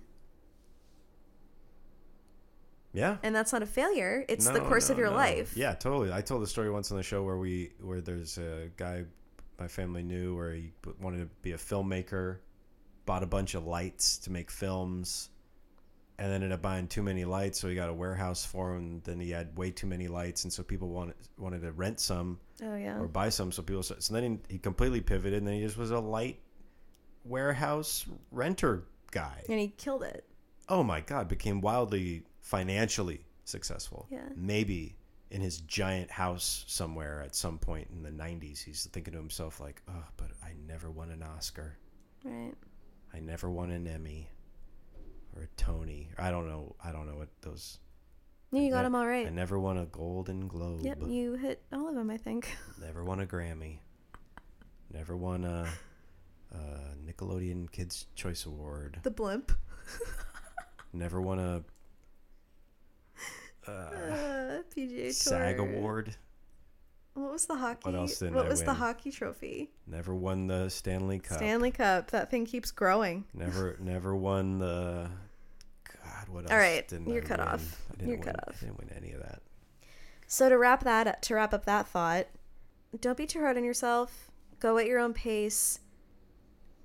Yeah. 2.93 3.18
And 3.22 3.36
that's 3.36 3.53
not 3.53 3.61
a 3.61 3.68
failure. 3.68 4.26
It's 4.28 4.47
the 4.47 4.59
No, 4.59 4.65
course 4.68 4.89
of 4.89 4.97
your 4.97 5.09
no. 5.09 5.15
life. 5.15 5.55
Yeah, 5.55 5.74
totally. 5.76 6.11
I 6.11 6.22
told 6.22 6.41
the 6.41 6.47
story 6.47 6.70
once 6.72 6.89
on 6.91 6.97
the 6.97 7.03
show 7.03 7.24
where 7.24 7.38
we 7.38 7.74
where 7.80 8.01
there's 8.01 8.38
a 8.38 8.70
guy 8.78 9.03
my 9.59 9.68
family 9.68 10.03
knew 10.03 10.36
where 10.36 10.53
he 10.53 10.72
wanted 10.99 11.18
to 11.20 11.30
be 11.41 11.51
a 11.51 11.57
filmmaker, 11.57 12.38
bought 13.08 13.24
a 13.24 13.28
bunch 13.28 13.55
of 13.55 13.66
lights 13.66 14.20
to 14.20 14.32
make 14.32 14.51
films, 14.51 15.30
and 16.20 16.32
ended 16.32 16.51
up 16.51 16.62
buying 16.62 16.88
too 16.88 17.01
many 17.03 17.26
lights, 17.26 17.60
so 17.60 17.68
he 17.68 17.74
got 17.76 17.89
a 17.89 17.93
warehouse 17.93 18.45
for 18.45 18.74
them. 18.74 19.01
Then 19.03 19.20
he 19.20 19.32
had 19.32 19.58
way 19.58 19.72
too 19.72 19.88
many 19.88 20.08
lights, 20.08 20.43
and 20.43 20.53
so 20.53 20.62
people 20.64 20.89
wanted 20.89 21.16
wanted 21.39 21.62
to 21.62 21.72
rent 21.72 21.99
some 21.99 22.39
Oh, 22.64 22.76
yeah. 22.76 22.97
or 22.99 23.08
buy 23.08 23.30
some. 23.30 23.51
So 23.51 23.62
people 23.64 23.82
so 23.84 23.95
then 24.14 24.39
he, 24.49 24.53
he 24.53 24.60
completely 24.60 25.01
pivoted, 25.01 25.39
and 25.39 25.47
then 25.47 25.55
he 25.55 25.62
just 25.62 25.78
was 25.78 25.89
a 25.91 25.99
light 25.99 26.39
warehouse 27.24 28.05
renter 28.32 28.84
guy. 29.12 29.43
And 29.49 29.60
he 29.60 29.70
killed 29.70 30.03
it. 30.03 30.26
oh 30.70 30.84
my 30.84 31.01
god 31.01 31.28
became 31.28 31.62
wildly 31.62 32.24
financially 32.41 33.22
successful 33.45 34.08
Yeah. 34.10 34.28
maybe 34.36 34.95
in 35.32 35.41
his 35.41 35.60
giant 35.62 36.10
house 36.12 36.64
somewhere 36.68 37.22
at 37.22 37.36
some 37.36 37.58
point 37.58 37.88
in 37.91 38.01
the 38.03 38.10
90s 38.12 38.64
he's 38.64 38.86
thinking 38.91 39.14
to 39.14 39.20
himself 39.20 39.60
like 39.62 39.82
oh 39.89 40.03
but 40.18 40.28
i 40.43 40.51
never 40.68 40.89
won 40.91 41.12
an 41.12 41.24
oscar 41.24 41.78
Right. 42.24 42.53
I 43.18 43.20
never 43.20 43.49
won 43.49 43.72
an 43.72 43.88
Emmy 43.88 44.30
or 45.36 45.43
a 45.43 45.47
Tony. 45.57 46.09
I 46.20 46.30
don't 46.30 46.47
know. 46.47 46.76
I 46.84 46.91
don't 46.91 47.07
know 47.07 47.18
what 47.18 47.30
those. 47.41 47.80
Yeah, 48.51 48.61
you 48.61 48.70
got 48.72 48.78
ne- 48.78 48.84
them 48.84 48.95
all 48.95 49.07
right. 49.07 49.26
I 49.26 49.30
never 49.32 49.59
won 49.59 49.78
a 49.78 49.86
Golden 49.88 50.47
Globe. 50.47 50.82
Yep, 50.84 50.99
you 51.07 51.34
hit 51.34 51.63
all 51.74 51.89
of 51.89 51.95
them, 51.95 52.09
I 52.11 52.18
think. 52.18 52.55
Never 52.82 53.03
won 53.03 53.20
a 53.20 53.26
Grammy. 53.26 53.80
Never 54.93 55.18
won 55.18 55.43
a, 55.43 55.68
a 56.53 56.57
Nickelodeon 57.05 57.70
Kids 57.72 58.05
Choice 58.15 58.45
Award. 58.45 58.99
The 59.03 59.11
blimp. 59.11 59.51
Never 60.93 61.20
won 61.22 61.39
a 61.39 61.63
uh, 63.68 63.72
Uh, 63.72 64.61
PGA 64.76 65.05
Tour. 65.07 65.11
SAG 65.11 65.59
Award. 65.59 66.15
What 67.18 67.32
was 67.32 67.47
the 67.47 67.55
hockey? 67.55 67.80
What 67.89 67.95
else 67.95 68.20
didn't 68.20 68.36
what 68.36 68.47
was 68.47 68.61
the 68.63 68.76
hockey 68.76 69.09
trophy? 69.09 69.72
Never 69.88 70.13
won 70.13 70.45
the 70.45 70.70
Stanley 70.70 71.18
Cup. 71.18 71.38
Stanley 71.38 71.72
Cup. 71.72 72.11
That 72.11 72.30
thing 72.30 72.45
keeps 72.45 72.70
growing. 72.70 73.26
Never, 73.34 73.76
never 73.80 74.15
won 74.15 74.59
the. 74.59 75.09
God, 76.03 76.30
what 76.30 76.43
else? 76.43 76.51
All 76.51 76.57
right, 76.59 76.88
didn't 76.88 77.09
you're 77.09 77.24
I 77.24 77.26
cut 77.26 77.39
win? 77.39 77.47
off. 77.47 77.82
I 77.89 77.95
didn't 77.95 78.09
You're 78.09 78.18
win, 78.20 78.28
cut 78.28 78.47
off. 78.47 78.57
I 78.61 78.65
didn't 78.65 78.78
win 78.78 78.91
any 78.95 79.13
of 79.13 79.22
that. 79.22 79.41
So 80.28 80.47
to 80.47 80.59
wrap 80.59 80.84
that 80.84 81.24
to 81.24 81.34
wrap 81.34 81.55
up 81.55 81.65
that 81.65 81.88
thought, 81.88 82.28
don't 83.01 83.18
be 83.18 83.26
too 83.26 83.39
hard 83.39 83.57
on 83.57 83.63
yourself. 83.63 84.30
Go 84.59 84.78
at 84.78 84.86
your 84.86 84.99
own 84.99 85.15
pace. 85.15 85.80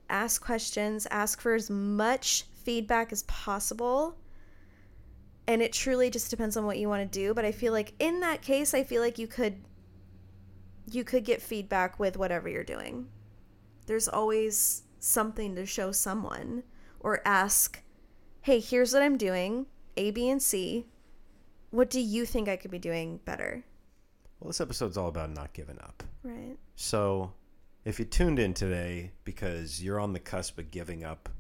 Ask 0.09 0.43
questions, 0.43 1.07
ask 1.11 1.43
for 1.43 1.55
as 1.55 1.69
much 1.69 2.47
feedback 2.65 3.13
as 3.13 3.25
possible. 3.25 4.17
And 5.47 5.61
it 5.61 5.75
truly 5.75 6.09
just 6.09 6.31
depends 6.31 6.57
on 6.57 6.65
what 6.65 6.79
you 6.79 6.89
want 6.89 7.03
to 7.03 7.19
do, 7.19 7.35
but 7.35 7.45
I 7.45 7.53
feel 7.53 7.75
like 7.75 7.93
in 7.99 8.21
that 8.21 8.41
case 8.41 8.73
I 8.73 8.83
feel 8.83 9.03
like 9.03 9.19
you 9.19 9.27
could 9.27 9.57
you 10.91 11.05
could 11.05 11.25
get 11.25 11.43
feedback 11.43 11.99
with 11.99 12.17
whatever 12.17 12.49
you're 12.49 12.65
doing. 12.65 13.09
There's 13.87 14.09
always 14.09 14.83
something 14.99 15.55
to 15.57 15.67
show 15.67 15.93
someone 15.93 16.63
or 17.01 17.21
ask, 17.25 17.83
"Hey, 18.43 18.61
here's 18.61 18.93
what 18.93 19.03
I'm 19.03 19.17
doing, 19.17 19.67
A, 19.97 20.11
B, 20.11 20.29
and 20.29 20.43
C 20.43 20.87
what 21.73 21.89
do 21.89 22.01
you 22.01 22.25
think 22.25 22.49
I 22.49 22.57
could 22.57 22.71
be 22.71 22.79
doing 22.79 23.19
better? 23.25 23.65
Well, 24.39 24.49
this 24.49 24.61
episode's 24.61 24.97
all 24.97 25.09
about 25.09 25.31
not 25.31 25.55
giving 25.55 25.79
up. 25.79 26.03
Right. 26.23 26.57
So, 26.77 27.33
if 27.85 27.99
you 27.99 28.05
tuned 28.05 28.39
in 28.39 28.55
today 28.55 29.11
because 29.25 29.83
you're 29.83 29.99
on 29.99 30.13
the 30.13 30.21
cusp 30.21 30.59
of 30.59 30.71
giving 30.71 31.03
up, 31.03 31.31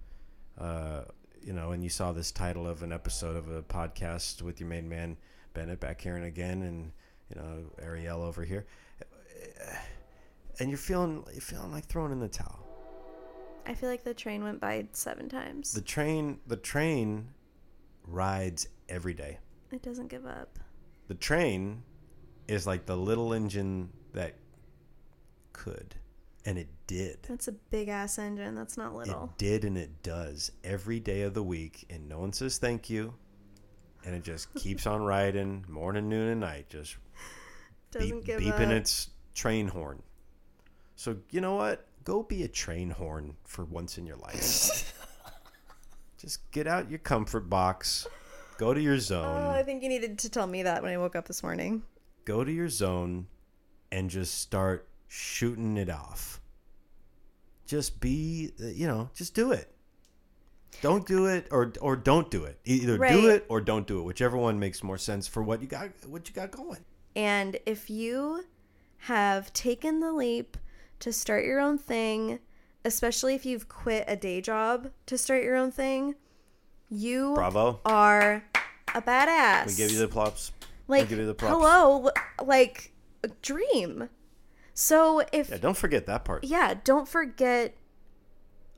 uh, 0.59 1.03
you 1.43 1.53
know, 1.53 1.73
and 1.73 1.85
you 1.85 1.91
saw 1.91 2.13
this 2.13 2.33
title 2.33 2.67
of 2.67 2.83
an 2.83 2.93
episode 2.93 3.37
of 3.37 3.51
a 3.51 3.63
podcast 3.63 4.43
with 4.43 4.59
your 4.59 4.69
main 4.69 4.89
man 4.89 5.19
Bennett 5.53 5.81
back 5.81 6.01
here 6.01 6.17
and 6.17 6.25
again, 6.25 6.63
and 6.63 6.93
you 7.29 7.37
know 7.37 7.65
Ariel 7.81 8.23
over 8.23 8.43
here, 8.43 8.65
and 10.61 10.69
you're 10.71 10.79
feeling 10.79 11.25
you're 11.33 11.41
feeling 11.41 11.73
like 11.73 11.87
throwing 11.87 12.13
in 12.13 12.21
the 12.21 12.29
towel. 12.29 12.59
I 13.67 13.75
feel 13.75 13.89
like 13.89 14.05
the 14.05 14.15
train 14.15 14.43
went 14.43 14.61
by 14.61 14.87
seven 14.93 15.29
times. 15.29 15.73
The 15.73 15.81
train, 15.81 16.41
the 16.47 16.57
train 16.57 17.29
rides 18.07 18.69
every 18.89 19.15
day. 19.15 19.39
it 19.71 19.83
doesn't 19.83 20.09
give 20.09 20.27
up. 20.27 20.59
The 21.09 21.15
train 21.15 21.83
is 22.49 22.67
like 22.67 22.87
the 22.87 22.97
little 22.97 23.33
engine 23.33 23.91
that 24.15 24.35
could, 25.53 25.95
and 26.45 26.59
it 26.59 26.69
did. 26.87 27.19
That's 27.29 27.49
a 27.49 27.53
big 27.53 27.89
ass 27.89 28.19
engine. 28.19 28.55
That's 28.55 28.77
not 28.77 28.95
little. 28.95 29.25
It 29.25 29.39
did 29.39 29.65
and 29.65 29.79
it 29.79 30.03
does 30.03 30.51
every 30.65 30.99
day 31.01 31.23
of 31.23 31.35
the 31.35 31.43
week, 31.43 31.87
and 31.89 32.09
no 32.09 32.19
one 32.19 32.33
says 32.33 32.59
thank 32.59 32.91
you. 32.91 33.15
And 34.05 34.17
it 34.17 34.25
just 34.25 34.53
keeps 34.55 34.87
on 34.89 35.03
riding 35.03 35.65
morning, 35.69 36.09
noon, 36.09 36.29
and 36.29 36.41
night, 36.41 36.69
just 36.69 36.97
doesn't 37.93 38.11
beep, 38.11 38.25
give 38.25 38.41
beeping 38.41 38.67
up. 38.67 38.73
its 38.73 39.11
train 39.35 39.69
horn. 39.69 40.03
So, 40.97 41.17
you 41.31 41.41
know 41.41 41.55
what? 41.57 41.87
Go 42.05 42.23
be 42.23 42.43
a 42.43 42.49
train 42.49 42.91
horn 42.91 43.37
for 43.45 43.65
once 43.65 43.99
in 43.99 44.07
your 44.07 44.17
life. 44.17 44.95
just 46.19 46.51
get 46.51 46.67
out 46.67 46.91
your 46.91 46.99
comfort 46.99 47.49
box, 47.49 48.07
go 48.59 48.75
to 48.75 48.81
your 48.81 48.95
oh, 48.95 48.99
zone, 48.99 49.43
Oh, 49.47 49.51
I 49.51 49.63
think 49.63 49.83
you 49.83 49.89
needed 49.89 50.19
to 50.21 50.31
tell 50.31 50.47
me 50.47 50.63
that 50.65 50.83
when 50.83 50.93
I 50.93 50.99
woke 50.99 51.17
up 51.17 51.27
this 51.27 51.43
morning. 51.43 51.83
go 52.25 52.45
to 52.45 52.53
your 52.53 52.69
zone, 52.69 53.27
and 53.91 54.09
just 54.09 54.41
start 54.41 54.89
shooting 55.09 55.77
it 55.77 55.91
off. 55.91 56.41
Just 57.67 58.01
be, 58.01 58.53
uh, 58.61 58.67
you 58.69 58.87
know, 58.87 59.11
just 59.15 59.35
do 59.35 59.53
it. 59.53 59.75
Don't 60.81 61.07
do 61.07 61.27
it 61.27 61.47
or 61.51 61.73
or 61.81 61.97
don't 61.97 62.31
do 62.31 62.45
it. 62.45 62.59
Either 62.65 62.97
Right. 62.97 63.13
do 63.13 63.29
it 63.29 63.45
or 63.49 63.61
don't 63.61 63.87
do 63.87 64.01
it, 64.01 64.03
whichever 64.03 64.37
one 64.37 64.59
makes 64.59 64.83
more 64.83 64.99
sense 64.99 65.29
for 65.29 65.43
what 65.43 65.61
you 65.61 65.69
got 65.69 65.91
what 66.07 66.29
you 66.29 66.35
got 66.35 66.51
going. 66.51 66.85
And 67.15 67.59
if 67.67 67.91
you 67.91 68.45
have 69.07 69.53
taken 69.53 70.01
the 70.01 70.13
leap 70.13 70.57
to 71.01 71.13
start 71.13 71.45
your 71.45 71.59
own 71.61 71.77
thing, 71.79 72.39
especially 72.85 73.35
if 73.35 73.45
you've 73.45 73.69
quit 73.69 74.05
a 74.07 74.17
day 74.17 74.41
job 74.41 74.91
to 75.07 75.19
start 75.19 75.43
your 75.43 75.57
own 75.57 75.71
thing, 75.73 76.15
you 76.89 77.35
Bravo. 77.35 77.81
are 77.85 78.45
a 78.95 79.03
badass. 79.03 79.67
We 79.67 79.75
give 79.75 79.91
you 79.91 79.99
the 79.99 80.09
props. 80.09 80.53
like 80.87 81.09
give 81.09 81.19
you 81.19 81.27
the 81.27 81.35
props. 81.35 81.53
hello, 81.53 82.11
like 82.45 82.93
dream. 83.41 84.09
So 84.75 85.23
if 85.33 85.51
Yeah, 85.51 85.59
don't 85.59 85.77
forget 85.77 86.07
that 86.07 86.25
part. 86.25 86.45
yeah, 86.45 86.75
don't 86.85 87.09
forget 87.09 87.75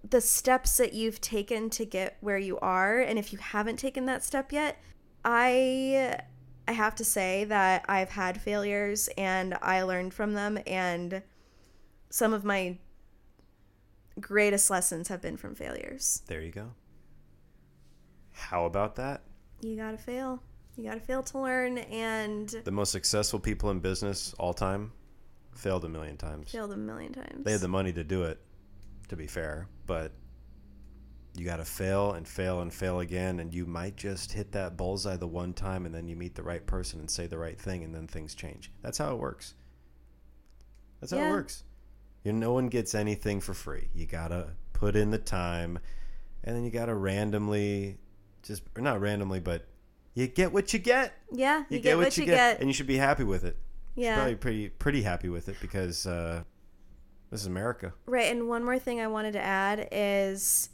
the 0.08 0.20
steps 0.20 0.76
that 0.78 0.92
you've 0.92 1.20
taken 1.20 1.70
to 1.70 1.84
get 1.86 2.16
where 2.20 2.38
you 2.38 2.58
are 2.58 2.98
and 3.00 3.18
if 3.18 3.32
you 3.32 3.38
haven't 3.38 3.76
taken 3.76 4.06
that 4.06 4.22
step 4.24 4.52
yet, 4.52 4.78
I 5.24 6.18
I 6.66 6.72
have 6.72 6.94
to 6.96 7.04
say 7.04 7.44
that 7.44 7.84
I've 7.88 8.10
had 8.10 8.40
failures 8.40 9.08
and 9.18 9.54
I 9.60 9.82
learned 9.82 10.14
from 10.14 10.32
them 10.32 10.58
and 10.66 11.22
some 12.10 12.32
of 12.32 12.44
my 12.44 12.78
greatest 14.20 14.70
lessons 14.70 15.08
have 15.08 15.20
been 15.20 15.36
from 15.36 15.54
failures. 15.54 16.22
There 16.26 16.40
you 16.40 16.52
go. 16.52 16.70
How 18.32 18.64
about 18.64 18.96
that? 18.96 19.22
You 19.60 19.76
got 19.76 19.92
to 19.92 19.98
fail. 19.98 20.42
You 20.76 20.84
got 20.84 20.94
to 20.94 21.00
fail 21.00 21.22
to 21.22 21.38
learn 21.38 21.78
and 21.78 22.48
The 22.64 22.70
most 22.70 22.92
successful 22.92 23.38
people 23.38 23.70
in 23.70 23.80
business 23.80 24.34
all 24.38 24.54
time 24.54 24.92
failed 25.54 25.84
a 25.84 25.88
million 25.88 26.16
times. 26.16 26.50
failed 26.50 26.72
a 26.72 26.76
million 26.76 27.12
times. 27.12 27.44
They 27.44 27.52
had 27.52 27.60
the 27.60 27.68
money 27.68 27.92
to 27.92 28.02
do 28.04 28.24
it, 28.24 28.40
to 29.08 29.16
be 29.16 29.26
fair, 29.26 29.68
but 29.86 30.12
you 31.36 31.44
got 31.44 31.56
to 31.56 31.64
fail 31.64 32.12
and 32.12 32.26
fail 32.28 32.60
and 32.60 32.72
fail 32.72 33.00
again, 33.00 33.40
and 33.40 33.52
you 33.52 33.66
might 33.66 33.96
just 33.96 34.32
hit 34.32 34.52
that 34.52 34.76
bullseye 34.76 35.16
the 35.16 35.26
one 35.26 35.52
time, 35.52 35.84
and 35.86 35.94
then 35.94 36.06
you 36.08 36.14
meet 36.16 36.34
the 36.34 36.42
right 36.42 36.64
person 36.64 37.00
and 37.00 37.10
say 37.10 37.26
the 37.26 37.38
right 37.38 37.60
thing, 37.60 37.82
and 37.82 37.94
then 37.94 38.06
things 38.06 38.34
change. 38.34 38.70
That's 38.82 38.98
how 38.98 39.12
it 39.12 39.18
works. 39.18 39.54
That's 41.00 41.12
how 41.12 41.18
Yeah. 41.18 41.28
it 41.28 41.32
works. 41.32 41.64
You 42.22 42.32
no 42.32 42.52
one 42.52 42.68
gets 42.68 42.94
anything 42.94 43.40
for 43.40 43.52
free. 43.52 43.88
You 43.94 44.06
gotta 44.06 44.50
put 44.72 44.96
in 44.96 45.10
the 45.10 45.18
time, 45.18 45.78
and 46.42 46.56
then 46.56 46.64
you 46.64 46.70
gotta 46.70 46.94
randomly, 46.94 47.98
just 48.42 48.62
or 48.76 48.82
not 48.82 49.00
randomly, 49.00 49.40
but 49.40 49.66
you 50.14 50.26
get 50.28 50.52
what 50.52 50.72
you 50.72 50.78
get. 50.78 51.12
yeah, 51.32 51.64
You, 51.68 51.80
get, 51.80 51.98
what 51.98 52.16
you 52.16 52.24
get, 52.24 52.60
and 52.60 52.68
you 52.68 52.72
should 52.72 52.86
be 52.86 52.96
happy 52.96 53.24
with 53.24 53.44
it. 53.44 53.56
yeah. 53.96 54.14
Probably 54.16 54.36
pretty 54.36 54.68
pretty 54.70 55.02
happy 55.02 55.28
with 55.28 55.48
it 55.48 55.56
because 55.60 56.06
uh, 56.06 56.44
this 57.30 57.40
is 57.40 57.46
America. 57.46 57.92
Right, 58.06 58.30
and 58.30 58.48
one 58.48 58.64
more 58.64 58.78
thing 58.78 59.00
I 59.00 59.08
wanted 59.08 59.32
to 59.32 59.40
add 59.42 59.88
is 59.92 60.70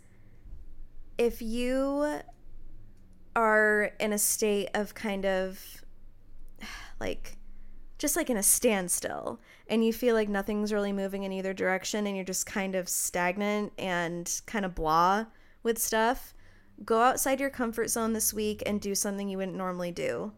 if 1.20 1.42
you 1.42 2.18
are 3.36 3.90
in 4.00 4.14
a 4.14 4.18
state 4.18 4.70
of 4.72 4.94
kind 4.94 5.26
of 5.26 5.60
like 6.98 7.36
just 7.98 8.16
like 8.16 8.30
in 8.30 8.38
a 8.38 8.42
standstill 8.42 9.38
and 9.68 9.84
you 9.84 9.92
feel 9.92 10.14
like 10.14 10.30
nothing's 10.30 10.72
really 10.72 10.94
moving 10.94 11.24
in 11.24 11.30
either 11.30 11.52
direction 11.52 12.06
and 12.06 12.16
you're 12.16 12.24
just 12.24 12.46
kind 12.46 12.74
of 12.74 12.88
stagnant 12.88 13.70
and 13.78 14.40
kind 14.46 14.64
of 14.64 14.74
blah 14.74 15.26
with 15.62 15.76
stuff, 15.76 16.32
go 16.86 17.02
outside 17.02 17.38
your 17.38 17.50
comfort 17.50 17.90
zone 17.90 18.14
this 18.14 18.32
week 18.32 18.62
and 18.64 18.80
do 18.80 18.94
something 18.94 19.28
you 19.28 19.36
wouldn't 19.36 19.58
normally 19.58 19.92
do 19.92 20.32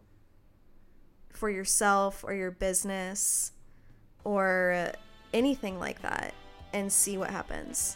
for 1.31 1.49
yourself 1.49 2.25
or 2.25 2.33
your 2.33 2.51
business 2.51 3.53
or 4.25 4.91
anything 5.33 5.79
like 5.79 6.01
that 6.01 6.33
and 6.73 6.91
see 6.91 7.17
what 7.17 7.29
happens. 7.29 7.95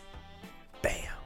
Bam. 0.82 1.17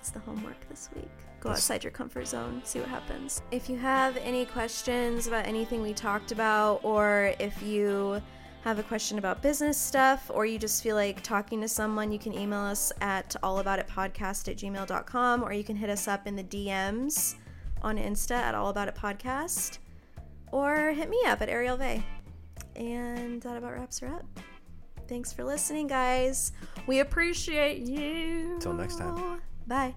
That's 0.00 0.12
the 0.12 0.20
homework 0.20 0.66
this 0.70 0.88
week. 0.96 1.10
Go 1.40 1.50
That's- 1.50 1.58
outside 1.58 1.84
your 1.84 1.90
comfort 1.90 2.26
zone, 2.26 2.62
see 2.64 2.78
what 2.80 2.88
happens. 2.88 3.42
If 3.50 3.68
you 3.68 3.76
have 3.76 4.16
any 4.16 4.46
questions 4.46 5.26
about 5.26 5.44
anything 5.44 5.82
we 5.82 5.92
talked 5.92 6.32
about, 6.32 6.80
or 6.82 7.34
if 7.38 7.62
you 7.62 8.22
have 8.64 8.78
a 8.78 8.82
question 8.82 9.18
about 9.18 9.42
business 9.42 9.76
stuff, 9.76 10.30
or 10.32 10.46
you 10.46 10.58
just 10.58 10.82
feel 10.82 10.96
like 10.96 11.22
talking 11.22 11.60
to 11.60 11.68
someone, 11.68 12.10
you 12.10 12.18
can 12.18 12.32
email 12.32 12.60
us 12.60 12.92
at 13.02 13.36
allaboutitpodcast 13.42 14.48
at 14.48 14.56
gmail.com, 14.56 15.42
or 15.42 15.52
you 15.52 15.64
can 15.64 15.76
hit 15.76 15.90
us 15.90 16.08
up 16.08 16.26
in 16.26 16.34
the 16.34 16.44
DMs 16.44 17.34
on 17.82 17.98
Insta 17.98 18.36
at 18.36 18.54
allaboutitpodcast, 18.54 19.80
or 20.50 20.92
hit 20.92 21.10
me 21.10 21.20
up 21.26 21.42
at 21.42 21.50
Ariel 21.50 21.76
Vay. 21.76 22.02
And 22.74 23.42
that 23.42 23.58
about 23.58 23.74
wraps 23.74 23.98
her 23.98 24.08
up. 24.08 24.24
Thanks 25.08 25.30
for 25.30 25.44
listening, 25.44 25.88
guys. 25.88 26.52
We 26.86 27.00
appreciate 27.00 27.80
you. 27.80 28.56
Till 28.60 28.72
next 28.72 28.96
time. 28.96 29.42
Bye. 29.70 29.94